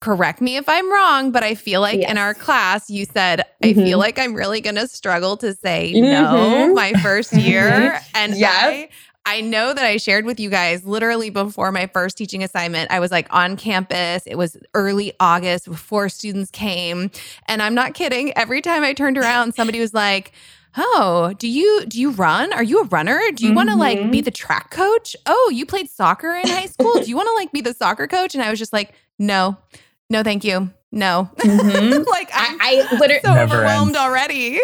correct 0.00 0.40
me 0.40 0.56
if 0.56 0.68
I'm 0.68 0.90
wrong, 0.90 1.30
but 1.30 1.42
I 1.42 1.54
feel 1.54 1.80
like 1.80 2.00
yes. 2.00 2.10
in 2.10 2.18
our 2.18 2.34
class, 2.34 2.88
you 2.88 3.04
said, 3.04 3.42
I 3.62 3.68
mm-hmm. 3.68 3.80
feel 3.80 3.98
like 3.98 4.18
I'm 4.18 4.34
really 4.34 4.60
going 4.60 4.76
to 4.76 4.88
struggle 4.88 5.36
to 5.38 5.54
say 5.54 5.92
mm-hmm. 5.94 6.02
no 6.02 6.74
my 6.74 6.92
first 7.02 7.34
year. 7.34 8.00
and 8.14 8.34
yes. 8.34 8.64
I, 8.64 8.88
I 9.26 9.42
know 9.42 9.74
that 9.74 9.84
I 9.84 9.98
shared 9.98 10.24
with 10.24 10.40
you 10.40 10.48
guys 10.48 10.84
literally 10.86 11.28
before 11.28 11.70
my 11.70 11.86
first 11.86 12.16
teaching 12.16 12.42
assignment. 12.42 12.90
I 12.90 12.98
was 12.98 13.10
like 13.10 13.26
on 13.30 13.56
campus. 13.56 14.26
It 14.26 14.36
was 14.36 14.56
early 14.72 15.12
August 15.20 15.66
before 15.66 16.08
students 16.08 16.50
came. 16.50 17.10
And 17.46 17.62
I'm 17.62 17.74
not 17.74 17.92
kidding. 17.92 18.36
Every 18.36 18.62
time 18.62 18.82
I 18.82 18.94
turned 18.94 19.18
around, 19.18 19.54
somebody 19.54 19.80
was 19.80 19.92
like, 19.92 20.32
Oh, 20.76 21.34
do 21.36 21.48
you 21.48 21.84
do 21.86 22.00
you 22.00 22.12
run? 22.12 22.52
Are 22.52 22.62
you 22.62 22.80
a 22.80 22.84
runner? 22.84 23.20
Do 23.34 23.44
you 23.44 23.50
mm-hmm. 23.50 23.56
want 23.56 23.68
to 23.70 23.76
like 23.76 23.98
be 23.98 24.04
mm-hmm. 24.04 24.24
the 24.24 24.30
track 24.30 24.70
coach? 24.70 25.16
Oh, 25.26 25.50
you 25.52 25.66
played 25.66 25.90
soccer 25.90 26.30
in 26.30 26.48
high 26.48 26.66
school? 26.66 26.94
do 26.94 27.08
you 27.08 27.16
want 27.16 27.28
to 27.28 27.34
like 27.34 27.52
be 27.52 27.60
the 27.60 27.74
soccer 27.74 28.06
coach? 28.06 28.34
And 28.34 28.42
I 28.42 28.50
was 28.50 28.58
just 28.58 28.72
like, 28.72 28.94
no, 29.18 29.58
no, 30.10 30.22
thank 30.22 30.44
you. 30.44 30.70
No. 30.92 31.30
Mm-hmm. 31.36 32.02
like 32.10 32.30
I, 32.32 32.86
I 32.92 32.96
literally 32.96 33.20
so 33.24 33.32
overwhelmed 33.32 33.90
ends. 33.90 33.98
already. 33.98 34.60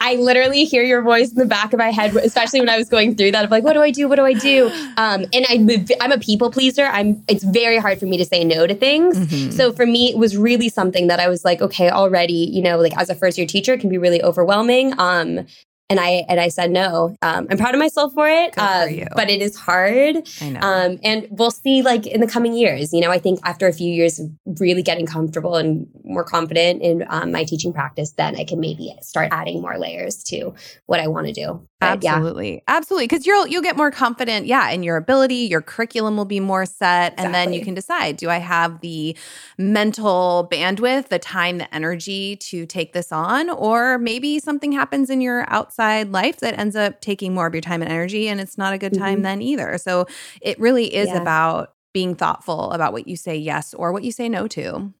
I 0.00 0.16
literally 0.16 0.64
hear 0.64 0.82
your 0.82 1.02
voice 1.02 1.30
in 1.30 1.36
the 1.36 1.46
back 1.46 1.72
of 1.72 1.78
my 1.78 1.90
head, 1.90 2.16
especially 2.16 2.58
when 2.60 2.68
I 2.68 2.76
was 2.76 2.88
going 2.88 3.14
through 3.14 3.30
that 3.30 3.44
of 3.44 3.50
like, 3.50 3.62
what 3.62 3.74
do 3.74 3.80
I 3.82 3.90
do? 3.90 4.08
What 4.08 4.16
do 4.16 4.24
I 4.24 4.34
do? 4.34 4.70
Um, 4.96 5.24
and 5.32 5.44
I, 5.48 5.84
I'm 6.00 6.12
a 6.12 6.18
people 6.18 6.52
pleaser. 6.52 6.84
I'm. 6.84 7.24
It's 7.28 7.42
very 7.42 7.78
hard 7.78 7.98
for 7.98 8.06
me 8.06 8.16
to 8.16 8.24
say 8.24 8.44
no 8.44 8.66
to 8.66 8.74
things. 8.74 9.18
Mm-hmm. 9.18 9.50
So 9.50 9.72
for 9.72 9.86
me, 9.86 10.10
it 10.10 10.16
was 10.16 10.36
really 10.36 10.68
something 10.68 11.08
that 11.08 11.18
I 11.18 11.28
was 11.28 11.44
like, 11.44 11.60
okay, 11.60 11.90
already, 11.90 12.48
you 12.52 12.62
know, 12.62 12.78
like 12.78 12.96
as 12.96 13.10
a 13.10 13.14
first 13.14 13.36
year 13.36 13.46
teacher, 13.46 13.74
it 13.74 13.80
can 13.80 13.90
be 13.90 13.98
really 13.98 14.22
overwhelming. 14.22 14.98
Um, 14.98 15.46
and 15.94 16.00
I 16.00 16.24
and 16.28 16.40
I 16.40 16.48
said 16.48 16.72
no. 16.72 17.16
Um, 17.22 17.46
I'm 17.48 17.56
proud 17.56 17.72
of 17.72 17.78
myself 17.78 18.12
for 18.14 18.28
it, 18.28 18.52
uh, 18.58 18.88
for 18.88 19.08
but 19.14 19.30
it 19.30 19.40
is 19.40 19.56
hard. 19.56 20.28
I 20.40 20.48
know. 20.48 20.60
Um, 20.60 20.98
and 21.04 21.28
we'll 21.30 21.52
see, 21.52 21.82
like 21.82 22.04
in 22.04 22.20
the 22.20 22.26
coming 22.26 22.54
years. 22.54 22.92
You 22.92 23.00
know, 23.00 23.12
I 23.12 23.18
think 23.18 23.38
after 23.44 23.68
a 23.68 23.72
few 23.72 23.92
years 23.92 24.18
of 24.18 24.28
really 24.58 24.82
getting 24.82 25.06
comfortable 25.06 25.54
and 25.54 25.86
more 26.02 26.24
confident 26.24 26.82
in 26.82 27.04
um, 27.08 27.30
my 27.30 27.44
teaching 27.44 27.72
practice, 27.72 28.12
then 28.12 28.34
I 28.34 28.44
can 28.44 28.58
maybe 28.58 28.92
start 29.02 29.28
adding 29.30 29.60
more 29.60 29.78
layers 29.78 30.24
to 30.24 30.54
what 30.86 30.98
I 30.98 31.06
want 31.06 31.28
to 31.28 31.32
do. 31.32 31.64
Absolutely, 31.84 32.54
yeah. 32.54 32.60
absolutely, 32.68 33.06
because 33.06 33.26
you'll 33.26 33.46
you'll 33.46 33.62
get 33.62 33.76
more 33.76 33.90
confident, 33.90 34.46
yeah, 34.46 34.70
in 34.70 34.82
your 34.82 34.96
ability. 34.96 35.34
Your 35.34 35.62
curriculum 35.62 36.16
will 36.16 36.24
be 36.24 36.40
more 36.40 36.66
set, 36.66 37.12
exactly. 37.12 37.24
and 37.24 37.34
then 37.34 37.52
you 37.52 37.64
can 37.64 37.74
decide: 37.74 38.16
Do 38.16 38.30
I 38.30 38.38
have 38.38 38.80
the 38.80 39.16
mental 39.58 40.48
bandwidth, 40.50 41.08
the 41.08 41.18
time, 41.18 41.58
the 41.58 41.74
energy 41.74 42.36
to 42.36 42.66
take 42.66 42.92
this 42.92 43.12
on, 43.12 43.50
or 43.50 43.98
maybe 43.98 44.38
something 44.38 44.72
happens 44.72 45.10
in 45.10 45.20
your 45.20 45.44
outside 45.48 45.84
outside 45.94 46.12
life 46.12 46.40
that 46.40 46.58
ends 46.58 46.76
up 46.76 47.00
taking 47.00 47.34
more 47.34 47.46
of 47.46 47.54
your 47.54 47.60
time 47.60 47.82
and 47.82 47.90
energy 47.90 48.28
and 48.28 48.40
it's 48.40 48.58
not 48.58 48.72
a 48.72 48.78
good 48.78 48.94
time 48.94 49.16
mm-hmm. 49.16 49.22
then 49.22 49.42
either. 49.42 49.78
So 49.78 50.06
it 50.40 50.58
really 50.58 50.94
is 50.94 51.08
yeah. 51.08 51.20
about 51.20 51.74
being 51.92 52.14
thoughtful 52.14 52.70
about 52.72 52.92
what 52.92 53.06
you 53.06 53.16
say 53.16 53.36
yes 53.36 53.74
or 53.74 53.92
what 53.92 54.02
you 54.02 54.12
say 54.12 54.28
no 54.28 54.48
to. 54.48 54.92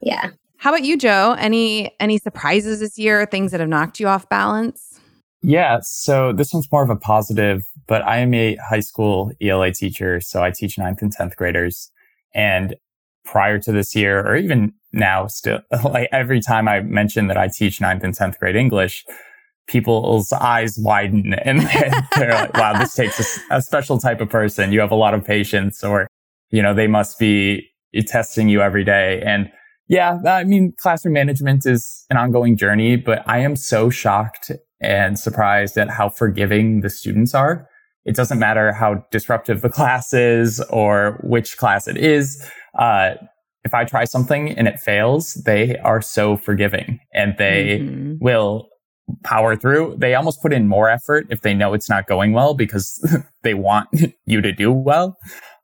Yeah. 0.00 0.30
How 0.56 0.70
about 0.70 0.84
you, 0.84 0.96
Joe? 0.96 1.36
Any 1.38 1.92
any 2.00 2.18
surprises 2.18 2.80
this 2.80 2.98
year, 2.98 3.26
things 3.26 3.52
that 3.52 3.60
have 3.60 3.68
knocked 3.68 4.00
you 4.00 4.08
off 4.08 4.28
balance? 4.28 4.97
Yeah, 5.42 5.78
so 5.82 6.32
this 6.32 6.52
one's 6.52 6.70
more 6.72 6.82
of 6.82 6.90
a 6.90 6.96
positive, 6.96 7.62
but 7.86 8.02
I 8.02 8.18
am 8.18 8.34
a 8.34 8.56
high 8.56 8.80
school 8.80 9.30
ELA 9.40 9.72
teacher, 9.72 10.20
so 10.20 10.42
I 10.42 10.50
teach 10.50 10.78
ninth 10.78 11.00
and 11.00 11.14
10th 11.14 11.36
graders. 11.36 11.90
And 12.34 12.74
prior 13.24 13.58
to 13.60 13.72
this 13.72 13.94
year, 13.94 14.26
or 14.26 14.36
even 14.36 14.72
now 14.92 15.28
still, 15.28 15.60
like 15.84 16.08
every 16.12 16.40
time 16.40 16.66
I 16.66 16.80
mention 16.80 17.28
that 17.28 17.36
I 17.36 17.48
teach 17.48 17.80
ninth 17.80 18.02
and 18.02 18.16
10th 18.16 18.38
grade 18.38 18.56
English, 18.56 19.04
people's 19.68 20.32
eyes 20.32 20.76
widen 20.78 21.34
and 21.44 21.60
they're 22.16 22.32
like, 22.32 22.54
wow, 22.54 22.76
this 22.78 22.94
takes 22.94 23.20
a, 23.20 23.56
a, 23.56 23.62
special 23.62 23.98
type 23.98 24.20
of 24.20 24.28
person. 24.28 24.72
You 24.72 24.80
have 24.80 24.90
a 24.90 24.96
lot 24.96 25.14
of 25.14 25.24
patience 25.24 25.84
or, 25.84 26.08
you 26.50 26.62
know, 26.62 26.74
they 26.74 26.86
must 26.86 27.18
be 27.18 27.68
testing 28.06 28.48
you 28.48 28.60
every 28.62 28.82
day. 28.82 29.22
And 29.24 29.50
yeah, 29.88 30.18
I 30.26 30.44
mean, 30.44 30.72
classroom 30.78 31.14
management 31.14 31.64
is 31.64 32.06
an 32.10 32.16
ongoing 32.16 32.56
journey, 32.56 32.96
but 32.96 33.22
I 33.26 33.38
am 33.38 33.56
so 33.56 33.88
shocked 33.90 34.50
and 34.80 35.18
surprised 35.18 35.76
at 35.76 35.90
how 35.90 36.08
forgiving 36.08 36.80
the 36.80 36.90
students 36.90 37.34
are. 37.34 37.68
It 38.04 38.14
doesn't 38.16 38.38
matter 38.38 38.72
how 38.72 39.04
disruptive 39.10 39.60
the 39.60 39.68
class 39.68 40.12
is 40.12 40.60
or 40.70 41.20
which 41.22 41.56
class 41.56 41.88
it 41.88 41.96
is. 41.96 42.42
Uh, 42.78 43.14
if 43.64 43.74
I 43.74 43.84
try 43.84 44.04
something 44.04 44.50
and 44.50 44.66
it 44.68 44.78
fails, 44.78 45.34
they 45.44 45.76
are 45.78 46.00
so 46.00 46.36
forgiving 46.36 47.00
and 47.12 47.34
they 47.38 47.80
mm-hmm. 47.80 48.14
will 48.20 48.68
power 49.24 49.56
through. 49.56 49.96
They 49.98 50.14
almost 50.14 50.40
put 50.40 50.52
in 50.52 50.68
more 50.68 50.88
effort 50.88 51.26
if 51.28 51.42
they 51.42 51.54
know 51.54 51.74
it's 51.74 51.88
not 51.88 52.06
going 52.06 52.32
well 52.32 52.54
because 52.54 52.98
they 53.42 53.54
want 53.54 53.88
you 54.26 54.40
to 54.40 54.52
do 54.52 54.72
well. 54.72 55.16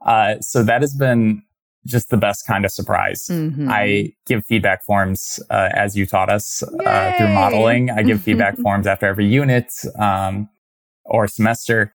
Uh, 0.04 0.38
so 0.40 0.62
that 0.62 0.82
has 0.82 0.94
been 0.94 1.42
just 1.86 2.10
the 2.10 2.16
best 2.16 2.46
kind 2.46 2.64
of 2.64 2.70
surprise. 2.70 3.26
Mm-hmm. 3.30 3.68
I 3.70 4.12
give 4.26 4.44
feedback 4.46 4.84
forms 4.84 5.40
uh, 5.50 5.68
as 5.72 5.96
you 5.96 6.06
taught 6.06 6.30
us 6.30 6.62
uh, 6.62 7.12
through 7.16 7.28
modeling. 7.28 7.90
I 7.90 8.02
give 8.02 8.22
feedback 8.28 8.56
forms 8.58 8.86
after 8.86 9.06
every 9.06 9.26
unit 9.26 9.72
um, 9.98 10.48
or 11.04 11.26
semester. 11.26 11.94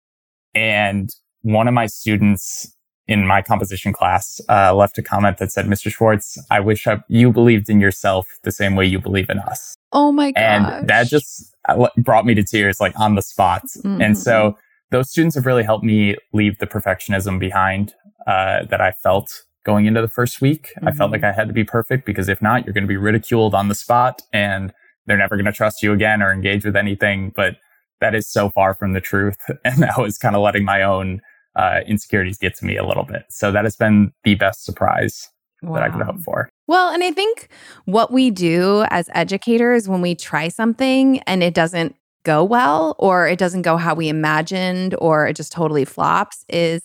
And 0.55 1.11
one 1.43 1.68
of 1.68 1.74
my 1.74 1.86
students 1.86 2.74
in 3.07 3.26
my 3.26 3.41
composition 3.41 3.93
class 3.93 4.41
uh, 4.51 4.74
left 4.74 4.99
a 4.99 5.03
comment 5.03 5.39
that 5.39 5.51
said, 5.51 5.66
Mr. 5.66 5.91
Schwartz, 5.91 6.36
I 6.51 6.61
wish 6.61 6.86
I, 6.86 7.03
you 7.09 7.32
believed 7.32 7.70
in 7.70 7.80
yourself 7.80 8.26
the 8.43 8.53
same 8.53 8.76
way 8.76 8.84
you 8.84 8.99
believe 8.99 9.30
in 9.30 9.39
us. 9.39 9.74
Oh 9.93 10.12
my 10.12 10.32
god! 10.32 10.41
And 10.41 10.89
that 10.89 11.07
just 11.07 11.57
uh, 11.68 11.89
brought 11.97 12.26
me 12.26 12.34
to 12.34 12.45
tears, 12.45 12.78
like 12.80 12.99
on 13.01 13.14
the 13.14 13.22
spot. 13.22 13.64
Mm-hmm. 13.78 14.03
And 14.03 14.18
so 14.18 14.59
those 14.91 15.11
students 15.11 15.34
have 15.36 15.47
really 15.47 15.62
helped 15.62 15.84
me 15.84 16.16
leave 16.34 16.59
the 16.59 16.66
perfectionism 16.66 17.39
behind 17.39 17.95
uh, 18.26 18.64
that 18.66 18.82
I 18.82 18.93
felt 18.93 19.45
going 19.69 19.85
into 19.85 20.01
the 20.01 20.09
first 20.09 20.41
week. 20.41 20.73
Mm-hmm. 20.79 20.89
I 20.89 20.93
felt 20.93 21.11
like 21.11 21.21
mm-hmm. 21.21 21.29
I 21.29 21.33
had 21.33 21.47
to 21.49 21.53
be 21.53 21.62
perfect 21.62 22.07
because 22.07 22.27
if 22.31 22.41
not, 22.41 22.64
you're 22.64 22.73
going 22.73 22.85
to 22.85 22.89
be 22.89 22.97
ridiculed 22.97 23.55
on 23.55 23.69
the 23.69 23.75
spot 23.75 24.23
and 24.33 24.73
they're 25.05 25.19
never 25.19 25.37
going 25.37 25.45
to 25.45 25.53
trust 25.53 25.83
you 25.83 25.93
again 25.93 26.23
or 26.23 26.33
engage 26.33 26.64
with 26.64 26.75
anything. 26.75 27.35
But 27.37 27.57
that 28.01 28.14
is 28.14 28.27
so 28.27 28.49
far 28.49 28.73
from 28.73 28.95
the 28.95 29.01
truth. 29.01 29.37
And 29.66 29.85
I 29.85 30.01
was 30.01 30.16
kind 30.16 30.35
of 30.35 30.41
letting 30.41 30.64
my 30.64 30.83
own 30.83 31.21
uh, 31.55 31.81
insecurities 31.87 32.39
get 32.39 32.57
to 32.57 32.64
me 32.64 32.79
a 32.79 32.87
little 32.87 33.05
bit. 33.05 33.25
So 33.29 33.53
that 33.53 33.64
has 33.64 33.77
been 33.77 34.12
the 34.25 34.37
best 34.37 34.64
surprise 34.64 35.29
wow. 35.62 35.75
that 35.75 35.83
I 35.83 35.91
could 35.91 36.01
hope 36.01 36.21
for. 36.21 36.49
Well, 36.66 36.89
and 36.91 37.05
I 37.05 37.12
think 37.12 37.49
what 37.85 38.11
we 38.11 38.31
do 38.31 38.87
as 38.89 39.11
educators 39.12 39.87
when 39.87 40.01
we 40.01 40.14
try 40.14 40.49
something 40.49 41.19
and 41.27 41.43
it 41.43 41.53
doesn't 41.53 41.95
go 42.25 42.43
well 42.43 42.97
or 42.99 43.29
it 43.29 43.39
doesn't 43.39 43.62
go 43.62 43.77
how 43.77 43.95
we 43.95 44.09
imagined 44.09 44.95
or 44.99 45.27
it 45.27 45.37
just 45.37 45.53
totally 45.53 45.85
flops 45.85 46.45
is 46.49 46.83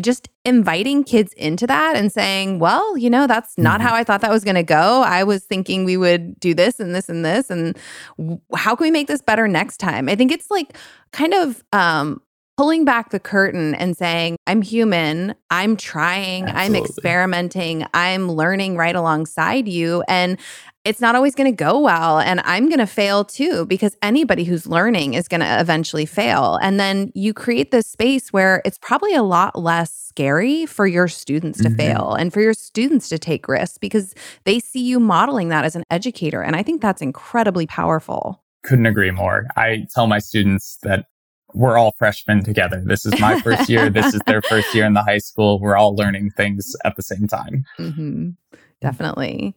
just 0.00 0.28
inviting 0.44 1.04
kids 1.04 1.32
into 1.34 1.66
that 1.66 1.96
and 1.96 2.10
saying, 2.10 2.58
well, 2.58 2.96
you 2.96 3.10
know, 3.10 3.26
that's 3.26 3.58
not 3.58 3.78
mm-hmm. 3.78 3.88
how 3.88 3.94
I 3.94 4.04
thought 4.04 4.22
that 4.22 4.30
was 4.30 4.44
going 4.44 4.54
to 4.54 4.62
go. 4.62 5.02
I 5.02 5.22
was 5.22 5.44
thinking 5.44 5.84
we 5.84 5.96
would 5.96 6.40
do 6.40 6.54
this 6.54 6.80
and 6.80 6.94
this 6.94 7.08
and 7.08 7.24
this. 7.24 7.50
And 7.50 7.78
how 8.54 8.74
can 8.74 8.84
we 8.84 8.90
make 8.90 9.06
this 9.06 9.20
better 9.20 9.46
next 9.46 9.78
time? 9.78 10.08
I 10.08 10.16
think 10.16 10.32
it's 10.32 10.50
like 10.50 10.76
kind 11.12 11.34
of 11.34 11.62
um, 11.72 12.22
pulling 12.56 12.84
back 12.84 13.10
the 13.10 13.20
curtain 13.20 13.74
and 13.74 13.96
saying, 13.96 14.36
I'm 14.46 14.62
human, 14.62 15.34
I'm 15.50 15.76
trying, 15.76 16.44
Absolutely. 16.44 16.78
I'm 16.78 16.84
experimenting, 16.84 17.86
I'm 17.94 18.30
learning 18.30 18.76
right 18.76 18.94
alongside 18.94 19.68
you. 19.68 20.02
And 20.08 20.38
it's 20.84 21.00
not 21.00 21.14
always 21.14 21.34
going 21.34 21.50
to 21.50 21.56
go 21.56 21.78
well. 21.78 22.18
And 22.18 22.40
I'm 22.44 22.66
going 22.68 22.80
to 22.80 22.86
fail 22.86 23.24
too, 23.24 23.66
because 23.66 23.96
anybody 24.02 24.44
who's 24.44 24.66
learning 24.66 25.14
is 25.14 25.28
going 25.28 25.40
to 25.40 25.60
eventually 25.60 26.06
fail. 26.06 26.58
And 26.60 26.78
then 26.80 27.12
you 27.14 27.32
create 27.32 27.70
this 27.70 27.86
space 27.86 28.32
where 28.32 28.60
it's 28.64 28.78
probably 28.78 29.14
a 29.14 29.22
lot 29.22 29.58
less 29.58 29.92
scary 29.92 30.66
for 30.66 30.86
your 30.86 31.08
students 31.08 31.60
to 31.62 31.68
mm-hmm. 31.68 31.76
fail 31.76 32.14
and 32.14 32.32
for 32.32 32.40
your 32.40 32.54
students 32.54 33.08
to 33.10 33.18
take 33.18 33.48
risks 33.48 33.78
because 33.78 34.14
they 34.44 34.58
see 34.58 34.82
you 34.82 34.98
modeling 34.98 35.48
that 35.48 35.64
as 35.64 35.76
an 35.76 35.84
educator. 35.90 36.42
And 36.42 36.56
I 36.56 36.62
think 36.62 36.82
that's 36.82 37.00
incredibly 37.00 37.66
powerful. 37.66 38.42
Couldn't 38.64 38.86
agree 38.86 39.10
more. 39.10 39.46
I 39.56 39.86
tell 39.94 40.06
my 40.06 40.18
students 40.18 40.78
that 40.82 41.06
we're 41.54 41.78
all 41.78 41.92
freshmen 41.92 42.44
together. 42.44 42.82
This 42.84 43.04
is 43.06 43.18
my 43.20 43.40
first 43.40 43.68
year. 43.68 43.90
this 43.90 44.14
is 44.14 44.20
their 44.26 44.42
first 44.42 44.74
year 44.74 44.84
in 44.84 44.94
the 44.94 45.02
high 45.02 45.18
school. 45.18 45.60
We're 45.60 45.76
all 45.76 45.94
learning 45.94 46.30
things 46.30 46.74
at 46.84 46.96
the 46.96 47.02
same 47.02 47.26
time. 47.26 47.64
Mm-hmm. 47.78 48.30
Definitely. 48.80 49.54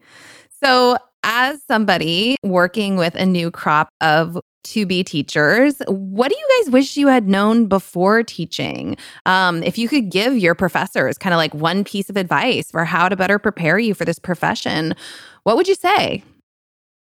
So, 0.64 0.98
as 1.24 1.62
somebody 1.64 2.36
working 2.44 2.98
with 2.98 3.16
a 3.16 3.26
new 3.26 3.50
crop 3.50 3.90
of 4.00 4.40
to 4.66 4.86
be 4.86 5.04
teachers. 5.04 5.80
What 5.88 6.30
do 6.30 6.36
you 6.36 6.64
guys 6.64 6.72
wish 6.72 6.98
you 6.98 7.08
had 7.08 7.28
known 7.28 7.68
before 7.68 8.24
teaching? 8.24 8.98
Um, 9.26 9.64
if 9.64 9.78
you 9.78 9.88
could 9.88 10.10
give 10.10 10.38
your 10.38 10.56
professors 10.56 11.18
kind 11.18 11.34
of 11.34 11.38
like 11.38 11.54
one 11.54 11.84
piece 11.84 12.10
of 12.10 12.18
advice 12.18 12.72
for 12.72 12.84
how 12.84 13.08
to 13.08 13.16
better 13.16 13.40
prepare 13.40 13.80
you 13.80 13.94
for 13.94 14.06
this 14.06 14.20
profession, 14.20 14.96
what 15.44 15.56
would 15.56 15.68
you 15.68 15.76
say? 15.76 16.24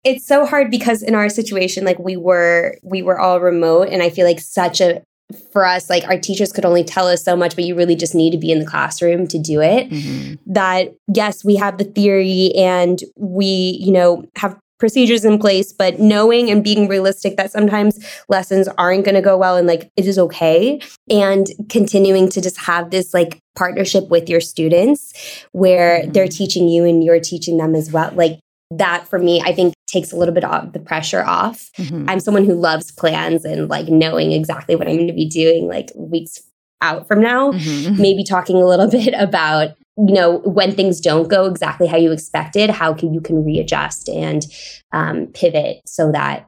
It's 0.03 0.25
so 0.25 0.45
hard 0.45 0.71
because 0.71 1.03
in 1.03 1.15
our 1.15 1.29
situation, 1.29 1.85
like 1.85 1.99
we 1.99 2.17
were, 2.17 2.75
we 2.83 3.01
were 3.01 3.19
all 3.19 3.39
remote, 3.39 3.89
and 3.89 4.01
I 4.01 4.09
feel 4.09 4.25
like 4.25 4.39
such 4.39 4.81
a 4.81 5.01
for 5.51 5.65
us, 5.65 5.89
like 5.89 6.03
our 6.05 6.19
teachers 6.19 6.51
could 6.51 6.65
only 6.65 6.83
tell 6.83 7.07
us 7.07 7.23
so 7.23 7.35
much, 7.35 7.55
but 7.55 7.65
you 7.65 7.75
really 7.75 7.95
just 7.95 8.15
need 8.15 8.31
to 8.31 8.37
be 8.37 8.51
in 8.51 8.59
the 8.59 8.65
classroom 8.65 9.27
to 9.27 9.39
do 9.39 9.61
it. 9.61 9.89
Mm-hmm. 9.89 10.35
That, 10.53 10.93
yes, 11.13 11.43
we 11.43 11.55
have 11.55 11.77
the 11.77 11.85
theory 11.85 12.51
and 12.55 12.99
we, 13.15 13.77
you 13.79 13.91
know, 13.91 14.25
have 14.35 14.57
procedures 14.77 15.23
in 15.23 15.37
place, 15.37 15.71
but 15.71 15.99
knowing 15.99 16.49
and 16.49 16.63
being 16.63 16.87
realistic 16.87 17.37
that 17.37 17.51
sometimes 17.51 18.03
lessons 18.29 18.67
aren't 18.79 19.05
going 19.05 19.15
to 19.15 19.21
go 19.21 19.37
well 19.37 19.55
and 19.55 19.67
like 19.67 19.91
it 19.95 20.07
is 20.07 20.17
okay. 20.17 20.81
And 21.09 21.47
continuing 21.69 22.29
to 22.29 22.41
just 22.41 22.57
have 22.61 22.89
this 22.89 23.13
like 23.13 23.39
partnership 23.55 24.09
with 24.09 24.27
your 24.27 24.41
students 24.41 25.13
where 25.51 26.01
mm-hmm. 26.01 26.11
they're 26.11 26.27
teaching 26.27 26.67
you 26.67 26.83
and 26.83 27.03
you're 27.03 27.19
teaching 27.19 27.57
them 27.57 27.75
as 27.75 27.91
well. 27.91 28.11
Like 28.15 28.39
that 28.71 29.07
for 29.07 29.19
me, 29.19 29.41
I 29.41 29.53
think 29.53 29.73
takes 29.87 30.11
a 30.11 30.15
little 30.15 30.33
bit 30.33 30.45
of 30.45 30.73
the 30.73 30.79
pressure 30.79 31.23
off. 31.23 31.69
Mm-hmm. 31.77 32.09
I'm 32.09 32.19
someone 32.19 32.45
who 32.45 32.53
loves 32.53 32.91
plans 32.91 33.43
and 33.43 33.67
like 33.67 33.87
knowing 33.87 34.31
exactly 34.31 34.75
what 34.75 34.87
I'm 34.87 34.95
going 34.95 35.07
to 35.07 35.13
be 35.13 35.27
doing 35.27 35.67
like 35.67 35.91
weeks 35.95 36.39
out 36.81 37.07
from 37.07 37.21
now. 37.21 37.51
Mm-hmm. 37.51 38.01
Maybe 38.01 38.23
talking 38.23 38.57
a 38.57 38.65
little 38.65 38.87
bit 38.89 39.13
about 39.17 39.75
you 39.97 40.13
know 40.13 40.37
when 40.39 40.73
things 40.73 41.01
don't 41.01 41.27
go 41.27 41.45
exactly 41.45 41.87
how 41.87 41.97
you 41.97 42.11
expected, 42.11 42.69
how 42.69 42.93
can 42.93 43.13
you 43.13 43.21
can 43.21 43.43
readjust 43.43 44.09
and 44.09 44.45
um, 44.91 45.27
pivot 45.27 45.81
so 45.85 46.11
that 46.11 46.47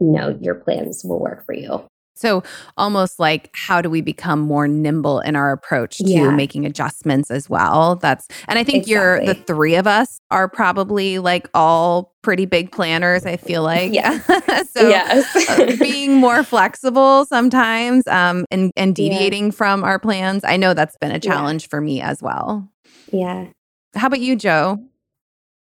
you 0.00 0.10
know 0.10 0.36
your 0.40 0.54
plans 0.54 1.02
will 1.04 1.20
work 1.20 1.44
for 1.44 1.52
you. 1.52 1.84
So, 2.18 2.42
almost 2.76 3.20
like 3.20 3.50
how 3.54 3.80
do 3.80 3.88
we 3.88 4.00
become 4.00 4.40
more 4.40 4.66
nimble 4.66 5.20
in 5.20 5.36
our 5.36 5.52
approach 5.52 5.98
to 5.98 6.04
yeah. 6.04 6.30
making 6.30 6.66
adjustments 6.66 7.30
as 7.30 7.48
well? 7.48 7.94
That's, 7.96 8.26
and 8.48 8.58
I 8.58 8.64
think 8.64 8.88
exactly. 8.88 8.92
you're 8.92 9.24
the 9.24 9.34
three 9.34 9.76
of 9.76 9.86
us 9.86 10.20
are 10.32 10.48
probably 10.48 11.20
like 11.20 11.48
all 11.54 12.14
pretty 12.22 12.44
big 12.44 12.72
planners, 12.72 13.24
I 13.24 13.36
feel 13.36 13.62
like. 13.62 13.92
Yeah. 13.92 14.18
so, 14.64 14.88
yes. 14.88 15.48
uh, 15.48 15.76
being 15.78 16.16
more 16.16 16.42
flexible 16.42 17.24
sometimes 17.26 18.06
um, 18.08 18.44
and, 18.50 18.72
and 18.76 18.96
deviating 18.96 19.46
yeah. 19.46 19.52
from 19.52 19.84
our 19.84 20.00
plans, 20.00 20.42
I 20.42 20.56
know 20.56 20.74
that's 20.74 20.96
been 20.96 21.12
a 21.12 21.20
challenge 21.20 21.64
yeah. 21.64 21.68
for 21.70 21.80
me 21.80 22.00
as 22.00 22.20
well. 22.20 22.68
Yeah. 23.12 23.46
How 23.94 24.08
about 24.08 24.20
you, 24.20 24.34
Joe? 24.34 24.82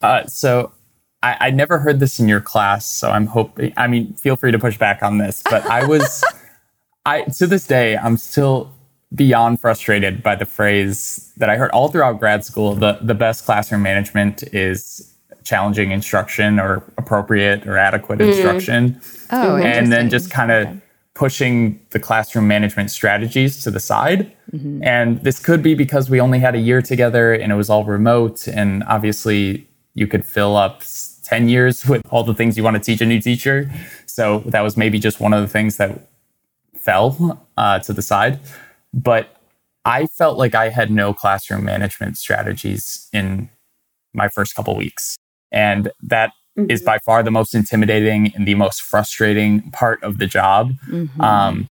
Uh, 0.01 0.25
so, 0.27 0.73
I, 1.25 1.37
I 1.47 1.51
never 1.51 1.79
heard 1.79 2.01
this 2.01 2.21
in 2.21 2.29
your 2.29 2.43
class, 2.43 2.89
so 2.89 3.11
I'm 3.11 3.27
hoping. 3.27 3.73
I 3.79 3.87
mean, 3.87 4.13
feel 4.13 4.37
free 4.37 4.53
to 4.53 4.59
push 4.59 4.77
back 4.77 5.03
on 5.03 5.17
this, 5.17 5.43
but 5.49 5.65
I 5.65 5.87
was 5.87 6.23
I 7.07 7.23
to 7.23 7.47
this 7.47 7.67
day 7.67 7.97
I'm 7.97 8.17
still 8.17 8.73
beyond 9.15 9.61
frustrated 9.61 10.23
by 10.23 10.35
the 10.35 10.47
phrase 10.47 11.33
that 11.37 11.49
I 11.49 11.57
heard 11.57 11.71
all 11.71 11.89
throughout 11.89 12.19
grad 12.19 12.45
school. 12.45 12.75
The 12.75 12.99
the 13.01 13.15
best 13.15 13.45
classroom 13.45 13.83
management 13.83 14.43
is 14.55 15.15
challenging 15.45 15.91
instruction 15.91 16.59
or 16.59 16.83
appropriate 16.97 17.67
or 17.67 17.77
adequate 17.77 18.19
mm. 18.19 18.29
instruction. 18.29 19.01
Oh, 19.31 19.57
and 19.57 19.93
then 19.93 20.11
just 20.11 20.31
kind 20.31 20.51
of 20.51 20.81
pushing 21.15 21.81
the 21.91 22.01
classroom 22.01 22.49
management 22.49 22.91
strategies 22.91 23.63
to 23.63 23.71
the 23.71 23.79
side. 23.79 24.33
Mm-hmm. 24.53 24.83
And 24.83 25.23
this 25.23 25.39
could 25.39 25.63
be 25.63 25.75
because 25.75 26.11
we 26.11 26.21
only 26.21 26.41
had 26.41 26.55
a 26.55 26.59
year 26.59 26.83
together 26.83 27.33
and 27.33 27.53
it 27.53 27.55
was 27.55 27.71
all 27.71 27.85
remote. 27.85 28.49
And 28.49 28.83
obviously, 28.85 29.69
you 29.95 30.09
could 30.09 30.27
fill 30.27 30.57
up 30.57 30.83
10 31.23 31.49
years 31.49 31.87
with 31.89 32.03
all 32.11 32.25
the 32.25 32.35
things 32.35 32.57
you 32.57 32.65
want 32.65 32.77
to 32.77 32.83
teach 32.83 33.01
a 33.01 33.07
new 33.07 33.21
teacher. 33.21 33.71
So 34.07 34.41
that 34.47 34.63
was 34.63 34.77
maybe 34.77 34.99
just 34.99 35.21
one 35.21 35.33
of 35.33 35.41
the 35.41 35.49
things 35.49 35.77
that 35.77 36.09
fell 36.85 37.41
uh, 37.57 37.79
to 37.81 37.93
the 37.93 38.03
side. 38.03 38.41
But 38.93 39.37
I 39.85 40.07
felt 40.07 40.39
like 40.39 40.55
I 40.55 40.69
had 40.69 40.91
no 40.91 41.13
classroom 41.13 41.65
management 41.65 42.17
strategies 42.17 43.09
in 43.13 43.51
my 44.13 44.29
first 44.29 44.55
couple 44.55 44.75
weeks. 44.77 45.17
And 45.53 45.91
that 46.03 46.33
mm-hmm. 46.59 46.71
is 46.71 46.83
by 46.83 46.99
far 46.99 47.23
the 47.23 47.31
most 47.31 47.55
intimidating 47.55 48.33
and 48.35 48.47
the 48.47 48.55
most 48.55 48.83
frustrating 48.83 49.71
part 49.73 50.03
of 50.03 50.19
the 50.19 50.27
job. 50.27 50.73
Mm-hmm. 50.89 51.21
Um, 51.21 51.67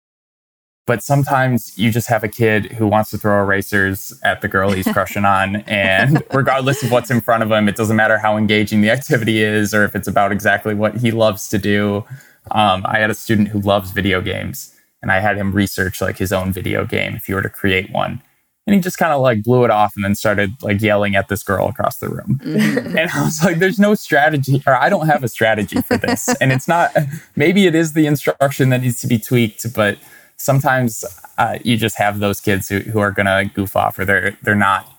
but 0.85 1.01
sometimes 1.01 1.77
you 1.77 1.91
just 1.91 2.09
have 2.09 2.25
a 2.25 2.27
kid 2.27 2.73
who 2.73 2.85
wants 2.85 3.09
to 3.11 3.17
throw 3.17 3.41
erasers 3.41 4.19
at 4.23 4.41
the 4.41 4.49
girl 4.49 4.71
he's 4.71 4.87
crushing 4.93 5.23
on. 5.23 5.57
And 5.67 6.21
regardless 6.33 6.83
of 6.83 6.91
what's 6.91 7.09
in 7.09 7.21
front 7.21 7.41
of 7.41 7.51
him, 7.51 7.69
it 7.69 7.77
doesn't 7.77 7.95
matter 7.95 8.17
how 8.17 8.37
engaging 8.37 8.81
the 8.81 8.89
activity 8.89 9.41
is 9.41 9.73
or 9.73 9.85
if 9.85 9.95
it's 9.95 10.07
about 10.07 10.31
exactly 10.31 10.75
what 10.75 10.97
he 10.97 11.11
loves 11.11 11.47
to 11.49 11.57
do. 11.57 12.05
Um, 12.51 12.85
I 12.85 12.99
had 12.99 13.09
a 13.09 13.15
student 13.15 13.47
who 13.47 13.61
loves 13.61 13.91
video 13.91 14.19
games 14.21 14.73
and 15.03 15.11
I 15.11 15.19
had 15.19 15.37
him 15.37 15.51
research 15.51 16.01
like 16.01 16.17
his 16.17 16.31
own 16.31 16.51
video 16.51 16.85
game 16.85 17.13
if 17.13 17.27
you 17.27 17.35
were 17.35 17.41
to 17.41 17.49
create 17.49 17.91
one. 17.91 18.21
And 18.65 18.73
he 18.73 18.79
just 18.79 18.97
kind 18.97 19.11
of 19.11 19.19
like 19.19 19.43
blew 19.43 19.65
it 19.65 19.69
off 19.69 19.93
and 19.97 20.05
then 20.05 20.15
started 20.15 20.53
like 20.61 20.81
yelling 20.81 21.17
at 21.17 21.27
this 21.27 21.43
girl 21.43 21.67
across 21.67 21.97
the 21.97 22.09
room. 22.09 22.39
Mm-hmm. 22.53 22.97
And 22.97 23.11
I 23.11 23.23
was 23.23 23.43
like, 23.43 23.59
there's 23.59 23.79
no 23.79 23.93
strategy, 23.95 24.63
or 24.65 24.75
I 24.75 24.87
don't 24.87 25.07
have 25.07 25.23
a 25.23 25.27
strategy 25.27 25.81
for 25.81 25.97
this. 25.97 26.29
and 26.39 26.53
it's 26.53 26.67
not, 26.67 26.95
maybe 27.35 27.65
it 27.65 27.75
is 27.75 27.91
the 27.91 28.05
instruction 28.05 28.69
that 28.69 28.81
needs 28.81 29.01
to 29.01 29.07
be 29.07 29.19
tweaked, 29.19 29.73
but 29.73 29.97
sometimes 30.37 31.03
uh, 31.37 31.59
you 31.63 31.75
just 31.75 31.97
have 31.97 32.19
those 32.19 32.39
kids 32.39 32.69
who, 32.69 32.79
who 32.79 32.99
are 32.99 33.11
going 33.11 33.25
to 33.25 33.53
goof 33.53 33.75
off 33.75 33.99
or 33.99 34.05
they're, 34.05 34.37
they're 34.43 34.55
not 34.55 34.89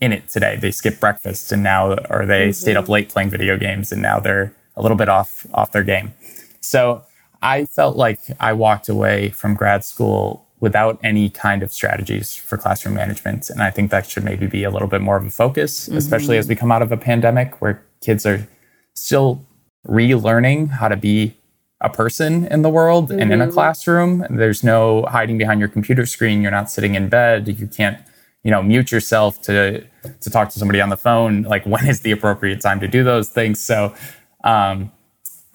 in 0.00 0.12
it 0.12 0.28
today. 0.30 0.56
They 0.56 0.70
skipped 0.70 1.00
breakfast 1.00 1.52
and 1.52 1.62
now, 1.62 1.92
or 2.08 2.24
they 2.24 2.48
mm-hmm. 2.48 2.52
stayed 2.52 2.76
up 2.76 2.88
late 2.88 3.10
playing 3.10 3.28
video 3.28 3.58
games 3.58 3.92
and 3.92 4.00
now 4.00 4.20
they're 4.20 4.54
a 4.76 4.80
little 4.80 4.96
bit 4.96 5.10
off, 5.10 5.44
off 5.52 5.72
their 5.72 5.84
game. 5.84 6.14
So 6.60 7.04
I 7.42 7.64
felt 7.66 7.96
like 7.96 8.20
I 8.40 8.52
walked 8.52 8.88
away 8.88 9.30
from 9.30 9.54
grad 9.54 9.84
school 9.84 10.46
without 10.60 10.98
any 11.02 11.28
kind 11.28 11.64
of 11.64 11.72
strategies 11.72 12.36
for 12.36 12.56
classroom 12.56 12.94
management. 12.94 13.50
And 13.50 13.60
I 13.60 13.70
think 13.70 13.90
that 13.90 14.08
should 14.08 14.22
maybe 14.22 14.46
be 14.46 14.62
a 14.62 14.70
little 14.70 14.86
bit 14.86 15.00
more 15.00 15.16
of 15.16 15.26
a 15.26 15.30
focus, 15.30 15.88
mm-hmm. 15.88 15.98
especially 15.98 16.38
as 16.38 16.46
we 16.46 16.54
come 16.54 16.70
out 16.70 16.82
of 16.82 16.92
a 16.92 16.96
pandemic 16.96 17.60
where 17.60 17.84
kids 18.00 18.24
are 18.24 18.46
still 18.94 19.44
relearning 19.88 20.70
how 20.70 20.86
to 20.86 20.96
be 20.96 21.36
a 21.80 21.90
person 21.90 22.46
in 22.46 22.62
the 22.62 22.70
world 22.70 23.10
mm-hmm. 23.10 23.18
and 23.18 23.32
in 23.32 23.40
a 23.40 23.46
mm-hmm. 23.46 23.54
classroom. 23.54 24.24
There's 24.30 24.62
no 24.62 25.04
hiding 25.06 25.36
behind 25.36 25.58
your 25.58 25.68
computer 25.68 26.06
screen. 26.06 26.42
You're 26.42 26.52
not 26.52 26.70
sitting 26.70 26.94
in 26.94 27.08
bed. 27.08 27.48
You 27.48 27.66
can't, 27.66 27.98
you 28.44 28.52
know, 28.52 28.62
mute 28.62 28.92
yourself 28.92 29.42
to 29.42 29.84
to 30.20 30.30
talk 30.30 30.50
to 30.50 30.58
somebody 30.60 30.80
on 30.80 30.90
the 30.90 30.96
phone. 30.96 31.42
Like 31.42 31.66
when 31.72 31.88
is 31.88 32.02
the 32.02 32.12
appropriate 32.12 32.60
time 32.60 32.78
to 32.78 32.86
do 32.86 33.02
those 33.02 33.30
things? 33.30 33.60
So 33.60 33.94
um, 34.44 34.92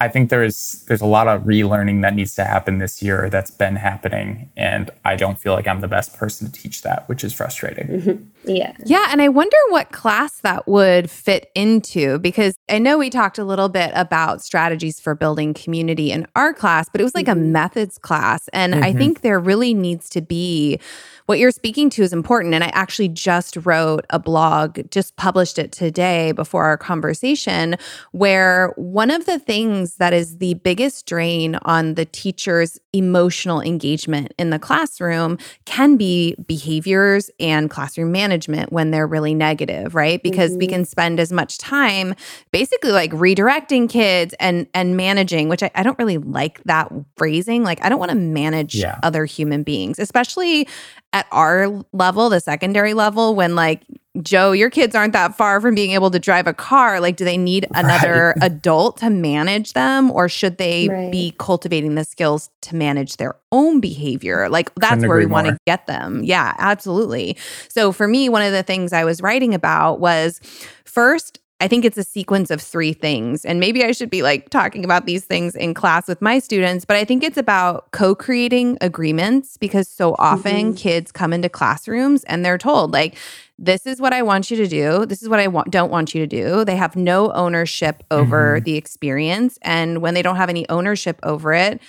I 0.00 0.06
think 0.08 0.30
there's 0.30 0.84
there's 0.86 1.00
a 1.00 1.06
lot 1.06 1.26
of 1.26 1.42
relearning 1.42 2.02
that 2.02 2.14
needs 2.14 2.34
to 2.36 2.44
happen 2.44 2.78
this 2.78 3.02
year 3.02 3.28
that's 3.30 3.50
been 3.50 3.76
happening, 3.76 4.48
and 4.56 4.90
I 5.04 5.16
don't 5.16 5.38
feel 5.38 5.54
like 5.54 5.66
I'm 5.66 5.80
the 5.80 5.88
best 5.88 6.16
person 6.16 6.46
to 6.46 6.52
teach 6.52 6.82
that, 6.82 7.08
which 7.08 7.24
is 7.24 7.32
frustrating. 7.32 7.88
Mm-hmm. 7.88 8.24
Yeah, 8.48 8.72
yeah, 8.84 9.08
and 9.10 9.20
I 9.20 9.28
wonder 9.28 9.56
what 9.68 9.92
class 9.92 10.40
that 10.40 10.66
would 10.66 11.10
fit 11.10 11.50
into 11.54 12.18
because 12.18 12.56
I 12.68 12.78
know 12.78 12.98
we 12.98 13.10
talked 13.10 13.38
a 13.38 13.44
little 13.44 13.68
bit 13.68 13.90
about 13.94 14.42
strategies 14.42 14.98
for 14.98 15.14
building 15.14 15.54
community 15.54 16.10
in 16.10 16.26
our 16.34 16.54
class, 16.54 16.88
but 16.90 17.00
it 17.00 17.04
was 17.04 17.14
like 17.14 17.26
mm-hmm. 17.26 17.40
a 17.40 17.44
methods 17.44 17.98
class, 17.98 18.48
and 18.52 18.74
mm-hmm. 18.74 18.84
I 18.84 18.92
think 18.92 19.20
there 19.20 19.38
really 19.38 19.74
needs 19.74 20.08
to 20.10 20.22
be 20.22 20.80
what 21.26 21.38
you're 21.38 21.50
speaking 21.50 21.90
to 21.90 22.02
is 22.02 22.14
important. 22.14 22.54
And 22.54 22.64
I 22.64 22.68
actually 22.68 23.08
just 23.08 23.54
wrote 23.66 24.06
a 24.08 24.18
blog, 24.18 24.80
just 24.90 25.14
published 25.16 25.58
it 25.58 25.72
today 25.72 26.32
before 26.32 26.64
our 26.64 26.78
conversation, 26.78 27.76
where 28.12 28.72
one 28.76 29.10
of 29.10 29.26
the 29.26 29.38
things 29.38 29.96
that 29.96 30.14
is 30.14 30.38
the 30.38 30.54
biggest 30.54 31.04
drain 31.04 31.56
on 31.66 31.94
the 31.94 32.06
teacher's 32.06 32.78
emotional 32.94 33.60
engagement 33.60 34.32
in 34.38 34.48
the 34.48 34.58
classroom 34.58 35.36
can 35.66 35.98
be 35.98 36.34
behaviors 36.46 37.30
and 37.38 37.68
classroom 37.68 38.10
management 38.10 38.37
when 38.46 38.90
they're 38.90 39.06
really 39.06 39.34
negative, 39.34 39.94
right? 39.94 40.22
Because 40.22 40.52
mm-hmm. 40.52 40.58
we 40.58 40.66
can 40.66 40.84
spend 40.84 41.18
as 41.20 41.32
much 41.32 41.58
time 41.58 42.14
basically 42.52 42.92
like 42.92 43.10
redirecting 43.12 43.88
kids 43.88 44.34
and 44.38 44.66
and 44.74 44.96
managing, 44.96 45.48
which 45.48 45.62
I, 45.62 45.70
I 45.74 45.82
don't 45.82 45.98
really 45.98 46.18
like 46.18 46.62
that 46.64 46.92
phrasing. 47.16 47.64
Like 47.64 47.84
I 47.84 47.88
don't 47.88 47.98
want 47.98 48.10
to 48.10 48.16
manage 48.16 48.74
yeah. 48.74 48.98
other 49.02 49.24
human 49.24 49.62
beings, 49.62 49.98
especially 49.98 50.68
at 51.12 51.26
our 51.32 51.84
level, 51.92 52.28
the 52.28 52.40
secondary 52.40 52.94
level, 52.94 53.34
when 53.34 53.54
like, 53.54 53.82
Joe, 54.22 54.52
your 54.52 54.70
kids 54.70 54.94
aren't 54.94 55.12
that 55.12 55.36
far 55.36 55.60
from 55.60 55.74
being 55.74 55.92
able 55.92 56.10
to 56.10 56.18
drive 56.18 56.46
a 56.46 56.54
car. 56.54 57.00
Like, 57.00 57.16
do 57.16 57.24
they 57.24 57.36
need 57.36 57.66
another 57.74 58.34
right. 58.36 58.50
adult 58.50 58.98
to 58.98 59.10
manage 59.10 59.74
them, 59.74 60.10
or 60.10 60.28
should 60.28 60.58
they 60.58 60.88
right. 60.88 61.12
be 61.12 61.34
cultivating 61.38 61.94
the 61.94 62.04
skills 62.04 62.50
to 62.62 62.74
manage 62.74 63.16
their 63.16 63.36
own 63.52 63.80
behavior? 63.80 64.48
Like, 64.48 64.74
that's 64.76 65.06
where 65.06 65.18
we 65.18 65.26
want 65.26 65.46
to 65.48 65.58
get 65.66 65.86
them. 65.86 66.22
Yeah, 66.24 66.54
absolutely. 66.58 67.36
So, 67.68 67.92
for 67.92 68.08
me, 68.08 68.28
one 68.28 68.42
of 68.42 68.52
the 68.52 68.62
things 68.62 68.92
I 68.92 69.04
was 69.04 69.20
writing 69.22 69.54
about 69.54 70.00
was 70.00 70.40
first, 70.84 71.38
I 71.60 71.68
think 71.68 71.84
it's 71.84 71.98
a 71.98 72.04
sequence 72.04 72.50
of 72.50 72.60
three 72.60 72.92
things. 72.92 73.44
And 73.44 73.58
maybe 73.58 73.84
I 73.84 73.92
should 73.92 74.10
be 74.10 74.22
like 74.22 74.48
talking 74.50 74.84
about 74.84 75.06
these 75.06 75.24
things 75.24 75.56
in 75.56 75.74
class 75.74 76.06
with 76.06 76.22
my 76.22 76.38
students, 76.38 76.84
but 76.84 76.96
I 76.96 77.04
think 77.04 77.24
it's 77.24 77.36
about 77.36 77.90
co 77.90 78.14
creating 78.14 78.78
agreements 78.80 79.56
because 79.56 79.88
so 79.88 80.14
often 80.18 80.68
mm-hmm. 80.68 80.74
kids 80.74 81.10
come 81.10 81.32
into 81.32 81.48
classrooms 81.48 82.24
and 82.24 82.44
they're 82.44 82.58
told, 82.58 82.92
like, 82.92 83.16
this 83.58 83.86
is 83.86 84.00
what 84.00 84.12
I 84.12 84.22
want 84.22 84.50
you 84.50 84.56
to 84.58 84.68
do. 84.68 85.04
This 85.04 85.22
is 85.22 85.28
what 85.28 85.40
I 85.40 85.48
want, 85.48 85.70
don't 85.70 85.90
want 85.90 86.14
you 86.14 86.20
to 86.20 86.26
do. 86.26 86.64
They 86.64 86.76
have 86.76 86.94
no 86.94 87.32
ownership 87.32 88.04
over 88.10 88.56
mm-hmm. 88.56 88.64
the 88.64 88.76
experience. 88.76 89.58
And 89.62 90.00
when 90.00 90.14
they 90.14 90.22
don't 90.22 90.36
have 90.36 90.48
any 90.48 90.68
ownership 90.68 91.18
over 91.24 91.52
it, 91.52 91.80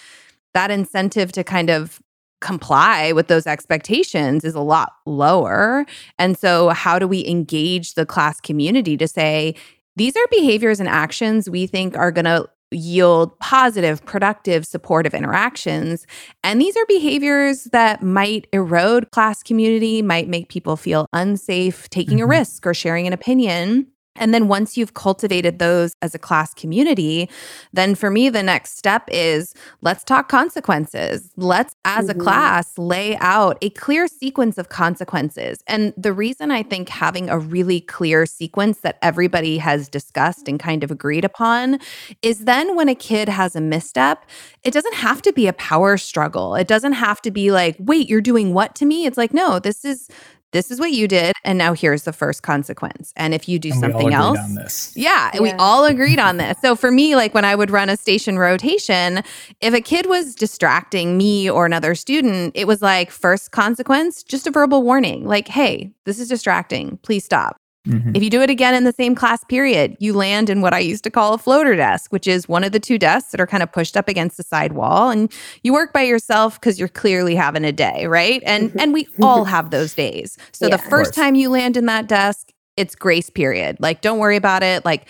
that 0.53 0.71
incentive 0.71 1.31
to 1.33 1.43
kind 1.43 1.69
of 1.69 2.01
comply 2.41 3.11
with 3.11 3.27
those 3.27 3.45
expectations 3.45 4.43
is 4.43 4.55
a 4.55 4.61
lot 4.61 4.93
lower. 5.05 5.85
And 6.17 6.37
so, 6.37 6.69
how 6.69 6.97
do 6.97 7.07
we 7.07 7.25
engage 7.27 7.93
the 7.93 8.05
class 8.05 8.39
community 8.39 8.97
to 8.97 9.07
say, 9.07 9.55
these 9.95 10.15
are 10.15 10.25
behaviors 10.31 10.79
and 10.79 10.87
actions 10.87 11.49
we 11.49 11.67
think 11.67 11.97
are 11.97 12.11
going 12.11 12.25
to 12.25 12.49
yield 12.71 13.37
positive, 13.39 14.03
productive, 14.05 14.65
supportive 14.65 15.13
interactions. 15.13 16.05
And 16.43 16.61
these 16.61 16.77
are 16.77 16.85
behaviors 16.87 17.65
that 17.65 18.03
might 18.03 18.47
erode 18.53 19.11
class 19.11 19.41
community, 19.43 20.01
might 20.01 20.27
make 20.27 20.49
people 20.49 20.75
feel 20.77 21.07
unsafe 21.13 21.89
taking 21.89 22.17
mm-hmm. 22.17 22.25
a 22.25 22.37
risk 22.37 22.65
or 22.67 22.73
sharing 22.73 23.07
an 23.07 23.13
opinion. 23.13 23.87
And 24.15 24.33
then 24.33 24.47
once 24.47 24.77
you've 24.77 24.93
cultivated 24.93 25.59
those 25.59 25.95
as 26.01 26.13
a 26.13 26.19
class 26.19 26.53
community, 26.53 27.29
then 27.71 27.95
for 27.95 28.11
me, 28.11 28.29
the 28.29 28.43
next 28.43 28.77
step 28.77 29.03
is 29.07 29.53
let's 29.81 30.03
talk 30.03 30.29
consequences. 30.29 31.31
Let's, 31.37 31.75
as 31.85 32.07
mm-hmm. 32.07 32.19
a 32.19 32.23
class, 32.23 32.77
lay 32.77 33.15
out 33.17 33.57
a 33.61 33.69
clear 33.71 34.07
sequence 34.07 34.57
of 34.57 34.69
consequences. 34.69 35.63
And 35.67 35.93
the 35.95 36.13
reason 36.13 36.51
I 36.51 36.63
think 36.63 36.89
having 36.89 37.29
a 37.29 37.39
really 37.39 37.81
clear 37.81 38.25
sequence 38.25 38.79
that 38.79 38.97
everybody 39.01 39.57
has 39.57 39.87
discussed 39.87 40.47
and 40.47 40.59
kind 40.59 40.83
of 40.83 40.91
agreed 40.91 41.23
upon 41.23 41.79
is 42.21 42.45
then 42.45 42.75
when 42.75 42.89
a 42.89 42.95
kid 42.95 43.29
has 43.29 43.55
a 43.55 43.61
misstep, 43.61 44.25
it 44.63 44.73
doesn't 44.73 44.95
have 44.95 45.21
to 45.21 45.31
be 45.31 45.47
a 45.47 45.53
power 45.53 45.97
struggle. 45.97 46.55
It 46.55 46.67
doesn't 46.67 46.93
have 46.93 47.21
to 47.21 47.31
be 47.31 47.51
like, 47.51 47.77
wait, 47.79 48.09
you're 48.09 48.21
doing 48.21 48.53
what 48.53 48.75
to 48.75 48.85
me? 48.85 49.05
It's 49.05 49.17
like, 49.17 49.33
no, 49.33 49.59
this 49.59 49.85
is 49.85 50.09
this 50.51 50.71
is 50.71 50.79
what 50.79 50.91
you 50.91 51.07
did 51.07 51.33
and 51.43 51.57
now 51.57 51.73
here's 51.73 52.03
the 52.03 52.13
first 52.13 52.43
consequence. 52.43 53.13
And 53.15 53.33
if 53.33 53.47
you 53.47 53.59
do 53.59 53.71
and 53.71 53.79
something 53.79 54.13
else 54.13 54.95
yeah, 54.95 55.31
yeah, 55.33 55.41
we 55.41 55.51
all 55.53 55.85
agreed 55.85 56.19
on 56.19 56.37
this. 56.37 56.57
So 56.61 56.75
for 56.75 56.91
me 56.91 57.15
like 57.15 57.33
when 57.33 57.45
i 57.45 57.55
would 57.55 57.71
run 57.71 57.89
a 57.89 57.97
station 57.97 58.37
rotation 58.37 59.23
if 59.61 59.73
a 59.73 59.81
kid 59.81 60.05
was 60.07 60.35
distracting 60.35 61.17
me 61.17 61.49
or 61.49 61.65
another 61.65 61.95
student 61.95 62.51
it 62.55 62.67
was 62.67 62.81
like 62.81 63.11
first 63.11 63.51
consequence 63.51 64.23
just 64.23 64.47
a 64.47 64.51
verbal 64.51 64.83
warning 64.83 65.25
like 65.25 65.47
hey 65.47 65.91
this 66.05 66.19
is 66.19 66.27
distracting. 66.27 66.97
Please 67.03 67.23
stop 67.23 67.57
Mm-hmm. 67.89 68.15
If 68.15 68.23
you 68.23 68.29
do 68.29 68.41
it 68.41 68.49
again 68.49 68.75
in 68.75 68.83
the 68.83 68.93
same 68.93 69.15
class 69.15 69.43
period, 69.43 69.97
you 69.99 70.13
land 70.13 70.49
in 70.49 70.61
what 70.61 70.73
I 70.73 70.79
used 70.79 71.03
to 71.05 71.09
call 71.09 71.33
a 71.33 71.37
floater 71.37 71.75
desk, 71.75 72.11
which 72.11 72.27
is 72.27 72.47
one 72.47 72.63
of 72.63 72.71
the 72.71 72.79
two 72.79 72.97
desks 72.97 73.31
that 73.31 73.41
are 73.41 73.47
kind 73.47 73.63
of 73.63 73.71
pushed 73.71 73.97
up 73.97 74.07
against 74.07 74.37
the 74.37 74.43
side 74.43 74.73
wall. 74.73 75.09
And 75.09 75.31
you 75.63 75.73
work 75.73 75.91
by 75.91 76.03
yourself 76.03 76.59
because 76.59 76.77
you're 76.77 76.87
clearly 76.87 77.35
having 77.35 77.65
a 77.65 77.71
day, 77.71 78.05
right? 78.05 78.43
And 78.45 78.69
mm-hmm. 78.69 78.79
and 78.79 78.93
we 78.93 79.07
all 79.21 79.45
have 79.45 79.71
those 79.71 79.93
days. 79.95 80.37
So 80.51 80.67
yeah, 80.67 80.77
the 80.77 80.83
first 80.83 81.13
time 81.13 81.35
you 81.35 81.49
land 81.49 81.77
in 81.77 81.87
that 81.87 82.07
desk, 82.07 82.53
it's 82.77 82.95
grace 82.95 83.29
period. 83.29 83.77
Like, 83.79 84.01
don't 84.01 84.19
worry 84.19 84.37
about 84.37 84.63
it. 84.63 84.85
Like, 84.85 85.07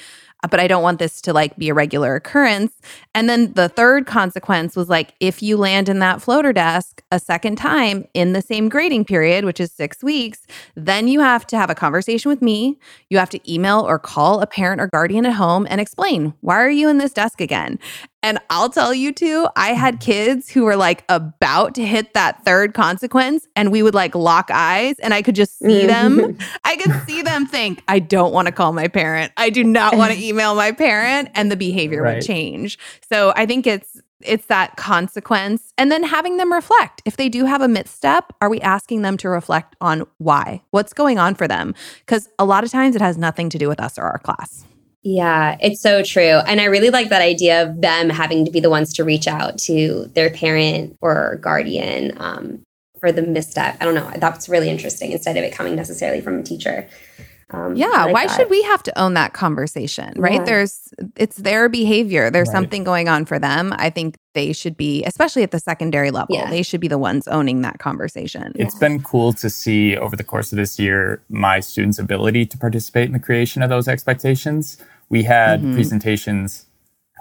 but 0.49 0.59
I 0.59 0.67
don't 0.67 0.83
want 0.83 0.99
this 0.99 1.21
to 1.21 1.33
like 1.33 1.57
be 1.57 1.69
a 1.69 1.73
regular 1.73 2.15
occurrence. 2.15 2.73
And 3.13 3.29
then 3.29 3.53
the 3.53 3.69
third 3.69 4.05
consequence 4.05 4.75
was 4.75 4.89
like 4.89 5.13
if 5.19 5.41
you 5.41 5.57
land 5.57 5.89
in 5.89 5.99
that 5.99 6.21
floater 6.21 6.53
desk 6.53 7.01
a 7.11 7.19
second 7.19 7.57
time 7.57 8.05
in 8.13 8.33
the 8.33 8.41
same 8.41 8.69
grading 8.69 9.05
period, 9.05 9.43
which 9.45 9.59
is 9.59 9.71
6 9.71 10.03
weeks, 10.03 10.45
then 10.75 11.07
you 11.07 11.19
have 11.19 11.45
to 11.47 11.57
have 11.57 11.69
a 11.69 11.75
conversation 11.75 12.29
with 12.29 12.41
me. 12.41 12.77
You 13.09 13.17
have 13.17 13.29
to 13.31 13.53
email 13.53 13.81
or 13.81 13.99
call 13.99 14.41
a 14.41 14.47
parent 14.47 14.79
or 14.79 14.87
guardian 14.87 15.25
at 15.25 15.33
home 15.33 15.67
and 15.69 15.81
explain, 15.81 16.33
"Why 16.41 16.59
are 16.59 16.69
you 16.69 16.89
in 16.89 16.99
this 16.99 17.13
desk 17.13 17.41
again?" 17.41 17.79
And 18.21 18.39
I'll 18.49 18.69
tell 18.69 18.93
you 18.93 19.13
too, 19.13 19.47
I 19.55 19.73
had 19.73 19.99
kids 19.99 20.49
who 20.49 20.65
were 20.65 20.75
like 20.75 21.05
about 21.07 21.75
to 21.75 21.85
hit 21.85 22.13
that 22.13 22.43
third 22.43 22.73
consequence 22.73 23.47
and 23.55 23.71
we 23.71 23.81
would 23.81 23.93
like 23.93 24.13
lock 24.13 24.49
eyes 24.51 24.99
and 24.99 25.13
I 25.13 25.21
could 25.21 25.35
just 25.35 25.57
see 25.57 25.85
them. 25.85 26.17
Mm-hmm. 26.17 26.57
I 26.65 26.75
could 26.75 27.07
see 27.07 27.21
them 27.21 27.45
think, 27.45 27.81
I 27.87 27.99
don't 27.99 28.33
want 28.33 28.47
to 28.47 28.51
call 28.51 28.73
my 28.73 28.89
parent. 28.89 29.31
I 29.37 29.49
do 29.49 29.63
not 29.63 29.95
want 29.95 30.13
to 30.13 30.19
email 30.23 30.53
my 30.55 30.73
parent 30.73 31.29
and 31.33 31.49
the 31.49 31.55
behavior 31.55 32.01
right. 32.01 32.15
would 32.15 32.25
change. 32.25 32.77
So 33.09 33.33
I 33.35 33.45
think 33.45 33.65
it's 33.65 34.01
it's 34.21 34.47
that 34.47 34.75
consequence 34.75 35.73
and 35.77 35.89
then 35.89 36.03
having 36.03 36.35
them 36.35 36.51
reflect. 36.51 37.01
If 37.05 37.15
they 37.15 37.29
do 37.29 37.45
have 37.45 37.61
a 37.61 37.69
misstep, 37.69 38.33
are 38.41 38.49
we 38.49 38.59
asking 38.59 39.01
them 39.01 39.15
to 39.15 39.29
reflect 39.29 39.77
on 39.79 40.05
why? 40.17 40.61
What's 40.71 40.91
going 40.91 41.19
on 41.19 41.35
for 41.35 41.47
them? 41.47 41.73
Cuz 42.05 42.27
a 42.37 42.43
lot 42.43 42.65
of 42.65 42.69
times 42.69 42.97
it 42.97 43.01
has 43.01 43.17
nothing 43.17 43.49
to 43.49 43.57
do 43.57 43.69
with 43.69 43.79
us 43.79 43.97
or 43.97 44.03
our 44.03 44.19
class. 44.19 44.65
Yeah, 45.01 45.57
it's 45.61 45.81
so 45.81 46.03
true. 46.03 46.23
And 46.23 46.59
I 46.59 46.65
really 46.65 46.89
like 46.89 47.09
that 47.09 47.21
idea 47.21 47.63
of 47.63 47.81
them 47.81 48.09
having 48.09 48.45
to 48.45 48.51
be 48.51 48.59
the 48.59 48.69
ones 48.69 48.93
to 48.95 49.03
reach 49.03 49.27
out 49.27 49.57
to 49.59 50.11
their 50.13 50.29
parent 50.29 50.97
or 51.01 51.37
guardian 51.41 52.13
um, 52.17 52.63
for 52.99 53.11
the 53.11 53.21
misstep. 53.21 53.77
I 53.79 53.85
don't 53.85 53.95
know. 53.95 54.11
That's 54.17 54.49
really 54.49 54.69
interesting 54.69 55.11
instead 55.11 55.37
of 55.37 55.43
it 55.43 55.53
coming 55.53 55.75
necessarily 55.75 56.19
from 56.21 56.39
a 56.39 56.43
teacher. 56.43 56.89
Um, 57.51 57.75
yeah, 57.75 57.87
like 57.87 58.13
why 58.13 58.27
that. 58.27 58.35
should 58.35 58.49
we 58.49 58.61
have 58.63 58.83
to 58.83 58.99
own 58.99 59.15
that 59.15 59.33
conversation, 59.33 60.13
right? 60.17 60.33
Yeah. 60.33 60.43
There's 60.43 60.93
it's 61.15 61.37
their 61.37 61.67
behavior. 61.67 62.29
There's 62.29 62.47
right. 62.49 62.53
something 62.53 62.83
going 62.83 63.09
on 63.09 63.25
for 63.25 63.39
them. 63.39 63.73
I 63.77 63.89
think 63.89 64.17
they 64.35 64.53
should 64.53 64.77
be, 64.77 65.03
especially 65.05 65.41
at 65.41 65.49
the 65.49 65.59
secondary 65.59 66.11
level, 66.11 66.35
yeah. 66.35 66.47
they 66.49 66.61
should 66.61 66.79
be 66.79 66.87
the 66.87 66.99
ones 66.99 67.27
owning 67.27 67.63
that 67.63 67.79
conversation. 67.79 68.51
It's 68.53 68.75
yeah. 68.75 68.87
been 68.87 69.01
cool 69.01 69.33
to 69.33 69.49
see 69.49 69.97
over 69.97 70.15
the 70.15 70.23
course 70.23 70.51
of 70.51 70.57
this 70.57 70.77
year 70.77 71.23
my 71.29 71.59
students' 71.59 71.97
ability 71.97 72.45
to 72.45 72.57
participate 72.57 73.07
in 73.07 73.13
the 73.13 73.19
creation 73.19 73.63
of 73.63 73.69
those 73.69 73.87
expectations. 73.87 74.77
We 75.09 75.23
had 75.23 75.61
mm-hmm. 75.61 75.73
presentations 75.73 76.65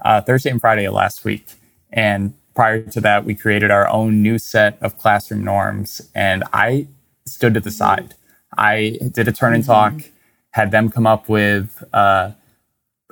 uh, 0.05 0.21
Thursday 0.21 0.51
and 0.51 0.61
Friday 0.61 0.85
of 0.85 0.95
last 0.95 1.25
week, 1.25 1.47
and 1.91 2.35
prior 2.55 2.83
to 2.83 3.01
that, 3.01 3.25
we 3.25 3.35
created 3.35 3.71
our 3.71 3.89
own 3.89 4.23
new 4.23 4.39
set 4.39 4.79
of 4.81 4.99
classroom 4.99 5.45
norms, 5.45 6.03
and 6.15 6.45
I 6.53 6.87
stood 7.27 7.55
to 7.55 7.61
the 7.61 7.71
side. 7.71 8.15
I 8.57 8.99
did 9.13 9.29
a 9.29 9.33
turn 9.33 9.55
and 9.55 9.65
talk. 9.65 9.93
Mm-hmm 9.95 10.15
had 10.59 10.73
them 10.73 10.91
come 10.91 11.07
up 11.07 11.29
with 11.29 11.85
uh, 11.93 12.33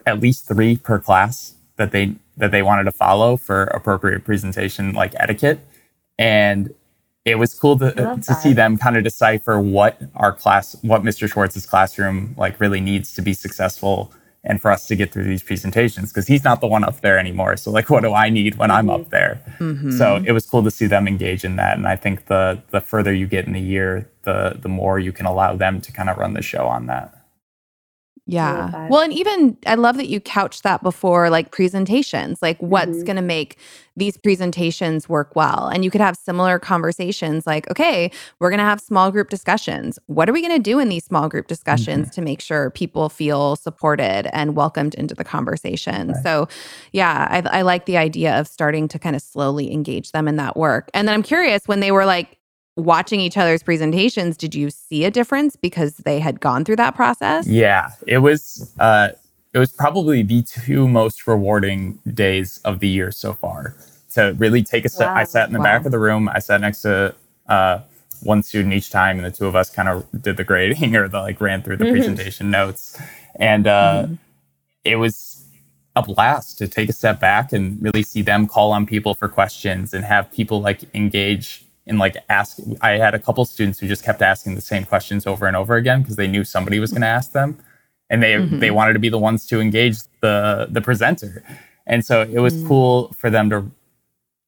at 0.05 0.21
least 0.21 0.49
three 0.49 0.77
per 0.77 0.99
class 0.99 1.55
that 1.77 1.93
they 1.93 2.15
that 2.37 2.51
they 2.51 2.63
wanted 2.63 2.85
to 2.85 2.93
follow 2.93 3.37
for 3.37 3.65
appropriate 3.65 4.25
presentation 4.25 4.93
like 4.93 5.13
etiquette 5.17 5.61
and 6.19 6.75
it 7.25 7.37
was 7.37 7.55
cool 7.55 7.79
to, 7.79 7.93
to 8.23 8.35
see 8.35 8.53
them 8.53 8.77
kind 8.77 8.97
of 8.97 9.03
decipher 9.03 9.59
what 9.61 10.01
our 10.17 10.33
class 10.33 10.77
what 10.83 11.03
mr 11.03 11.31
schwartz's 11.31 11.67
classroom 11.67 12.35
like 12.37 12.59
really 12.61 12.81
needs 12.81 13.15
to 13.15 13.23
be 13.23 13.33
successful 13.33 14.13
and 14.47 14.63
for 14.63 14.71
us 14.71 14.87
to 14.87 14.97
get 14.97 15.13
through 15.13 15.25
these 15.25 15.43
presentations 15.43 16.11
because 16.11 16.27
he's 16.27 16.45
not 16.45 16.61
the 16.61 16.67
one 16.67 16.85
up 16.85 17.01
there 17.01 17.19
anymore 17.19 17.57
so 17.57 17.71
like 17.71 17.91
what 17.91 18.03
do 18.03 18.15
i 18.15 18.31
need 18.31 18.55
when 18.57 18.71
mm-hmm. 18.71 18.79
i'm 18.79 18.91
up 18.91 19.11
there 19.11 19.41
mm-hmm. 19.59 19.91
so 19.91 20.23
it 20.25 20.33
was 20.33 20.47
cool 20.47 20.63
to 20.63 20.71
see 20.71 20.87
them 20.87 21.07
engage 21.07 21.45
in 21.45 21.57
that 21.57 21.77
and 21.77 21.87
i 21.87 21.97
think 21.97 22.27
the 22.27 22.63
the 22.71 22.81
further 22.81 23.13
you 23.13 23.27
get 23.27 23.47
in 23.47 23.53
the 23.53 23.61
year 23.61 24.09
the 24.23 24.57
the 24.61 24.69
more 24.69 24.99
you 24.99 25.13
can 25.13 25.27
allow 25.27 25.55
them 25.55 25.81
to 25.81 25.93
kind 25.93 26.09
of 26.09 26.17
run 26.17 26.33
the 26.33 26.43
show 26.43 26.67
on 26.67 26.87
that 26.87 27.16
yeah. 28.29 28.89
Well, 28.89 29.03
and 29.03 29.13
even 29.13 29.57
I 29.67 29.77
love 29.77 29.97
that 29.99 30.09
you 30.09 30.21
couched 30.21 30.65
that 30.65 30.83
before 30.83 31.31
like 31.31 31.53
presentations, 31.53 32.43
like 32.43 32.61
what's 32.61 32.91
mm-hmm. 32.91 33.05
going 33.05 33.17
to 33.17 33.23
make 33.23 33.57
these 33.97 34.17
presentations 34.17 35.09
work 35.09 35.35
well. 35.37 35.69
And 35.69 35.85
you 35.85 35.91
could 35.91 36.01
have 36.01 36.17
similar 36.17 36.59
conversations 36.59 37.47
like, 37.47 37.71
okay, 37.71 38.11
we're 38.41 38.51
going 38.51 38.59
to 38.59 38.65
have 38.65 38.81
small 38.81 39.13
group 39.13 39.31
discussions. 39.31 39.99
What 40.07 40.29
are 40.29 40.33
we 40.33 40.43
going 40.43 40.53
to 40.53 40.63
do 40.63 40.81
in 40.81 40.89
these 40.89 41.05
small 41.05 41.29
group 41.29 41.47
discussions 41.47 42.09
mm-hmm. 42.09 42.15
to 42.15 42.21
make 42.21 42.41
sure 42.41 42.71
people 42.71 43.09
feel 43.09 43.55
supported 43.55 44.29
and 44.37 44.57
welcomed 44.57 44.95
into 44.97 45.15
the 45.15 45.25
conversation? 45.25 46.09
Right. 46.09 46.23
So, 46.25 46.49
yeah, 46.93 47.29
I, 47.31 47.59
I 47.59 47.63
like 47.63 47.87
the 47.87 47.97
idea 47.97 48.39
of 48.39 48.49
starting 48.49 48.89
to 48.89 48.99
kind 48.99 49.15
of 49.15 49.23
slowly 49.23 49.73
engage 49.73 50.11
them 50.11 50.27
in 50.27 50.37
that 50.37 50.57
work. 50.57 50.91
And 50.93 51.07
then 51.07 51.15
I'm 51.15 51.23
curious 51.23 51.63
when 51.67 51.79
they 51.79 51.93
were 51.93 52.05
like, 52.05 52.36
watching 52.77 53.21
each 53.21 53.37
other's 53.37 53.63
presentations, 53.63 54.37
did 54.37 54.55
you 54.55 54.71
see 54.71 55.05
a 55.05 55.11
difference 55.11 55.57
because 55.57 55.97
they 55.99 56.21
had 56.21 56.41
gone 56.41 56.65
through 56.65 56.77
that 56.77 56.95
process? 56.95 57.47
Yeah, 57.47 57.91
it 58.07 58.19
was. 58.19 58.73
Uh, 58.79 59.11
it 59.53 59.59
was 59.59 59.73
probably 59.73 60.23
the 60.23 60.43
two 60.43 60.87
most 60.87 61.27
rewarding 61.27 61.99
days 62.13 62.61
of 62.67 62.81
the 62.81 62.89
year 62.89 63.11
so 63.11 63.33
far. 63.33 63.75
To 64.11 64.35
really 64.39 64.63
take 64.63 64.85
a 64.85 64.89
step, 64.89 65.09
wow. 65.09 65.17
I 65.17 65.25
sat 65.25 65.49
in 65.49 65.55
the 65.55 65.59
wow. 65.59 65.65
back 65.65 65.87
of 65.87 65.93
the 65.93 65.99
room. 65.99 66.29
I 66.29 66.41
sat 66.41 66.61
next 66.61 66.83
to 66.83 67.15
uh, 67.49 67.81
one 68.23 68.43
student 68.43 68.75
each 68.75 68.91
time, 68.91 69.17
and 69.17 69.27
the 69.27 69.31
two 69.31 69.47
of 69.47 69.57
us 69.57 69.71
kind 69.71 69.89
of 69.89 70.07
did 70.21 70.37
the 70.37 70.45
grading 70.45 70.95
or 70.97 71.09
the 71.09 71.21
like 71.21 71.41
ran 71.41 71.63
through 71.63 71.79
the 71.79 71.85
mm-hmm. 71.85 71.95
presentation 71.95 72.51
notes, 72.51 73.01
and 73.37 73.67
uh, 73.67 74.05
mm-hmm. 74.05 74.15
it 74.85 74.97
was 74.97 75.45
a 75.95 76.03
blast 76.03 76.59
to 76.59 76.69
take 76.69 76.91
a 76.91 76.93
step 76.93 77.19
back 77.19 77.53
and 77.53 77.83
really 77.83 78.03
see 78.03 78.21
them 78.21 78.47
call 78.47 78.73
on 78.73 78.85
people 78.85 79.15
for 79.15 79.29
questions 79.29 79.95
and 79.95 80.05
have 80.05 80.31
people 80.31 80.61
like 80.61 80.83
engage 80.95 81.66
and 81.87 81.99
like 81.99 82.17
ask 82.29 82.59
i 82.81 82.93
had 82.93 83.15
a 83.15 83.19
couple 83.19 83.45
students 83.45 83.79
who 83.79 83.87
just 83.87 84.05
kept 84.05 84.23
asking 84.23 84.55
the 84.55 84.61
same 84.61 84.85
questions 84.85 85.27
over 85.27 85.47
and 85.47 85.57
over 85.57 85.77
again 85.77 86.03
because 86.03 86.17
they 86.17 86.27
knew 86.27 86.45
somebody 86.45 86.79
was 86.79 86.91
going 86.91 87.03
to 87.03 87.07
ask 87.07 87.33
them 87.33 87.59
and 88.11 88.23
they 88.23 88.33
mm-hmm. 88.33 88.59
they 88.59 88.71
wanted 88.71 88.93
to 88.93 88.99
be 88.99 89.09
the 89.09 89.19
ones 89.19 89.47
to 89.47 89.61
engage 89.61 89.99
the 90.21 90.67
the 90.71 90.81
presenter 90.81 91.43
and 91.87 92.05
so 92.05 92.23
it 92.23 92.39
was 92.39 92.55
mm-hmm. 92.55 92.69
cool 92.69 93.13
for 93.17 93.31
them 93.31 93.51
to 93.51 93.71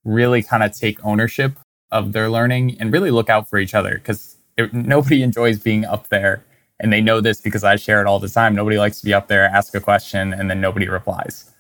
really 0.05 0.43
kind 0.43 0.63
of 0.63 0.73
take 0.73 1.05
ownership 1.05 1.53
of 1.91 2.13
their 2.13 2.29
learning 2.31 2.77
and 2.81 2.93
really 2.93 3.11
look 3.11 3.31
out 3.31 3.49
for 3.49 3.59
each 3.59 3.75
other 3.75 3.95
because 3.95 4.37
nobody 4.73 5.23
enjoys 5.29 5.59
being 5.59 5.85
up 5.85 6.09
there 6.09 6.43
And 6.81 6.93
they 6.93 7.01
know 7.01 7.21
this 7.21 7.41
because 7.41 7.65
I 7.65 7.77
share 7.77 8.01
it 8.01 8.07
all 8.07 8.21
the 8.21 8.29
time. 8.29 8.55
Nobody 8.55 8.79
likes 8.79 9.01
to 9.01 9.05
be 9.05 9.13
up 9.13 9.27
there, 9.27 9.45
ask 9.45 9.75
a 9.75 9.81
question, 9.81 10.33
and 10.33 10.49
then 10.49 10.61
nobody 10.61 10.89
replies. 10.89 11.51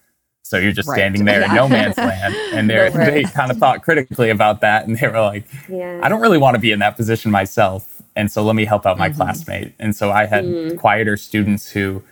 So 0.48 0.56
you're 0.56 0.72
just 0.72 0.88
right. 0.88 0.96
standing 0.96 1.26
there 1.26 1.40
yeah. 1.40 1.50
in 1.50 1.54
no 1.54 1.68
man's 1.68 1.96
land. 1.98 2.34
And 2.52 2.70
they 2.70 2.88
they 2.90 3.22
kind 3.24 3.50
of 3.50 3.58
thought 3.58 3.82
critically 3.82 4.30
about 4.30 4.62
that. 4.62 4.86
And 4.86 4.96
they 4.96 5.06
were 5.06 5.20
like, 5.20 5.46
yeah. 5.68 6.00
I 6.02 6.08
don't 6.08 6.20
really 6.20 6.38
want 6.38 6.54
to 6.54 6.60
be 6.60 6.72
in 6.72 6.78
that 6.78 6.96
position 6.96 7.30
myself. 7.30 8.02
And 8.16 8.32
so 8.32 8.42
let 8.42 8.56
me 8.56 8.64
help 8.64 8.86
out 8.86 8.98
my 8.98 9.08
mm-hmm. 9.08 9.18
classmate. 9.18 9.74
And 9.78 9.94
so 9.94 10.10
I 10.10 10.24
had 10.24 10.44
mm. 10.44 10.78
quieter 10.78 11.16
students 11.16 11.70
who 11.70 12.02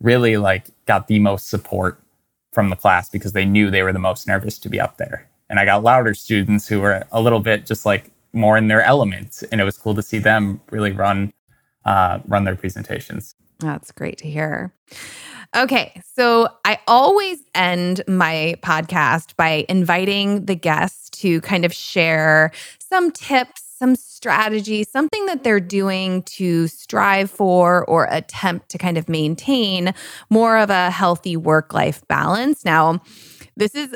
really 0.00 0.36
like 0.36 0.66
got 0.86 1.06
the 1.06 1.20
most 1.20 1.48
support 1.48 2.00
from 2.52 2.68
the 2.68 2.76
class 2.76 3.08
because 3.08 3.32
they 3.32 3.44
knew 3.44 3.70
they 3.70 3.82
were 3.82 3.92
the 3.92 3.98
most 3.98 4.26
nervous 4.26 4.58
to 4.58 4.68
be 4.68 4.80
up 4.80 4.98
there. 4.98 5.28
And 5.48 5.60
I 5.60 5.64
got 5.64 5.82
louder 5.82 6.14
students 6.14 6.66
who 6.66 6.80
were 6.80 7.04
a 7.12 7.22
little 7.22 7.40
bit 7.40 7.64
just 7.64 7.86
like 7.86 8.10
more 8.32 8.56
in 8.58 8.68
their 8.68 8.82
element. 8.82 9.42
And 9.52 9.60
it 9.60 9.64
was 9.64 9.78
cool 9.78 9.94
to 9.94 10.02
see 10.02 10.18
them 10.18 10.60
really 10.70 10.92
run 10.92 11.32
uh, 11.84 12.18
run 12.26 12.44
their 12.44 12.56
presentations. 12.56 13.34
That's 13.60 13.92
great 13.92 14.18
to 14.18 14.28
hear. 14.28 14.72
Okay, 15.56 16.00
so 16.16 16.48
I 16.64 16.80
always 16.88 17.38
end 17.54 18.02
my 18.08 18.56
podcast 18.60 19.36
by 19.36 19.64
inviting 19.68 20.46
the 20.46 20.56
guests 20.56 21.10
to 21.20 21.40
kind 21.42 21.64
of 21.64 21.72
share 21.72 22.50
some 22.80 23.12
tips, 23.12 23.62
some 23.78 23.94
strategy, 23.94 24.82
something 24.82 25.26
that 25.26 25.44
they're 25.44 25.60
doing 25.60 26.24
to 26.24 26.66
strive 26.66 27.30
for 27.30 27.84
or 27.84 28.08
attempt 28.10 28.68
to 28.70 28.78
kind 28.78 28.98
of 28.98 29.08
maintain 29.08 29.94
more 30.28 30.56
of 30.56 30.70
a 30.70 30.90
healthy 30.90 31.36
work 31.36 31.72
life 31.72 32.02
balance. 32.08 32.64
Now, 32.64 33.00
this 33.56 33.76
is 33.76 33.94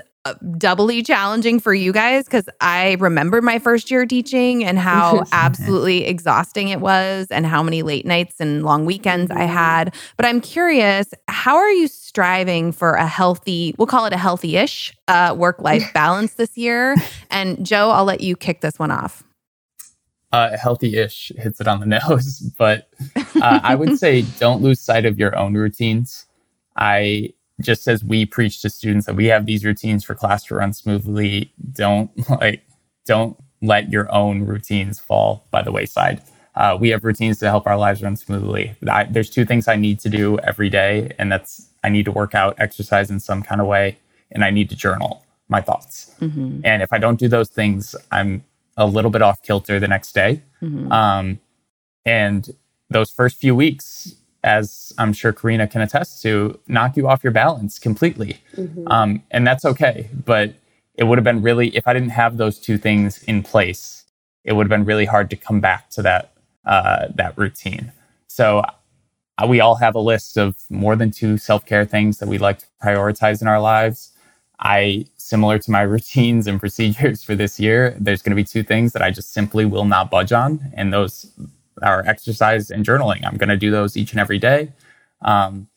doubly 0.57 1.03
challenging 1.03 1.61
for 1.61 1.75
you 1.75 1.93
guys 1.93 2.25
because 2.25 2.49
I 2.61 2.97
remember 3.01 3.41
my 3.43 3.59
first 3.59 3.91
year 3.91 4.07
teaching 4.07 4.65
and 4.65 4.79
how 4.79 5.25
absolutely 5.33 6.05
exhausting 6.05 6.69
it 6.69 6.81
was 6.81 7.29
and 7.31 7.47
how 7.47 7.63
many 7.63 7.83
late 7.83 8.07
nights 8.07 8.41
and 8.41 8.65
long 8.65 8.85
weekends 8.85 9.31
I 9.31 9.45
had. 9.45 9.95
But 10.17 10.27
I'm 10.27 10.41
curious, 10.41 11.13
how 11.29 11.57
are 11.57 11.71
you 11.71 11.89
striving 11.89 12.73
for 12.73 12.95
a 12.95 13.07
healthy, 13.07 13.75
we'll 13.79 13.87
call 13.87 14.07
it 14.07 14.13
a 14.13 14.19
healthy 14.19 14.57
ish 14.57 14.95
uh, 15.09 15.35
work 15.37 15.61
life 15.61 15.91
balance 15.95 16.35
this 16.35 16.57
year? 16.57 16.95
And 17.31 17.65
Joe, 17.65 17.91
I'll 17.91 18.05
let 18.05 18.21
you 18.21 18.37
kick 18.37 18.61
this 18.61 18.79
one 18.79 18.91
off. 18.91 19.23
Uh, 20.31 20.59
healthy 20.59 20.97
ish 20.97 21.33
hits 21.37 21.59
it 21.59 21.67
on 21.67 21.81
the 21.81 21.87
nose, 22.09 22.41
but 22.59 22.91
uh, 23.41 23.61
I 23.63 23.75
would 23.75 23.99
say 23.99 24.23
don't 24.39 24.61
lose 24.61 24.81
sight 24.81 25.07
of 25.07 25.19
your 25.19 25.37
own 25.37 25.55
routines. 25.55 26.27
I 26.77 27.33
just 27.61 27.89
as 27.89 28.05
we 28.05 28.25
preach 28.25 28.63
to 28.63 28.71
students 28.71 29.07
that 29.07 29.17
we 29.17 29.27
have 29.27 29.47
these 29.47 29.65
routines 29.65 30.05
for 30.05 30.15
class 30.15 30.45
to 30.45 30.55
run 30.55 30.73
smoothly, 30.73 31.53
don't 31.73 32.11
like 32.41 32.63
don't 33.07 33.37
let 33.61 33.91
your 33.91 34.13
own 34.13 34.45
routines 34.45 35.01
fall 35.01 35.47
by 35.51 35.63
the 35.63 35.73
wayside. 35.73 36.23
Uh, 36.55 36.77
we 36.79 36.89
have 36.89 37.05
routines 37.05 37.39
to 37.39 37.47
help 37.47 37.67
our 37.67 37.77
lives 37.77 38.03
run 38.03 38.17
smoothly. 38.17 38.75
I, 38.89 39.05
there's 39.05 39.31
two 39.31 39.45
things 39.45 39.69
I 39.69 39.77
need 39.77 40.01
to 40.01 40.09
do 40.09 40.39
every 40.41 40.69
day, 40.69 41.13
and 41.19 41.31
that's 41.31 41.69
I 41.85 41.89
need 41.89 42.05
to 42.07 42.13
work 42.13 42.35
out, 42.35 42.57
exercise 42.59 43.11
in 43.11 43.21
some 43.21 43.43
kind 43.43 43.61
of 43.61 43.67
way, 43.67 43.99
and 44.33 44.45
I 44.45 44.51
need 44.51 44.69
to 44.71 44.77
journal 44.77 45.25
my 45.49 45.61
thoughts. 45.61 46.15
Mm-hmm. 46.21 46.61
And 46.65 46.83
if 46.83 46.93
I 46.93 46.99
don't 46.99 47.19
do 47.19 47.29
those 47.29 47.49
things, 47.49 47.95
I'm 48.11 48.45
a 48.77 48.87
little 48.87 49.11
bit 49.11 49.23
off 49.23 49.43
kilter 49.43 49.81
the 49.81 49.89
next 49.89 50.13
day. 50.13 50.43
Mm-hmm. 50.63 50.93
Um, 50.93 51.41
and 52.05 52.49
those 52.91 53.11
first 53.11 53.39
few 53.39 53.55
weeks, 53.55 54.15
as 54.49 54.95
I'm 54.97 55.13
sure 55.13 55.33
Carina 55.33 55.69
can 55.69 55.83
attest 55.83 56.23
to, 56.23 56.59
knock 56.67 56.97
you 56.97 57.07
off 57.07 57.23
your 57.23 57.33
balance 57.33 57.79
completely. 57.79 58.39
Mm-hmm. 58.57 58.89
Um, 58.89 59.23
and 59.31 59.47
that's 59.47 59.65
okay. 59.67 60.09
But 60.25 60.55
it 60.95 61.05
would 61.05 61.19
have 61.19 61.25
been 61.25 61.43
really, 61.43 61.69
if 61.77 61.87
I 61.87 61.93
didn't 61.93 62.11
have 62.11 62.39
those 62.39 62.59
two 62.59 62.79
things 62.79 63.23
in 63.25 63.43
place, 63.43 64.05
it 64.45 64.55
would 64.55 64.65
have 64.65 64.71
been 64.71 64.87
really 64.87 65.05
hard 65.05 65.29
to 65.31 65.37
come 65.37 65.61
back 65.61 65.91
to 65.91 66.03
that 66.03 66.33
uh, 66.65 67.09
that 67.15 67.37
routine. 67.37 67.93
So 68.27 68.63
uh, 69.39 69.47
we 69.47 69.61
all 69.61 69.77
have 69.77 69.95
a 69.95 70.01
list 70.01 70.37
of 70.37 70.57
more 70.71 70.97
than 70.97 71.11
two 71.11 71.37
self 71.39 71.65
care 71.67 71.85
things 71.85 72.19
that 72.19 72.29
we 72.29 72.39
like 72.39 72.59
to 72.61 72.67
prioritize 72.83 73.43
in 73.43 73.49
our 73.49 73.61
lives. 73.61 74.13
I, 74.61 75.07
similar 75.17 75.59
to 75.59 75.71
my 75.71 75.83
routines 75.95 76.47
and 76.47 76.59
procedures 76.59 77.23
for 77.23 77.35
this 77.35 77.61
year, 77.61 77.95
there's 78.01 78.23
going 78.23 78.33
to 78.33 78.43
be 78.43 78.45
two 78.45 78.63
things 78.63 78.93
that 78.95 79.03
I 79.03 79.11
just 79.11 79.33
simply 79.33 79.65
will 79.67 79.85
not 79.85 80.11
budge 80.11 80.33
on, 80.33 80.73
and 80.75 80.93
those 80.93 81.31
our 81.83 82.07
exercise 82.07 82.71
and 82.71 82.85
journaling. 82.85 83.27
I'm 83.27 83.37
going 83.37 83.49
to 83.49 83.57
do 83.57 83.71
those 83.71 83.97
each 83.97 84.13
and 84.13 84.21
every 84.21 84.39
day. 84.39 84.73
Um, 85.23 85.69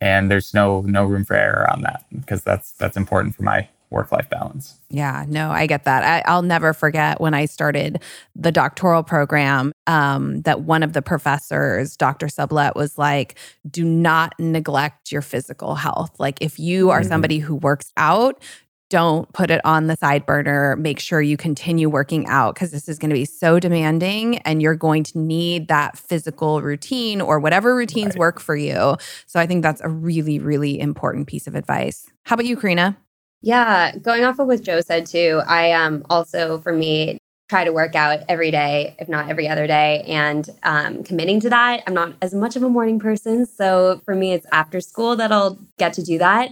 and 0.00 0.30
there's 0.30 0.54
no 0.54 0.82
no 0.82 1.04
room 1.04 1.24
for 1.24 1.34
error 1.34 1.68
on 1.70 1.82
that 1.82 2.04
because 2.16 2.42
that's 2.42 2.72
that's 2.72 2.96
important 2.96 3.34
for 3.34 3.42
my 3.42 3.68
work 3.90 4.12
life 4.12 4.28
balance. 4.28 4.78
Yeah, 4.90 5.24
no, 5.28 5.50
I 5.50 5.66
get 5.66 5.84
that. 5.84 6.26
I, 6.26 6.34
will 6.34 6.42
never 6.42 6.72
forget 6.72 7.20
when 7.20 7.34
I 7.34 7.46
started 7.46 8.02
the 8.36 8.52
doctoral 8.52 9.02
program 9.02 9.72
um, 9.86 10.42
that 10.42 10.60
one 10.60 10.82
of 10.82 10.92
the 10.92 11.02
professors, 11.02 11.96
Dr. 11.96 12.28
Sublet, 12.28 12.76
was 12.76 12.98
like, 12.98 13.38
do 13.68 13.84
not 13.84 14.34
neglect 14.38 15.10
your 15.10 15.22
physical 15.22 15.74
health. 15.74 16.18
Like, 16.18 16.38
if 16.42 16.58
you 16.58 16.90
are 16.90 17.00
mm-hmm. 17.00 17.08
somebody 17.08 17.38
who 17.38 17.54
works 17.54 17.92
out, 17.96 18.42
don't 18.90 19.30
put 19.32 19.50
it 19.50 19.60
on 19.64 19.86
the 19.86 19.96
side 19.96 20.24
burner. 20.24 20.76
Make 20.76 20.98
sure 20.98 21.20
you 21.20 21.36
continue 21.36 21.88
working 21.88 22.26
out 22.26 22.54
because 22.54 22.70
this 22.70 22.88
is 22.88 22.98
going 22.98 23.10
to 23.10 23.14
be 23.14 23.24
so 23.24 23.60
demanding 23.60 24.38
and 24.38 24.62
you're 24.62 24.76
going 24.76 25.02
to 25.04 25.18
need 25.18 25.68
that 25.68 25.98
physical 25.98 26.62
routine 26.62 27.20
or 27.20 27.38
whatever 27.38 27.76
routines 27.76 28.14
right. 28.14 28.18
work 28.18 28.40
for 28.40 28.56
you. 28.56 28.96
So 29.26 29.38
I 29.40 29.46
think 29.46 29.62
that's 29.62 29.80
a 29.82 29.88
really, 29.88 30.38
really 30.38 30.80
important 30.80 31.26
piece 31.26 31.46
of 31.46 31.54
advice. 31.54 32.10
How 32.24 32.34
about 32.34 32.46
you, 32.46 32.56
Carina? 32.56 32.96
Yeah, 33.40 33.96
going 33.98 34.24
off 34.24 34.38
of 34.38 34.48
what 34.48 34.62
Joe 34.62 34.80
said 34.80 35.06
too, 35.06 35.42
I 35.46 35.72
um 35.72 36.04
also 36.10 36.60
for 36.60 36.72
me 36.72 37.17
try 37.48 37.64
to 37.64 37.72
work 37.72 37.94
out 37.94 38.20
every 38.28 38.50
day, 38.50 38.94
if 38.98 39.08
not 39.08 39.30
every 39.30 39.48
other 39.48 39.66
day, 39.66 40.02
and 40.06 40.50
um, 40.64 41.02
committing 41.02 41.40
to 41.40 41.48
that. 41.48 41.82
I'm 41.86 41.94
not 41.94 42.14
as 42.20 42.34
much 42.34 42.56
of 42.56 42.62
a 42.62 42.68
morning 42.68 42.98
person. 42.98 43.46
So 43.46 44.02
for 44.04 44.14
me, 44.14 44.32
it's 44.32 44.46
after 44.52 44.80
school 44.80 45.16
that 45.16 45.32
I'll 45.32 45.58
get 45.78 45.94
to 45.94 46.02
do 46.02 46.18
that. 46.18 46.50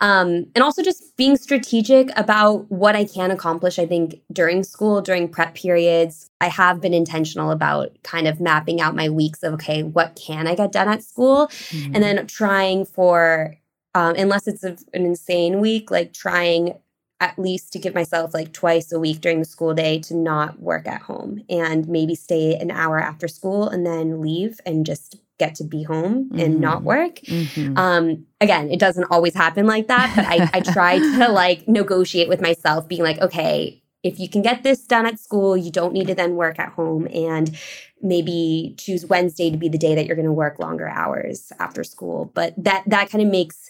Um, 0.00 0.46
and 0.54 0.62
also 0.62 0.82
just 0.82 1.16
being 1.16 1.36
strategic 1.36 2.16
about 2.16 2.70
what 2.70 2.94
I 2.94 3.04
can 3.04 3.32
accomplish. 3.32 3.78
I 3.78 3.86
think 3.86 4.20
during 4.32 4.62
school, 4.62 5.00
during 5.00 5.28
prep 5.28 5.54
periods, 5.54 6.30
I 6.40 6.48
have 6.48 6.80
been 6.80 6.94
intentional 6.94 7.50
about 7.50 7.90
kind 8.04 8.28
of 8.28 8.40
mapping 8.40 8.80
out 8.80 8.94
my 8.94 9.08
weeks 9.08 9.42
of, 9.42 9.54
okay, 9.54 9.82
what 9.82 10.14
can 10.14 10.46
I 10.46 10.54
get 10.54 10.70
done 10.70 10.88
at 10.88 11.02
school? 11.02 11.48
Mm-hmm. 11.48 11.94
And 11.94 12.04
then 12.04 12.26
trying 12.28 12.84
for, 12.84 13.56
um, 13.94 14.14
unless 14.16 14.46
it's 14.46 14.62
a, 14.62 14.76
an 14.94 15.06
insane 15.06 15.60
week, 15.60 15.90
like 15.90 16.12
trying 16.12 16.74
at 17.20 17.38
least 17.38 17.72
to 17.72 17.78
give 17.78 17.94
myself 17.94 18.34
like 18.34 18.52
twice 18.52 18.92
a 18.92 19.00
week 19.00 19.20
during 19.20 19.38
the 19.38 19.44
school 19.44 19.74
day 19.74 19.98
to 19.98 20.14
not 20.14 20.60
work 20.60 20.86
at 20.86 21.00
home 21.02 21.42
and 21.48 21.88
maybe 21.88 22.14
stay 22.14 22.54
an 22.56 22.70
hour 22.70 22.98
after 23.00 23.26
school 23.26 23.68
and 23.68 23.86
then 23.86 24.20
leave 24.20 24.60
and 24.66 24.84
just 24.84 25.16
get 25.38 25.54
to 25.54 25.64
be 25.64 25.82
home 25.82 26.24
mm-hmm. 26.24 26.38
and 26.38 26.60
not 26.60 26.78
mm-hmm. 26.78 26.86
work. 26.86 27.16
Mm-hmm. 27.16 27.76
Um, 27.78 28.26
again, 28.40 28.70
it 28.70 28.78
doesn't 28.78 29.06
always 29.10 29.34
happen 29.34 29.66
like 29.66 29.88
that, 29.88 30.12
but 30.14 30.24
I, 30.26 30.50
I 30.52 30.60
try 30.60 30.98
to 30.98 31.28
like 31.32 31.66
negotiate 31.66 32.28
with 32.28 32.40
myself, 32.40 32.88
being 32.88 33.02
like, 33.02 33.18
okay, 33.20 33.82
if 34.02 34.20
you 34.20 34.28
can 34.28 34.42
get 34.42 34.62
this 34.62 34.84
done 34.84 35.06
at 35.06 35.18
school, 35.18 35.56
you 35.56 35.70
don't 35.70 35.92
need 35.92 36.06
to 36.06 36.14
then 36.14 36.36
work 36.36 36.58
at 36.58 36.72
home 36.72 37.08
and 37.12 37.58
maybe 38.02 38.74
choose 38.78 39.04
Wednesday 39.06 39.50
to 39.50 39.56
be 39.56 39.68
the 39.68 39.78
day 39.78 39.94
that 39.94 40.06
you're 40.06 40.16
going 40.16 40.26
to 40.26 40.32
work 40.32 40.58
longer 40.58 40.88
hours 40.88 41.50
after 41.58 41.82
school. 41.82 42.30
But 42.34 42.54
that 42.56 42.84
that 42.86 43.10
kind 43.10 43.22
of 43.22 43.30
makes 43.30 43.68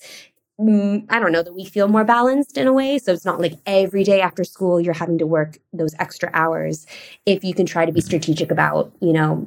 I 0.59 1.19
don't 1.19 1.33
know, 1.33 1.43
that 1.43 1.55
we 1.55 1.67
feel 1.67 1.87
more 1.87 2.05
balanced 2.05 2.57
in 2.57 2.67
a 2.67 2.73
way. 2.73 2.99
So 2.99 3.13
it's 3.13 3.27
not 3.27 3.41
like 3.41 3.55
every 3.67 4.05
day 4.05 4.23
after 4.23 4.43
school 4.43 4.81
you're 4.81 4.95
having 4.95 5.19
to 5.19 5.27
work 5.27 5.59
those 5.73 5.95
extra 5.99 6.31
hours. 6.33 6.87
If 7.27 7.45
you 7.45 7.53
can 7.53 7.67
try 7.67 7.85
to 7.85 7.93
be 7.93 8.01
strategic 8.01 8.51
about, 8.51 8.91
you 9.01 9.13
know, 9.13 9.47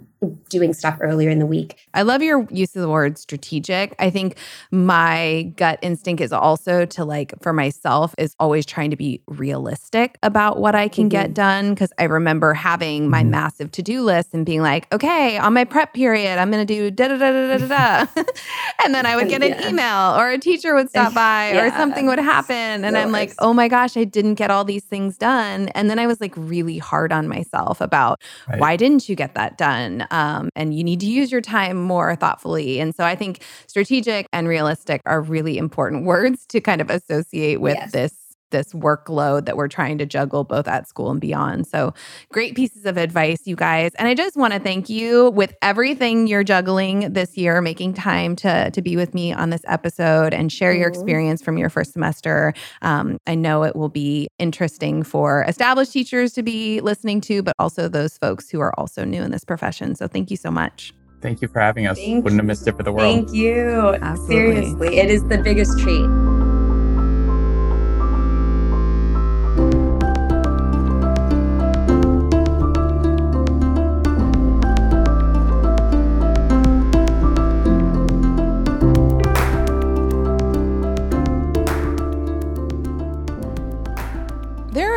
doing 0.50 0.74
stuff 0.74 0.98
earlier 1.02 1.30
in 1.30 1.40
the 1.40 1.46
week. 1.46 1.78
I 1.94 2.02
love 2.02 2.22
your 2.22 2.46
use 2.52 2.76
of 2.76 2.82
the 2.82 2.90
word 2.90 3.18
strategic. 3.18 3.96
I 4.00 4.10
think 4.10 4.38
my 4.72 5.54
gut 5.56 5.80
instinct 5.82 6.22
is 6.22 6.34
also 6.34 6.86
to 6.86 7.06
like 7.06 7.34
for 7.42 7.54
myself 7.54 8.14
is 8.18 8.36
always 8.40 8.66
trying 8.66 8.90
to 8.90 8.98
be 8.98 9.22
realistic 9.28 10.18
about 10.22 10.60
what 10.60 10.76
I 10.76 10.90
can 10.90 11.06
mm-hmm. 11.06 11.10
get 11.10 11.34
done 11.34 11.74
because 11.74 11.94
I 11.98 12.04
remember 12.04 12.54
having 12.54 13.10
my 13.10 13.22
mm-hmm. 13.22 13.32
massive 13.32 13.72
to-do 13.72 14.02
list 14.02 14.34
and 14.34 14.46
being 14.46 14.62
like, 14.62 14.92
"Okay, 14.94 15.38
on 15.38 15.54
my 15.54 15.64
prep 15.64 15.94
period, 15.94 16.38
I'm 16.38 16.52
going 16.52 16.66
to 16.66 16.74
do 16.74 16.92
da 16.92 17.08
da 17.08 17.18
da 17.18 17.32
da 17.32 17.58
da 17.58 17.68
da." 17.68 18.24
and 18.84 18.94
then 18.94 19.06
I 19.06 19.16
would 19.16 19.30
get 19.30 19.42
an 19.42 19.50
yeah. 19.60 19.70
email 19.70 20.20
or 20.20 20.30
a 20.30 20.38
teacher 20.38 20.76
would 20.76 20.90
stop 20.90 21.14
by 21.20 21.54
yeah. 21.54 21.66
or 21.66 21.70
something 21.72 22.08
would 22.08 22.20
happen 22.20 22.84
and 22.84 22.98
I'm 22.98 23.12
like, 23.12 23.34
"Oh 23.40 23.54
my 23.54 23.70
gosh, 23.70 23.96
I 23.96 24.04
didn't 24.04 24.36
get 24.36 24.52
all 24.52 24.66
these 24.66 24.84
things 24.84 25.18
done." 25.18 25.70
And 25.70 25.90
then 25.90 25.98
I 25.98 26.08
was 26.08 26.20
like 26.20 26.34
really 26.36 26.78
hard 26.78 27.14
on 27.14 27.30
myself 27.30 27.80
about 27.80 28.22
right. 28.50 28.60
why 28.60 28.76
didn't 28.76 29.08
you 29.08 29.16
get 29.16 29.36
that 29.36 29.58
done? 29.58 30.06
Um, 30.12 30.50
and 30.56 30.74
you 30.74 30.84
need 30.84 31.00
to 31.02 31.06
use 31.06 31.32
your 31.32 31.42
time 31.42 31.78
more 31.82 32.16
thoughtfully. 32.16 32.80
And 32.80 32.96
so 32.96 33.04
I 33.04 33.16
think 33.16 33.44
strategic 33.68 34.28
and 34.34 34.48
realistic 34.48 35.02
are 35.06 35.22
really 35.22 35.58
important 35.58 36.06
words 36.06 36.46
to 36.48 36.62
kind 36.62 36.82
of 36.82 36.90
associate 36.90 37.62
with 37.62 37.76
yes. 37.76 37.92
this 37.92 38.29
this 38.52 38.74
workload 38.74 39.46
that 39.46 39.58
we're 39.58 39.68
trying 39.68 39.98
to 39.98 40.06
juggle 40.06 40.44
both 40.44 40.68
at 40.68 40.88
school 40.88 41.12
and 41.12 41.22
beyond. 41.22 41.68
So, 41.68 41.94
great 42.32 42.56
pieces 42.56 42.86
of 42.86 42.98
advice, 42.98 43.40
you 43.46 43.56
guys. 43.56 43.92
And 43.96 44.08
I 44.08 44.14
just 44.14 44.36
want 44.36 44.54
to 44.54 44.60
thank 44.60 44.90
you 44.90 45.32
with 45.32 45.54
everything 45.62 46.28
you're 46.28 46.44
juggling 46.44 47.14
this 47.14 47.38
year, 47.38 47.62
making 47.62 47.94
time 47.94 48.36
to 48.38 48.72
to 48.72 48.82
be 48.82 48.96
with 48.96 49.14
me 49.14 49.34
on 49.34 49.50
this 49.50 49.62
episode 49.68 50.34
and 50.34 50.52
share 50.52 50.74
your 50.74 50.88
experience 50.88 51.42
from 51.42 51.58
your 51.58 51.70
first 51.70 51.94
semester. 51.94 52.54
Um, 52.82 53.20
I 53.28 53.36
know 53.36 53.64
it 53.64 53.76
will 53.76 53.90
be 53.90 54.28
interesting 54.40 55.04
for 55.04 55.44
established 55.48 55.94
teachers 55.94 56.34
to 56.34 56.44
be 56.44 56.82
listening 56.82 57.22
to, 57.22 57.44
but 57.44 57.54
also 57.60 57.88
those 57.88 58.18
folks 58.18 58.50
who 58.50 58.60
are 58.60 58.78
also 58.80 59.04
new 59.04 59.22
in 59.22 59.32
this 59.32 59.44
profession. 59.44 59.96
So, 59.96 60.08
thank 60.08 60.32
you 60.32 60.38
so 60.38 60.52
much. 60.52 60.94
Thank 61.22 61.42
you 61.42 61.48
for 61.48 61.60
having 61.60 61.86
us. 61.86 61.98
Thank 61.98 62.24
Wouldn't 62.24 62.40
have 62.40 62.48
missed 62.48 62.68
it 62.68 62.78
for 62.78 62.84
the 62.84 62.92
world. 62.92 63.14
Thank 63.14 63.34
you. 63.34 63.98
Absolutely. 64.02 64.26
Seriously, 64.28 64.98
it 64.98 65.10
is 65.10 65.28
the 65.28 65.38
biggest 65.38 65.78
treat. 65.80 66.29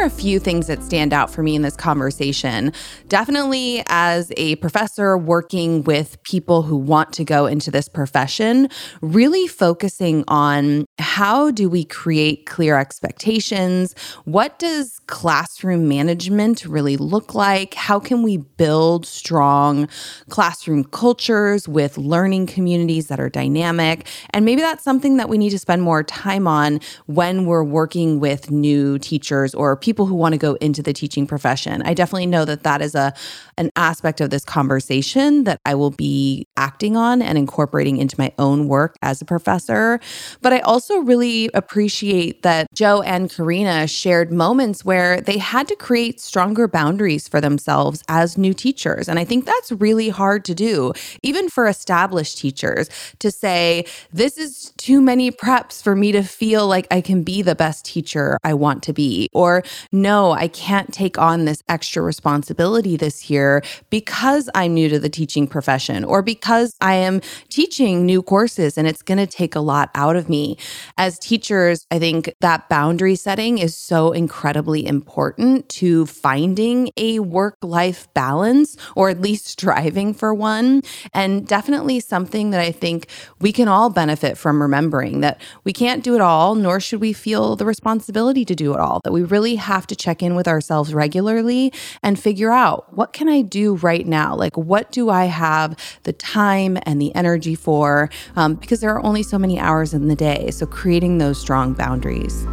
Are 0.02 0.06
a 0.06 0.10
few 0.10 0.40
things 0.40 0.66
that 0.66 0.82
stand 0.82 1.12
out 1.12 1.30
for 1.30 1.44
me 1.44 1.54
in 1.54 1.62
this 1.62 1.76
conversation. 1.76 2.72
Definitely, 3.08 3.84
as 3.86 4.32
a 4.36 4.56
professor 4.56 5.16
working 5.16 5.84
with 5.84 6.20
people 6.24 6.62
who 6.62 6.76
want 6.76 7.12
to 7.12 7.24
go 7.24 7.46
into 7.46 7.70
this 7.70 7.88
profession, 7.88 8.68
really 9.00 9.46
focusing 9.46 10.24
on 10.26 10.86
how 10.98 11.52
do 11.52 11.68
we 11.68 11.84
create 11.84 12.46
clear 12.46 12.76
expectations? 12.78 13.94
What 14.24 14.58
does 14.58 14.98
classroom 15.06 15.86
management 15.86 16.66
really 16.66 16.96
look 16.96 17.34
like? 17.34 17.74
How 17.74 18.00
can 18.00 18.24
we 18.24 18.38
build 18.38 19.06
strong 19.06 19.88
classroom 20.30 20.82
cultures 20.82 21.68
with 21.68 21.96
learning 21.96 22.48
communities 22.48 23.06
that 23.06 23.20
are 23.20 23.30
dynamic? 23.30 24.08
And 24.30 24.44
maybe 24.44 24.62
that's 24.62 24.82
something 24.82 25.16
that 25.18 25.28
we 25.28 25.38
need 25.38 25.50
to 25.50 25.58
spend 25.60 25.82
more 25.82 26.02
time 26.02 26.48
on 26.48 26.80
when 27.06 27.46
we're 27.46 27.62
working 27.62 28.18
with 28.18 28.50
new 28.50 28.98
teachers 28.98 29.54
or 29.54 29.76
people 29.76 29.91
who 29.92 30.14
want 30.14 30.32
to 30.32 30.38
go 30.38 30.54
into 30.54 30.82
the 30.82 30.92
teaching 30.92 31.26
profession. 31.26 31.82
I 31.82 31.94
definitely 31.94 32.26
know 32.26 32.44
that 32.44 32.62
that 32.62 32.82
is 32.82 32.94
a 32.94 33.12
an 33.58 33.70
aspect 33.76 34.20
of 34.20 34.30
this 34.30 34.44
conversation 34.44 35.44
that 35.44 35.60
I 35.66 35.74
will 35.74 35.90
be 35.90 36.46
acting 36.56 36.96
on 36.96 37.20
and 37.20 37.36
incorporating 37.36 37.98
into 37.98 38.16
my 38.18 38.32
own 38.38 38.66
work 38.66 38.96
as 39.02 39.20
a 39.20 39.24
professor. 39.24 40.00
But 40.40 40.52
I 40.52 40.60
also 40.60 40.98
really 40.98 41.50
appreciate 41.54 42.42
that 42.42 42.66
Joe 42.74 43.02
and 43.02 43.30
Carina 43.30 43.86
shared 43.86 44.32
moments 44.32 44.84
where 44.84 45.20
they 45.20 45.38
had 45.38 45.68
to 45.68 45.76
create 45.76 46.20
stronger 46.20 46.66
boundaries 46.66 47.28
for 47.28 47.40
themselves 47.40 48.02
as 48.08 48.38
new 48.38 48.54
teachers. 48.54 49.08
And 49.08 49.18
I 49.18 49.24
think 49.24 49.44
that's 49.44 49.72
really 49.72 50.08
hard 50.08 50.44
to 50.46 50.54
do, 50.54 50.92
even 51.22 51.48
for 51.48 51.66
established 51.66 52.38
teachers, 52.38 52.88
to 53.18 53.30
say, 53.30 53.84
this 54.12 54.38
is 54.38 54.72
too 54.78 55.00
many 55.00 55.30
preps 55.30 55.82
for 55.82 55.94
me 55.94 56.12
to 56.12 56.22
feel 56.22 56.66
like 56.66 56.86
I 56.90 57.00
can 57.00 57.22
be 57.22 57.42
the 57.42 57.54
best 57.54 57.84
teacher 57.84 58.38
I 58.42 58.54
want 58.54 58.82
to 58.84 58.92
be. 58.92 59.28
Or, 59.32 59.62
no, 59.90 60.32
I 60.32 60.48
can't 60.48 60.92
take 60.92 61.18
on 61.18 61.44
this 61.44 61.62
extra 61.68 62.02
responsibility 62.02 62.96
this 62.96 63.28
year 63.30 63.62
because 63.90 64.48
I'm 64.54 64.74
new 64.74 64.88
to 64.88 64.98
the 64.98 65.08
teaching 65.08 65.46
profession 65.46 66.04
or 66.04 66.22
because 66.22 66.74
I 66.80 66.94
am 66.94 67.20
teaching 67.48 68.06
new 68.06 68.22
courses 68.22 68.78
and 68.78 68.86
it's 68.86 69.02
going 69.02 69.18
to 69.18 69.26
take 69.26 69.54
a 69.54 69.60
lot 69.60 69.90
out 69.94 70.16
of 70.16 70.28
me. 70.28 70.56
As 70.98 71.18
teachers, 71.18 71.86
I 71.90 71.98
think 71.98 72.34
that 72.40 72.68
boundary 72.68 73.16
setting 73.16 73.58
is 73.58 73.76
so 73.76 74.12
incredibly 74.12 74.86
important 74.86 75.68
to 75.70 76.06
finding 76.06 76.90
a 76.96 77.18
work 77.20 77.56
life 77.62 78.12
balance 78.14 78.76
or 78.94 79.08
at 79.08 79.20
least 79.20 79.46
striving 79.46 80.14
for 80.14 80.34
one. 80.34 80.82
And 81.12 81.46
definitely 81.46 82.00
something 82.00 82.50
that 82.50 82.60
I 82.60 82.72
think 82.72 83.06
we 83.40 83.52
can 83.52 83.68
all 83.68 83.90
benefit 83.90 84.36
from 84.36 84.60
remembering 84.60 85.20
that 85.20 85.40
we 85.64 85.72
can't 85.72 86.04
do 86.04 86.14
it 86.14 86.20
all, 86.20 86.54
nor 86.54 86.80
should 86.80 87.00
we 87.00 87.12
feel 87.12 87.56
the 87.56 87.64
responsibility 87.64 88.44
to 88.44 88.54
do 88.54 88.74
it 88.74 88.80
all, 88.80 89.00
that 89.04 89.12
we 89.12 89.22
really 89.22 89.56
have 89.72 89.86
to 89.86 89.96
check 89.96 90.22
in 90.22 90.34
with 90.34 90.46
ourselves 90.46 90.92
regularly 90.92 91.72
and 92.02 92.18
figure 92.18 92.52
out 92.52 92.92
what 92.94 93.12
can 93.12 93.28
I 93.28 93.40
do 93.40 93.76
right 93.76 94.06
now? 94.06 94.34
Like, 94.36 94.56
what 94.56 94.92
do 94.92 95.08
I 95.08 95.24
have 95.24 95.76
the 96.02 96.12
time 96.12 96.76
and 96.84 97.00
the 97.00 97.14
energy 97.14 97.54
for? 97.54 98.10
Um, 98.36 98.54
because 98.56 98.80
there 98.80 98.94
are 98.94 99.02
only 99.02 99.22
so 99.22 99.38
many 99.38 99.58
hours 99.58 99.94
in 99.94 100.08
the 100.08 100.16
day. 100.16 100.50
So, 100.50 100.66
creating 100.66 101.18
those 101.18 101.40
strong 101.40 101.72
boundaries. 101.72 102.46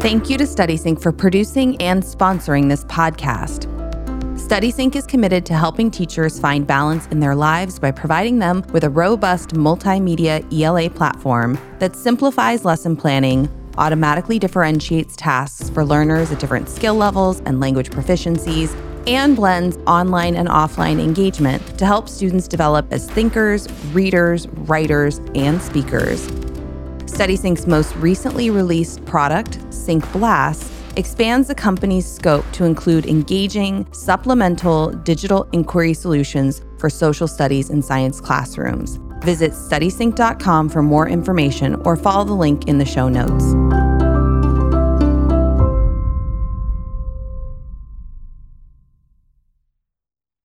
Thank 0.00 0.28
you 0.28 0.36
to 0.36 0.44
StudySync 0.44 1.00
for 1.00 1.12
producing 1.12 1.80
and 1.80 2.02
sponsoring 2.02 2.68
this 2.68 2.84
podcast. 2.84 3.73
StudySync 4.44 4.94
is 4.94 5.06
committed 5.06 5.46
to 5.46 5.54
helping 5.54 5.90
teachers 5.90 6.38
find 6.38 6.66
balance 6.66 7.06
in 7.06 7.18
their 7.18 7.34
lives 7.34 7.78
by 7.78 7.90
providing 7.90 8.40
them 8.40 8.62
with 8.74 8.84
a 8.84 8.90
robust 8.90 9.54
multimedia 9.54 10.44
ELA 10.52 10.90
platform 10.90 11.58
that 11.78 11.96
simplifies 11.96 12.62
lesson 12.62 12.94
planning, 12.94 13.48
automatically 13.78 14.38
differentiates 14.38 15.16
tasks 15.16 15.70
for 15.70 15.82
learners 15.82 16.30
at 16.30 16.38
different 16.40 16.68
skill 16.68 16.94
levels 16.94 17.40
and 17.46 17.58
language 17.58 17.88
proficiencies, 17.88 18.76
and 19.06 19.34
blends 19.34 19.78
online 19.86 20.36
and 20.36 20.50
offline 20.50 21.02
engagement 21.02 21.66
to 21.78 21.86
help 21.86 22.06
students 22.06 22.46
develop 22.46 22.86
as 22.92 23.08
thinkers, 23.12 23.66
readers, 23.94 24.46
writers, 24.48 25.22
and 25.34 25.62
speakers. 25.62 26.26
StudySync's 27.06 27.66
most 27.66 27.96
recently 27.96 28.50
released 28.50 29.02
product, 29.06 29.58
SyncBlast, 29.70 30.83
expands 30.96 31.48
the 31.48 31.54
company's 31.54 32.06
scope 32.10 32.44
to 32.52 32.64
include 32.64 33.06
engaging, 33.06 33.86
supplemental 33.92 34.90
digital 34.90 35.48
inquiry 35.52 35.94
solutions 35.94 36.62
for 36.78 36.90
social 36.90 37.28
studies 37.28 37.70
and 37.70 37.84
science 37.84 38.20
classrooms. 38.20 38.98
Visit 39.20 39.52
studysync.com 39.52 40.68
for 40.68 40.82
more 40.82 41.08
information 41.08 41.76
or 41.84 41.96
follow 41.96 42.24
the 42.24 42.34
link 42.34 42.68
in 42.68 42.78
the 42.78 42.84
show 42.84 43.08
notes. 43.08 43.83